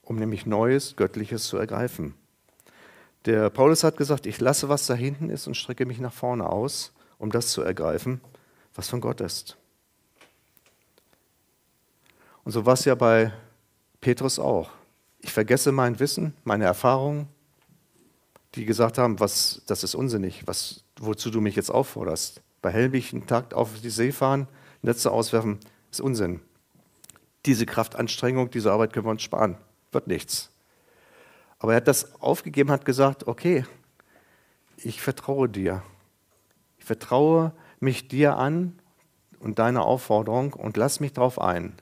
um 0.05 0.17
nämlich 0.17 0.47
Neues, 0.47 0.97
Göttliches 0.97 1.47
zu 1.47 1.57
ergreifen. 1.57 2.15
Der 3.25 3.51
Paulus 3.51 3.85
hat 3.85 3.97
gesagt, 3.97 4.27
ich 4.27 4.41
lasse, 4.41 4.69
was 4.69 4.87
da 4.87 4.95
hinten 4.95 5.31
ist 5.31 5.47
und 5.47 5.57
strecke 5.57 5.87
mich 5.87 5.99
nach 5.99 6.13
vorne 6.13 6.49
aus 6.49 6.93
um 7.19 7.31
das 7.31 7.53
zu 7.53 7.63
ergreifen, 7.63 8.21
was 8.75 8.89
von 8.89 9.01
Gott 9.01 9.21
ist. 9.21 9.57
Und 12.45 12.53
so 12.53 12.67
war 12.67 12.75
es 12.75 12.85
ja 12.85 12.95
bei 12.95 13.33
Petrus 14.01 14.39
auch. 14.39 14.71
Ich 15.21 15.33
vergesse 15.33 15.73
mein 15.73 15.99
Wissen, 16.01 16.35
meine 16.45 16.65
Erfahrungen, 16.65 17.29
die 18.55 18.67
gesagt 18.67 18.99
haben, 18.99 19.19
was, 19.21 19.63
das 19.67 19.83
ist 19.83 19.95
unsinnig, 19.95 20.47
was, 20.47 20.85
wozu 21.01 21.31
du 21.31 21.41
mich 21.41 21.57
jetzt 21.57 21.71
aufforderst. 21.71 22.43
Bei 22.61 22.71
helllichten 22.71 23.27
Takt 23.27 23.55
auf 23.55 23.71
die 23.81 23.91
See 23.91 24.13
fahren, 24.13 24.47
Netze 24.83 25.11
auswerfen, 25.11 25.59
ist 25.91 26.03
Unsinn. 26.03 26.41
Diese 27.47 27.67
Kraftanstrengung, 27.67 28.51
diese 28.51 28.73
Arbeit 28.73 28.93
können 28.93 29.07
wir 29.07 29.11
uns 29.11 29.23
sparen. 29.23 29.57
Wird 29.95 30.07
nichts. 30.07 30.51
Aber 31.59 31.73
er 31.73 31.77
hat 31.77 31.89
das 31.89 32.21
aufgegeben, 32.21 32.71
hat 32.71 32.85
gesagt, 32.85 33.27
okay, 33.27 33.65
ich 34.77 35.01
vertraue 35.01 35.49
dir 35.49 35.83
ich 36.85 36.89
vertraue 36.89 37.53
mich 37.81 38.09
dir 38.09 38.37
an 38.37 38.79
und 39.39 39.59
deiner 39.59 39.87
Aufforderung 39.87 40.53
und 40.53 40.77
lass 40.77 41.01
mich 41.01 41.15
darauf 41.15 41.41
ein. 41.41 41.73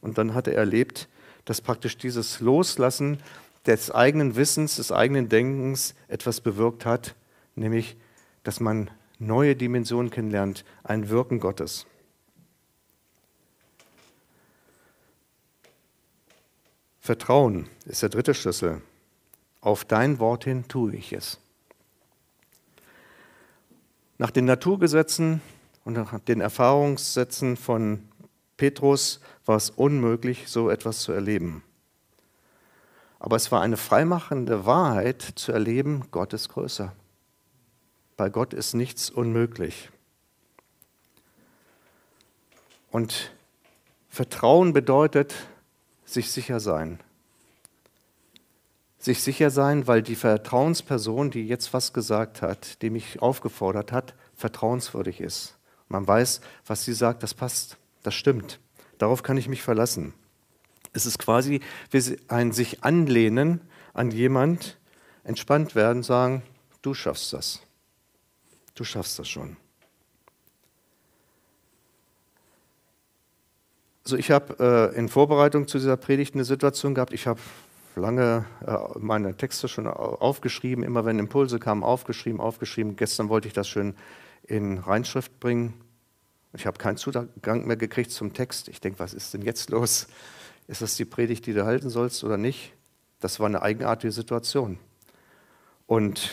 Und 0.00 0.16
dann 0.16 0.32
hat 0.32 0.48
er 0.48 0.54
erlebt, 0.54 1.10
dass 1.44 1.60
praktisch 1.60 1.98
dieses 1.98 2.40
Loslassen 2.40 3.18
des 3.66 3.90
eigenen 3.90 4.36
Wissens, 4.36 4.76
des 4.76 4.92
eigenen 4.92 5.28
Denkens 5.28 5.94
etwas 6.08 6.40
bewirkt 6.40 6.86
hat, 6.86 7.16
nämlich, 7.54 7.98
dass 8.44 8.60
man 8.60 8.90
neue 9.18 9.56
Dimensionen 9.56 10.10
kennenlernt, 10.10 10.64
ein 10.84 11.10
Wirken 11.10 11.38
Gottes. 11.38 11.84
Vertrauen 17.10 17.68
ist 17.86 18.02
der 18.02 18.08
dritte 18.08 18.34
Schlüssel. 18.34 18.82
Auf 19.60 19.84
dein 19.84 20.20
Wort 20.20 20.44
hin 20.44 20.68
tue 20.68 20.94
ich 20.94 21.12
es. 21.12 21.40
Nach 24.16 24.30
den 24.30 24.44
Naturgesetzen 24.44 25.40
und 25.84 25.94
nach 25.94 26.20
den 26.20 26.40
Erfahrungssätzen 26.40 27.56
von 27.56 28.08
Petrus 28.56 29.18
war 29.44 29.56
es 29.56 29.70
unmöglich, 29.70 30.46
so 30.46 30.70
etwas 30.70 31.00
zu 31.00 31.10
erleben. 31.10 31.64
Aber 33.18 33.34
es 33.34 33.50
war 33.50 33.60
eine 33.60 33.76
freimachende 33.76 34.64
Wahrheit 34.64 35.20
zu 35.20 35.50
erleben, 35.50 36.04
Gott 36.12 36.32
ist 36.32 36.50
größer. 36.50 36.94
Bei 38.16 38.30
Gott 38.30 38.54
ist 38.54 38.74
nichts 38.74 39.10
unmöglich. 39.10 39.90
Und 42.92 43.32
Vertrauen 44.08 44.72
bedeutet 44.72 45.34
sich 46.12 46.30
sicher 46.30 46.60
sein 46.60 47.00
sich 49.00 49.22
sicher 49.22 49.50
sein, 49.50 49.86
weil 49.86 50.02
die 50.02 50.14
Vertrauensperson, 50.14 51.30
die 51.30 51.48
jetzt 51.48 51.72
was 51.72 51.92
gesagt 51.92 52.42
hat, 52.42 52.82
die 52.82 52.90
mich 52.90 53.20
aufgefordert 53.20 53.92
hat, 53.92 54.14
vertrauenswürdig 54.36 55.20
ist. 55.20 55.56
Man 55.88 56.06
weiß, 56.06 56.42
was 56.66 56.84
sie 56.84 56.92
sagt, 56.92 57.22
das 57.22 57.34
passt, 57.34 57.78
das 58.02 58.14
stimmt. 58.14 58.60
Darauf 58.98 59.22
kann 59.22 59.38
ich 59.38 59.48
mich 59.48 59.62
verlassen. 59.62 60.12
Es 60.92 61.06
ist 61.06 61.18
quasi 61.18 61.60
ein 62.28 62.52
sich 62.52 62.84
anlehnen 62.84 63.62
an 63.94 64.10
jemand, 64.10 64.78
entspannt 65.24 65.74
werden, 65.74 66.02
sagen, 66.02 66.42
du 66.82 66.92
schaffst 66.92 67.32
das. 67.32 67.60
Du 68.74 68.84
schaffst 68.84 69.18
das 69.18 69.28
schon. 69.28 69.56
Also 74.04 74.16
ich 74.16 74.30
habe 74.30 74.92
äh, 74.94 74.98
in 74.98 75.08
Vorbereitung 75.08 75.68
zu 75.68 75.78
dieser 75.78 75.96
Predigt 75.96 76.34
eine 76.34 76.44
Situation 76.44 76.94
gehabt, 76.94 77.12
ich 77.12 77.26
habe 77.26 77.40
lange 77.96 78.46
äh, 78.66 78.98
meine 78.98 79.36
Texte 79.36 79.68
schon 79.68 79.86
aufgeschrieben, 79.86 80.84
immer 80.84 81.04
wenn 81.04 81.18
Impulse 81.18 81.58
kamen, 81.58 81.82
aufgeschrieben, 81.82 82.40
aufgeschrieben. 82.40 82.96
Gestern 82.96 83.28
wollte 83.28 83.48
ich 83.48 83.54
das 83.54 83.68
schön 83.68 83.94
in 84.44 84.78
Reinschrift 84.78 85.38
bringen. 85.40 85.74
Ich 86.52 86.66
habe 86.66 86.78
keinen 86.78 86.96
Zugang 86.96 87.28
mehr 87.66 87.76
gekriegt 87.76 88.10
zum 88.10 88.32
Text. 88.32 88.68
Ich 88.68 88.80
denke, 88.80 88.98
was 88.98 89.14
ist 89.14 89.34
denn 89.34 89.42
jetzt 89.42 89.70
los? 89.70 90.08
Ist 90.66 90.82
das 90.82 90.96
die 90.96 91.04
Predigt, 91.04 91.46
die 91.46 91.52
du 91.52 91.64
halten 91.64 91.90
sollst 91.90 92.24
oder 92.24 92.36
nicht? 92.36 92.72
Das 93.20 93.38
war 93.38 93.46
eine 93.46 93.62
eigenartige 93.62 94.12
Situation. 94.12 94.78
Und 95.86 96.30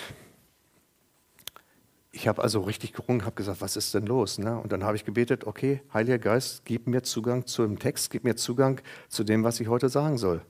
ich 2.18 2.28
habe 2.28 2.41
also 2.41 2.61
richtig 2.61 2.93
gerungen, 2.93 3.26
habe 3.26 3.36
gesagt, 3.36 3.61
was 3.61 3.78
ist 3.78 3.93
denn 3.93 4.07
los? 4.07 4.39
Ne? 4.39 4.57
Und 4.57 4.72
dann 4.72 4.84
habe 4.84 4.95
ich 4.95 5.05
gebetet, 5.05 5.45
okay, 5.45 5.82
Heiliger 5.93 6.18
Geist, 6.18 6.65
gib 6.65 6.88
mir 6.88 7.03
Zugang 7.03 7.45
zu 7.45 7.61
dem 7.61 7.78
Text, 7.78 8.09
gib 8.09 8.24
mir 8.24 8.36
Zugang 8.36 8.82
zu 9.07 9.24
dem, 9.24 9.43
was 9.43 9.59
ich 9.59 9.68
heute 9.68 9.88
sagen 9.88 10.18
soll. 10.18 10.41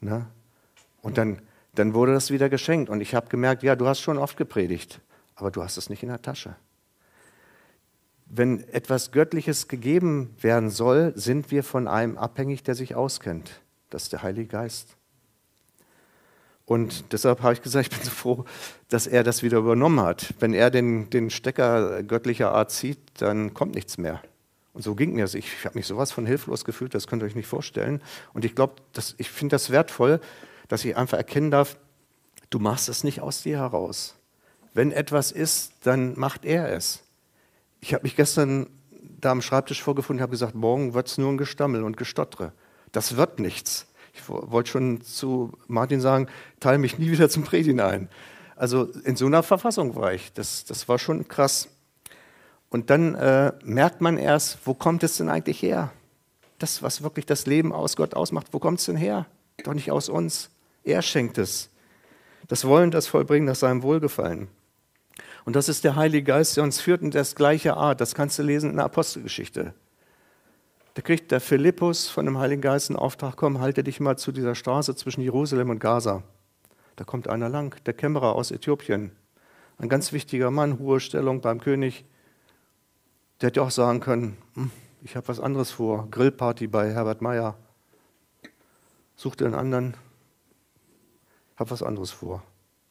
Ne? 0.00 0.26
Und 1.02 1.18
dann, 1.18 1.42
dann 1.74 1.94
wurde 1.94 2.12
das 2.12 2.30
wieder 2.30 2.48
geschenkt. 2.48 2.90
Und 2.90 3.00
ich 3.00 3.16
habe 3.16 3.28
gemerkt, 3.28 3.64
ja, 3.64 3.74
du 3.74 3.88
hast 3.88 4.00
schon 4.00 4.18
oft 4.18 4.36
gepredigt, 4.36 5.00
aber 5.34 5.50
du 5.50 5.64
hast 5.64 5.76
es 5.78 5.90
nicht 5.90 6.04
in 6.04 6.10
der 6.10 6.22
Tasche. 6.22 6.54
Wenn 8.26 8.60
etwas 8.68 9.10
Göttliches 9.10 9.66
gegeben 9.66 10.32
werden 10.40 10.70
soll, 10.70 11.12
sind 11.16 11.50
wir 11.50 11.64
von 11.64 11.88
einem 11.88 12.16
abhängig, 12.16 12.62
der 12.62 12.76
sich 12.76 12.94
auskennt. 12.94 13.60
Das 13.90 14.04
ist 14.04 14.12
der 14.12 14.22
Heilige 14.22 14.46
Geist. 14.46 14.96
Und 16.64 17.12
deshalb 17.12 17.42
habe 17.42 17.54
ich 17.54 17.62
gesagt, 17.62 17.86
ich 17.92 17.96
bin 17.96 18.04
so 18.04 18.10
froh, 18.10 18.44
dass 18.88 19.06
er 19.06 19.24
das 19.24 19.42
wieder 19.42 19.58
übernommen 19.58 20.00
hat. 20.00 20.34
Wenn 20.38 20.54
er 20.54 20.70
den, 20.70 21.10
den 21.10 21.30
Stecker 21.30 22.02
göttlicher 22.02 22.52
Art 22.52 22.70
zieht, 22.70 22.98
dann 23.18 23.54
kommt 23.54 23.74
nichts 23.74 23.98
mehr. 23.98 24.22
Und 24.74 24.82
so 24.82 24.94
ging 24.94 25.14
mir 25.14 25.24
es. 25.24 25.34
Ich 25.34 25.64
habe 25.64 25.76
mich 25.76 25.86
sowas 25.86 26.12
von 26.12 26.24
hilflos 26.24 26.64
gefühlt, 26.64 26.94
das 26.94 27.06
könnt 27.06 27.22
ihr 27.22 27.26
euch 27.26 27.34
nicht 27.34 27.46
vorstellen. 27.46 28.02
Und 28.32 28.44
ich 28.44 28.54
glaube, 28.54 28.76
ich 29.18 29.30
finde 29.30 29.54
das 29.54 29.70
wertvoll, 29.70 30.20
dass 30.68 30.84
ich 30.84 30.96
einfach 30.96 31.18
erkennen 31.18 31.50
darf, 31.50 31.76
du 32.48 32.58
machst 32.58 32.88
es 32.88 33.04
nicht 33.04 33.20
aus 33.20 33.42
dir 33.42 33.58
heraus. 33.58 34.14
Wenn 34.74 34.92
etwas 34.92 35.32
ist, 35.32 35.72
dann 35.82 36.18
macht 36.18 36.44
er 36.44 36.72
es. 36.72 37.02
Ich 37.80 37.92
habe 37.92 38.04
mich 38.04 38.16
gestern 38.16 38.68
da 39.20 39.30
am 39.30 39.42
Schreibtisch 39.42 39.82
vorgefunden, 39.82 40.22
habe 40.22 40.30
gesagt, 40.30 40.54
morgen 40.54 40.94
wird 40.94 41.08
es 41.08 41.18
nur 41.18 41.30
ein 41.30 41.36
Gestammel 41.38 41.82
und 41.84 41.96
Gestottere. 41.96 42.52
Das 42.92 43.16
wird 43.16 43.38
nichts. 43.38 43.86
Ich 44.12 44.28
wollte 44.28 44.70
schon 44.70 45.00
zu 45.00 45.52
Martin 45.68 46.00
sagen, 46.00 46.28
teile 46.60 46.78
mich 46.78 46.98
nie 46.98 47.10
wieder 47.10 47.28
zum 47.28 47.44
Predigen 47.44 47.80
ein. 47.80 48.08
Also 48.56 48.84
in 49.04 49.16
so 49.16 49.26
einer 49.26 49.42
Verfassung 49.42 49.96
war 49.96 50.12
ich. 50.12 50.32
Das, 50.32 50.64
das 50.64 50.88
war 50.88 50.98
schon 50.98 51.26
krass. 51.28 51.68
Und 52.68 52.90
dann 52.90 53.14
äh, 53.14 53.52
merkt 53.64 54.00
man 54.00 54.16
erst, 54.18 54.58
wo 54.64 54.74
kommt 54.74 55.02
es 55.02 55.16
denn 55.16 55.28
eigentlich 55.28 55.62
her? 55.62 55.92
Das, 56.58 56.82
was 56.82 57.02
wirklich 57.02 57.26
das 57.26 57.46
Leben 57.46 57.72
aus 57.72 57.96
Gott 57.96 58.14
ausmacht, 58.14 58.48
wo 58.52 58.58
kommt 58.58 58.78
es 58.78 58.86
denn 58.86 58.96
her? 58.96 59.26
Doch 59.64 59.74
nicht 59.74 59.90
aus 59.90 60.08
uns. 60.08 60.50
Er 60.84 61.02
schenkt 61.02 61.38
es. 61.38 61.70
Das 62.48 62.64
Wollen, 62.64 62.90
das 62.90 63.06
Vollbringen 63.06 63.46
nach 63.46 63.56
seinem 63.56 63.82
Wohlgefallen. 63.82 64.48
Und 65.44 65.56
das 65.56 65.68
ist 65.68 65.84
der 65.84 65.96
Heilige 65.96 66.24
Geist, 66.24 66.56
der 66.56 66.64
uns 66.64 66.80
führt 66.80 67.02
in 67.02 67.10
das 67.10 67.34
gleiche 67.34 67.76
Art. 67.76 68.00
Das 68.00 68.14
kannst 68.14 68.38
du 68.38 68.42
lesen 68.42 68.70
in 68.70 68.76
der 68.76 68.84
Apostelgeschichte. 68.84 69.74
Da 70.94 71.00
kriegt 71.00 71.30
der 71.30 71.40
Philippus 71.40 72.08
von 72.08 72.26
dem 72.26 72.36
Heiligen 72.38 72.60
Geist 72.60 72.90
einen 72.90 72.98
Auftrag, 72.98 73.36
komm, 73.36 73.60
halte 73.60 73.82
dich 73.82 73.98
mal 73.98 74.18
zu 74.18 74.30
dieser 74.30 74.54
Straße 74.54 74.94
zwischen 74.94 75.22
Jerusalem 75.22 75.70
und 75.70 75.78
Gaza. 75.78 76.22
Da 76.96 77.04
kommt 77.04 77.28
einer 77.28 77.48
lang, 77.48 77.74
der 77.86 77.94
Kämmerer 77.94 78.34
aus 78.34 78.50
Äthiopien. 78.50 79.12
Ein 79.78 79.88
ganz 79.88 80.12
wichtiger 80.12 80.50
Mann, 80.50 80.78
hohe 80.78 81.00
Stellung 81.00 81.40
beim 81.40 81.60
König. 81.60 82.04
Der 83.40 83.46
hätte 83.46 83.62
auch 83.62 83.70
sagen 83.70 84.00
können, 84.00 84.36
hm, 84.54 84.70
ich 85.02 85.16
habe 85.16 85.28
was 85.28 85.40
anderes 85.40 85.70
vor, 85.70 86.08
Grillparty 86.10 86.66
bei 86.66 86.92
Herbert 86.92 87.22
Meyer. 87.22 87.56
Such 89.16 89.36
dir 89.36 89.46
einen 89.46 89.54
anderen, 89.54 89.94
habe 91.56 91.70
was 91.70 91.82
anderes 91.82 92.10
vor. 92.10 92.42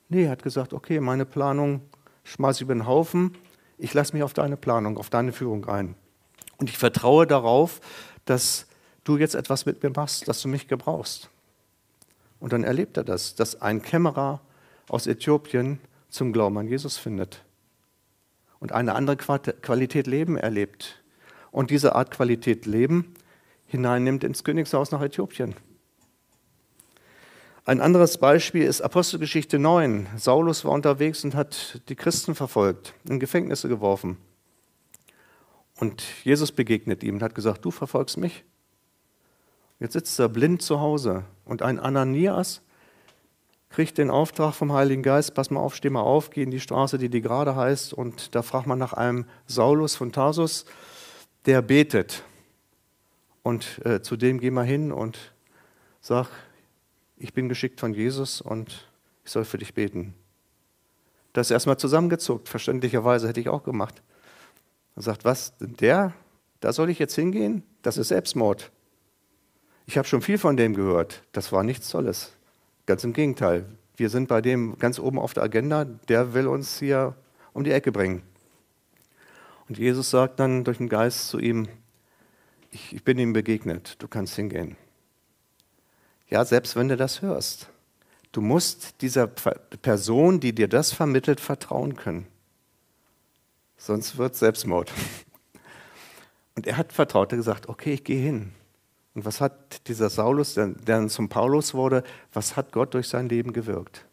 Nee, 0.09 0.25
er 0.25 0.31
hat 0.31 0.41
gesagt, 0.41 0.73
okay, 0.73 0.99
meine 0.99 1.25
Planung 1.25 1.81
schmeiße 2.23 2.57
ich 2.57 2.61
über 2.63 2.73
den 2.73 2.87
Haufen, 2.87 3.37
ich 3.77 3.93
lasse 3.93 4.13
mich 4.13 4.23
auf 4.23 4.33
deine 4.33 4.57
Planung, 4.57 4.97
auf 4.97 5.09
deine 5.11 5.33
Führung 5.33 5.65
ein. 5.65 5.95
Und 6.61 6.69
ich 6.69 6.77
vertraue 6.77 7.25
darauf, 7.25 7.81
dass 8.25 8.67
du 9.03 9.17
jetzt 9.17 9.33
etwas 9.33 9.65
mit 9.65 9.81
mir 9.81 9.89
machst, 9.89 10.27
dass 10.27 10.43
du 10.43 10.47
mich 10.47 10.67
gebrauchst. 10.67 11.31
Und 12.39 12.53
dann 12.53 12.63
erlebt 12.63 12.97
er 12.97 13.03
das, 13.03 13.33
dass 13.33 13.63
ein 13.63 13.81
Kämmerer 13.81 14.41
aus 14.87 15.07
Äthiopien 15.07 15.79
zum 16.09 16.31
Glauben 16.31 16.59
an 16.59 16.67
Jesus 16.67 16.97
findet 16.97 17.43
und 18.59 18.73
eine 18.73 18.93
andere 18.93 19.17
Qualität 19.17 20.05
Leben 20.05 20.37
erlebt 20.37 21.01
und 21.49 21.71
diese 21.71 21.95
Art 21.95 22.11
Qualität 22.11 22.67
Leben 22.67 23.15
hineinnimmt 23.65 24.23
ins 24.23 24.43
Königshaus 24.43 24.91
nach 24.91 25.01
Äthiopien. 25.01 25.55
Ein 27.65 27.81
anderes 27.81 28.19
Beispiel 28.19 28.65
ist 28.65 28.81
Apostelgeschichte 28.81 29.57
9. 29.57 30.09
Saulus 30.15 30.63
war 30.63 30.73
unterwegs 30.73 31.23
und 31.23 31.33
hat 31.33 31.81
die 31.89 31.95
Christen 31.95 32.35
verfolgt, 32.35 32.93
in 33.09 33.19
Gefängnisse 33.19 33.67
geworfen. 33.67 34.17
Und 35.81 36.03
Jesus 36.23 36.51
begegnet 36.51 37.01
ihm 37.01 37.15
und 37.15 37.23
hat 37.23 37.33
gesagt, 37.33 37.65
du 37.65 37.71
verfolgst 37.71 38.17
mich. 38.17 38.43
Jetzt 39.79 39.93
sitzt 39.93 40.19
er 40.19 40.29
blind 40.29 40.61
zu 40.61 40.79
Hause 40.79 41.23
und 41.43 41.63
ein 41.63 41.79
Ananias 41.79 42.61
kriegt 43.71 43.97
den 43.97 44.11
Auftrag 44.11 44.53
vom 44.53 44.73
Heiligen 44.73 45.01
Geist, 45.01 45.33
pass 45.33 45.49
mal 45.49 45.59
auf, 45.59 45.75
steh 45.75 45.89
mal 45.89 46.03
auf, 46.03 46.29
geh 46.29 46.43
in 46.43 46.51
die 46.51 46.59
Straße, 46.59 46.99
die 46.99 47.09
die 47.09 47.21
gerade 47.21 47.55
heißt 47.55 47.93
und 47.93 48.35
da 48.35 48.43
fragt 48.43 48.67
man 48.67 48.77
nach 48.77 48.93
einem 48.93 49.25
Saulus 49.47 49.95
von 49.95 50.11
Tarsus, 50.11 50.65
der 51.47 51.63
betet. 51.63 52.25
Und 53.41 53.83
äh, 53.83 54.03
zu 54.03 54.17
dem 54.17 54.39
geh 54.39 54.51
mal 54.51 54.67
hin 54.67 54.91
und 54.91 55.33
sag, 55.99 56.27
ich 57.17 57.33
bin 57.33 57.49
geschickt 57.49 57.79
von 57.79 57.95
Jesus 57.95 58.39
und 58.39 58.87
ich 59.25 59.31
soll 59.31 59.45
für 59.45 59.57
dich 59.57 59.73
beten. 59.73 60.13
Das 61.33 61.47
ist 61.47 61.51
erstmal 61.51 61.77
zusammengezuckt, 61.77 62.49
verständlicherweise 62.49 63.27
hätte 63.27 63.39
ich 63.39 63.49
auch 63.49 63.63
gemacht. 63.63 64.03
Er 65.01 65.05
sagt, 65.05 65.25
was, 65.25 65.53
der, 65.59 66.13
da 66.59 66.71
soll 66.73 66.91
ich 66.91 66.99
jetzt 66.99 67.15
hingehen? 67.15 67.63
Das 67.81 67.97
ist 67.97 68.09
Selbstmord. 68.09 68.71
Ich 69.87 69.97
habe 69.97 70.07
schon 70.07 70.21
viel 70.21 70.37
von 70.37 70.57
dem 70.57 70.75
gehört. 70.75 71.23
Das 71.31 71.51
war 71.51 71.63
nichts 71.63 71.89
Tolles. 71.89 72.33
Ganz 72.85 73.03
im 73.03 73.11
Gegenteil. 73.11 73.65
Wir 73.95 74.11
sind 74.11 74.27
bei 74.27 74.41
dem 74.41 74.77
ganz 74.77 74.99
oben 74.99 75.17
auf 75.17 75.33
der 75.33 75.41
Agenda. 75.41 75.85
Der 75.85 76.35
will 76.35 76.45
uns 76.45 76.77
hier 76.77 77.15
um 77.51 77.63
die 77.63 77.71
Ecke 77.71 77.91
bringen. 77.91 78.21
Und 79.67 79.79
Jesus 79.79 80.11
sagt 80.11 80.39
dann 80.39 80.65
durch 80.65 80.77
den 80.77 80.87
Geist 80.87 81.29
zu 81.29 81.39
ihm, 81.39 81.67
ich, 82.69 82.93
ich 82.93 83.03
bin 83.03 83.17
ihm 83.17 83.33
begegnet, 83.33 83.95
du 83.97 84.07
kannst 84.07 84.35
hingehen. 84.35 84.77
Ja, 86.29 86.45
selbst 86.45 86.75
wenn 86.75 86.89
du 86.89 86.95
das 86.95 87.23
hörst. 87.23 87.71
Du 88.33 88.41
musst 88.41 89.01
dieser 89.01 89.25
Person, 89.25 90.39
die 90.39 90.53
dir 90.53 90.67
das 90.67 90.93
vermittelt, 90.93 91.39
vertrauen 91.39 91.95
können. 91.95 92.27
Sonst 93.83 94.19
wird 94.19 94.35
Selbstmord. 94.35 94.93
Und 96.55 96.67
er 96.67 96.77
hat 96.77 96.93
vertraut, 96.93 97.31
er 97.31 97.37
hat 97.37 97.39
gesagt, 97.39 97.67
okay, 97.67 97.93
ich 97.93 98.03
gehe 98.03 98.21
hin. 98.21 98.51
Und 99.15 99.25
was 99.25 99.41
hat 99.41 99.87
dieser 99.87 100.11
Saulus, 100.11 100.53
der 100.53 100.67
dann 100.67 101.09
zum 101.09 101.29
Paulus 101.29 101.73
wurde, 101.73 102.03
was 102.31 102.55
hat 102.55 102.71
Gott 102.73 102.93
durch 102.93 103.07
sein 103.07 103.27
Leben 103.27 103.53
gewirkt? 103.53 104.05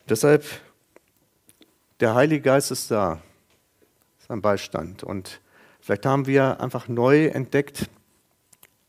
Und 0.00 0.10
deshalb, 0.10 0.44
der 2.00 2.16
Heilige 2.16 2.42
Geist 2.42 2.72
ist 2.72 2.90
da, 2.90 3.22
sein 4.26 4.42
Beistand. 4.42 5.04
Und 5.04 5.40
vielleicht 5.78 6.06
haben 6.06 6.26
wir 6.26 6.60
einfach 6.60 6.88
neu 6.88 7.26
entdeckt, 7.26 7.88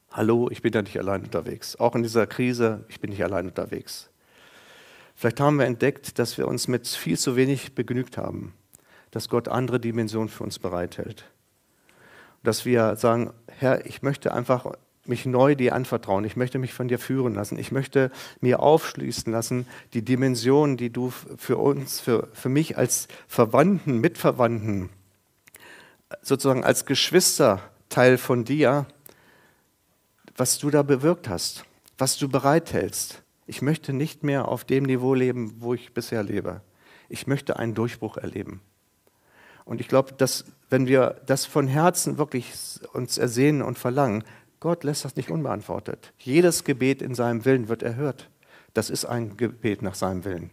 hallo, 0.10 0.50
ich 0.50 0.64
bin 0.64 0.74
ja 0.74 0.82
nicht 0.82 0.98
allein 0.98 1.24
unterwegs. 1.24 1.76
Auch 1.76 1.94
in 1.94 2.02
dieser 2.02 2.26
Krise, 2.26 2.84
ich 2.90 3.00
bin 3.00 3.12
nicht 3.12 3.24
allein 3.24 3.46
unterwegs. 3.46 4.10
Vielleicht 5.14 5.40
haben 5.40 5.60
wir 5.60 5.68
entdeckt, 5.68 6.18
dass 6.18 6.40
wir 6.40 6.48
uns 6.48 6.68
mit 6.68 6.88
viel 6.88 7.20
zu 7.20 7.36
wenig 7.36 7.76
begnügt 7.76 8.18
haben, 8.18 8.54
dass 9.12 9.30
Gott 9.30 9.48
andere 9.48 9.80
Dimensionen 9.80 10.30
für 10.30 10.44
uns 10.44 10.60
bereithält. 10.60 11.26
Dass 12.44 12.66
wir 12.66 12.96
sagen, 12.96 13.32
Herr, 13.48 13.86
ich 13.86 14.02
möchte 14.02 14.34
einfach 14.34 14.74
mich 15.08 15.26
neu 15.26 15.56
dir 15.56 15.74
anvertrauen. 15.74 16.26
Ich 16.26 16.36
möchte 16.36 16.60
mich 16.60 16.74
von 16.74 16.88
dir 16.88 17.00
führen 17.00 17.34
lassen. 17.34 17.58
Ich 17.58 17.72
möchte 17.72 18.12
mir 18.42 18.60
aufschließen 18.62 19.32
lassen, 19.32 19.68
die 19.94 20.02
Dimensionen, 20.04 20.78
die 20.78 20.90
du 20.90 21.12
für 21.38 21.58
uns, 21.58 22.00
für, 22.00 22.28
für 22.34 22.50
mich 22.50 22.78
als 22.78 23.08
Verwandten, 23.28 24.00
Mitverwandten, 24.00 24.90
sozusagen 26.22 26.64
als 26.64 26.86
Geschwister 26.86 27.62
Teil 27.90 28.18
von 28.18 28.44
dir, 28.44 28.86
was 30.36 30.60
du 30.60 30.70
da 30.70 30.84
bewirkt 30.84 31.30
hast, 31.30 31.66
was 31.98 32.18
du 32.18 32.30
bereithältst. 32.30 33.24
Ich 33.48 33.62
möchte 33.62 33.94
nicht 33.94 34.24
mehr 34.24 34.48
auf 34.48 34.66
dem 34.66 34.84
Niveau 34.84 35.14
leben, 35.14 35.56
wo 35.60 35.74
ich 35.74 35.94
bisher 35.94 36.22
lebe. 36.22 36.62
Ich 37.10 37.28
möchte 37.28 37.58
einen 37.58 37.74
Durchbruch 37.74 38.18
erleben. 38.18 38.62
Und 39.68 39.82
ich 39.82 39.90
glaube, 39.90 40.14
dass 40.14 40.46
wenn 40.70 40.88
wir 40.88 41.22
das 41.26 41.46
von 41.46 41.68
Herzen 41.68 42.18
wirklich 42.18 42.54
uns 42.94 43.18
ersehnen 43.18 43.62
und 43.62 43.78
verlangen, 43.78 44.24
Gott 44.62 44.86
lässt 44.86 45.04
das 45.06 45.18
nicht 45.18 45.30
unbeantwortet. 45.30 46.14
Jedes 46.18 46.64
Gebet 46.64 47.02
in 47.02 47.14
seinem 47.14 47.44
Willen 47.44 47.68
wird 47.68 47.84
erhört. 47.84 48.30
Das 48.74 48.90
ist 48.90 49.06
ein 49.06 49.36
Gebet 49.36 49.82
nach 49.82 49.96
seinem 49.96 50.24
Willen. 50.24 50.52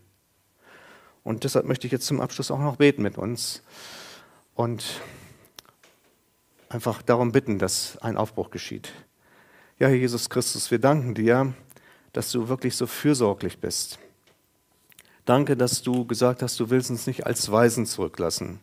Und 1.22 1.44
deshalb 1.44 1.64
möchte 1.64 1.86
ich 1.86 1.92
jetzt 1.92 2.06
zum 2.06 2.20
Abschluss 2.20 2.50
auch 2.50 2.58
noch 2.58 2.76
beten 2.76 3.02
mit 3.02 3.16
uns 3.16 3.62
und 4.54 5.00
einfach 6.68 7.00
darum 7.00 7.30
bitten, 7.30 7.58
dass 7.58 7.96
ein 7.98 8.16
Aufbruch 8.16 8.50
geschieht. 8.50 8.92
Ja, 9.78 9.88
Herr 9.88 9.96
Jesus 9.96 10.28
Christus, 10.28 10.72
wir 10.72 10.80
danken 10.80 11.14
dir, 11.14 11.54
dass 12.12 12.32
du 12.32 12.48
wirklich 12.48 12.76
so 12.76 12.88
fürsorglich 12.88 13.58
bist. 13.58 14.00
Danke, 15.24 15.56
dass 15.56 15.82
du 15.82 16.04
gesagt 16.04 16.42
hast, 16.42 16.58
du 16.58 16.68
willst 16.68 16.90
uns 16.90 17.06
nicht 17.06 17.26
als 17.26 17.50
Weisen 17.50 17.86
zurücklassen. 17.86 18.58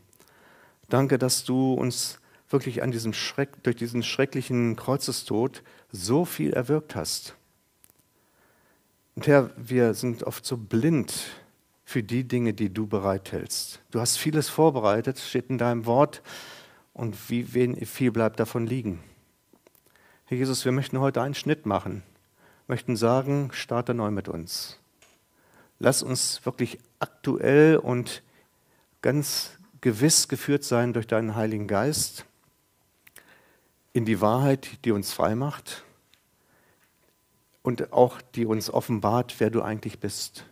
Danke, 0.91 1.17
dass 1.17 1.45
du 1.45 1.73
uns 1.73 2.19
wirklich 2.49 2.83
an 2.83 2.91
diesem 2.91 3.13
Schreck, 3.13 3.63
durch 3.63 3.77
diesen 3.77 4.03
schrecklichen 4.03 4.75
Kreuzestod 4.75 5.63
so 5.89 6.25
viel 6.25 6.51
erwirkt 6.51 6.97
hast. 6.97 7.33
Und 9.15 9.25
Herr, 9.25 9.51
wir 9.55 9.93
sind 9.93 10.23
oft 10.23 10.45
so 10.45 10.57
blind 10.57 11.13
für 11.85 12.03
die 12.03 12.25
Dinge, 12.25 12.53
die 12.53 12.73
du 12.73 12.87
bereithältst. 12.87 13.79
Du 13.91 14.01
hast 14.01 14.17
vieles 14.17 14.49
vorbereitet, 14.49 15.17
steht 15.17 15.49
in 15.49 15.57
deinem 15.57 15.85
Wort, 15.85 16.21
und 16.93 17.29
wie 17.29 17.45
viel 17.85 18.11
bleibt 18.11 18.41
davon 18.41 18.67
liegen? 18.67 19.01
Herr 20.25 20.37
Jesus, 20.37 20.65
wir 20.65 20.73
möchten 20.73 20.99
heute 20.99 21.21
einen 21.21 21.35
Schnitt 21.35 21.65
machen, 21.65 22.03
möchten 22.67 22.97
sagen, 22.97 23.49
starte 23.53 23.93
neu 23.93 24.11
mit 24.11 24.27
uns. 24.27 24.77
Lass 25.79 26.03
uns 26.03 26.45
wirklich 26.45 26.79
aktuell 26.99 27.77
und 27.77 28.23
ganz 29.01 29.51
gewiss 29.81 30.27
geführt 30.27 30.63
sein 30.63 30.93
durch 30.93 31.07
deinen 31.07 31.35
Heiligen 31.35 31.67
Geist 31.67 32.25
in 33.93 34.05
die 34.05 34.21
Wahrheit, 34.21 34.85
die 34.85 34.91
uns 34.91 35.11
frei 35.11 35.35
macht 35.35 35.83
und 37.61 37.91
auch 37.91 38.21
die 38.21 38.45
uns 38.45 38.69
offenbart, 38.69 39.35
wer 39.39 39.49
du 39.49 39.61
eigentlich 39.61 39.99
bist. 39.99 40.45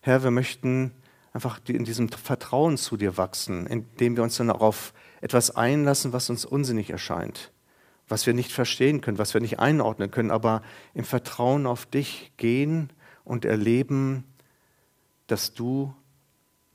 Herr, 0.00 0.22
wir 0.22 0.30
möchten 0.30 0.92
einfach 1.32 1.60
in 1.66 1.84
diesem 1.84 2.08
Vertrauen 2.08 2.76
zu 2.78 2.96
dir 2.96 3.16
wachsen, 3.16 3.66
indem 3.66 4.16
wir 4.16 4.22
uns 4.22 4.36
dann 4.36 4.50
auf 4.50 4.92
etwas 5.20 5.50
einlassen, 5.50 6.12
was 6.12 6.30
uns 6.30 6.44
unsinnig 6.44 6.90
erscheint 6.90 7.50
was 8.08 8.26
wir 8.26 8.34
nicht 8.34 8.52
verstehen 8.52 9.00
können, 9.00 9.18
was 9.18 9.34
wir 9.34 9.40
nicht 9.40 9.58
einordnen 9.58 10.10
können, 10.10 10.30
aber 10.30 10.62
im 10.94 11.04
Vertrauen 11.04 11.66
auf 11.66 11.86
dich 11.86 12.32
gehen 12.36 12.90
und 13.24 13.44
erleben, 13.44 14.24
dass 15.26 15.52
du 15.54 15.94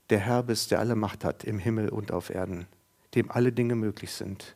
der 0.09 0.19
Herr 0.19 0.43
bist, 0.43 0.71
der 0.71 0.79
alle 0.79 0.95
Macht 0.95 1.23
hat 1.23 1.43
im 1.43 1.59
Himmel 1.59 1.89
und 1.89 2.11
auf 2.11 2.29
Erden, 2.29 2.67
dem 3.15 3.31
alle 3.31 3.51
Dinge 3.51 3.75
möglich 3.75 4.11
sind. 4.11 4.55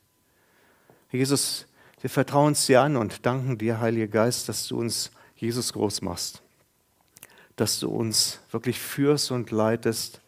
Jesus, 1.12 1.68
wir 2.02 2.10
vertrauen 2.10 2.48
uns 2.50 2.66
dir 2.66 2.82
an 2.82 2.98
und 2.98 3.26
danken 3.26 3.58
dir, 3.58 3.80
Heiliger 3.80 4.08
Geist, 4.08 4.50
dass 4.50 4.68
du 4.68 4.78
uns 4.78 5.12
Jesus 5.36 5.74
groß 5.74 6.02
machst. 6.02 6.42
dass 7.58 7.80
du 7.80 7.90
uns 7.90 8.40
wirklich 8.52 8.80
führst 8.80 9.32
und 9.32 9.52
leitest, 9.52 10.22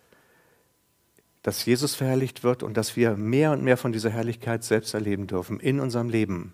dass 1.43 1.63
Jesus 1.63 1.95
verherrlicht 1.95 2.43
wird 2.43 2.63
und 2.63 2.75
dass 2.75 2.95
wir 2.97 3.15
mehr 3.15 3.51
und 3.51 3.63
mehr 3.63 3.77
von 3.77 3.93
dieser 3.93 4.09
Herrlichkeit 4.09 4.63
selbst 4.63 4.93
erleben 4.93 5.27
dürfen 5.27 5.59
in 5.59 5.79
unserem 5.79 6.09
Leben. 6.09 6.53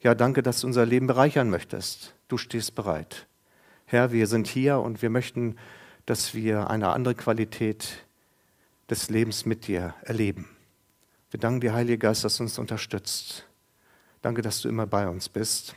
Ja, 0.00 0.14
danke, 0.14 0.42
dass 0.42 0.60
du 0.60 0.68
unser 0.68 0.86
Leben 0.86 1.06
bereichern 1.06 1.50
möchtest. 1.50 2.14
Du 2.28 2.38
stehst 2.38 2.74
bereit. 2.74 3.26
Herr, 3.84 4.12
wir 4.12 4.26
sind 4.26 4.46
hier 4.46 4.78
und 4.78 5.02
wir 5.02 5.10
möchten, 5.10 5.56
dass 6.06 6.34
wir 6.34 6.68
eine 6.70 6.88
andere 6.88 7.14
Qualität 7.14 8.04
des 8.90 9.08
Lebens 9.10 9.46
mit 9.46 9.66
dir 9.66 9.94
erleben. 10.02 10.48
Wir 11.30 11.40
danken 11.40 11.60
dir, 11.60 11.72
Heiliger 11.72 12.08
Geist, 12.08 12.24
dass 12.24 12.36
du 12.36 12.42
uns 12.42 12.58
unterstützt. 12.58 13.46
Danke, 14.20 14.42
dass 14.42 14.60
du 14.60 14.68
immer 14.68 14.86
bei 14.86 15.08
uns 15.08 15.28
bist, 15.28 15.74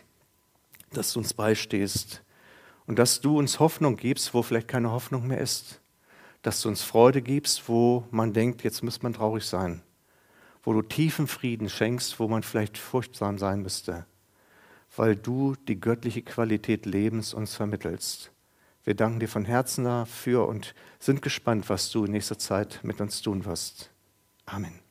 dass 0.92 1.14
du 1.14 1.20
uns 1.20 1.34
beistehst 1.34 2.22
und 2.88 3.00
dass 3.00 3.22
du 3.22 3.40
uns 3.40 3.60
Hoffnung 3.60 3.96
gibst, 3.96 4.34
wo 4.34 4.44
vielleicht 4.44 4.68
keine 4.68 4.92
Hoffnung 4.92 5.28
mehr 5.28 5.40
ist. 5.40 5.82
Dass 6.42 6.62
du 6.62 6.70
uns 6.70 6.84
Freude 6.84 7.22
gibst, 7.22 7.68
wo 7.68 8.06
man 8.12 8.34
denkt, 8.34 8.64
jetzt 8.64 8.84
müsste 8.84 9.04
man 9.04 9.14
traurig 9.14 9.46
sein. 9.46 9.82
Wo 10.62 10.74
du 10.74 10.82
tiefen 10.82 11.28
Frieden 11.28 11.70
schenkst, 11.70 12.20
wo 12.20 12.28
man 12.28 12.44
vielleicht 12.44 12.78
furchtsam 12.78 13.38
sein 13.38 13.62
müsste. 13.62 14.06
Weil 14.96 15.16
du 15.16 15.56
die 15.68 15.80
göttliche 15.80 16.22
Qualität 16.22 16.86
Lebens 16.86 17.34
uns 17.34 17.56
vermittelst. 17.56 18.32
Wir 18.86 18.94
danken 18.94 19.20
dir 19.20 19.28
von 19.28 19.46
Herzen 19.46 19.84
dafür 19.84 20.48
und 20.48 20.76
sind 21.00 21.22
gespannt, 21.22 21.70
was 21.70 21.90
du 21.90 22.06
in 22.06 22.12
nächster 22.12 22.38
Zeit 22.38 22.80
mit 22.84 23.02
uns 23.02 23.22
tun 23.22 23.44
wirst. 23.44 23.90
Amen. 24.46 24.85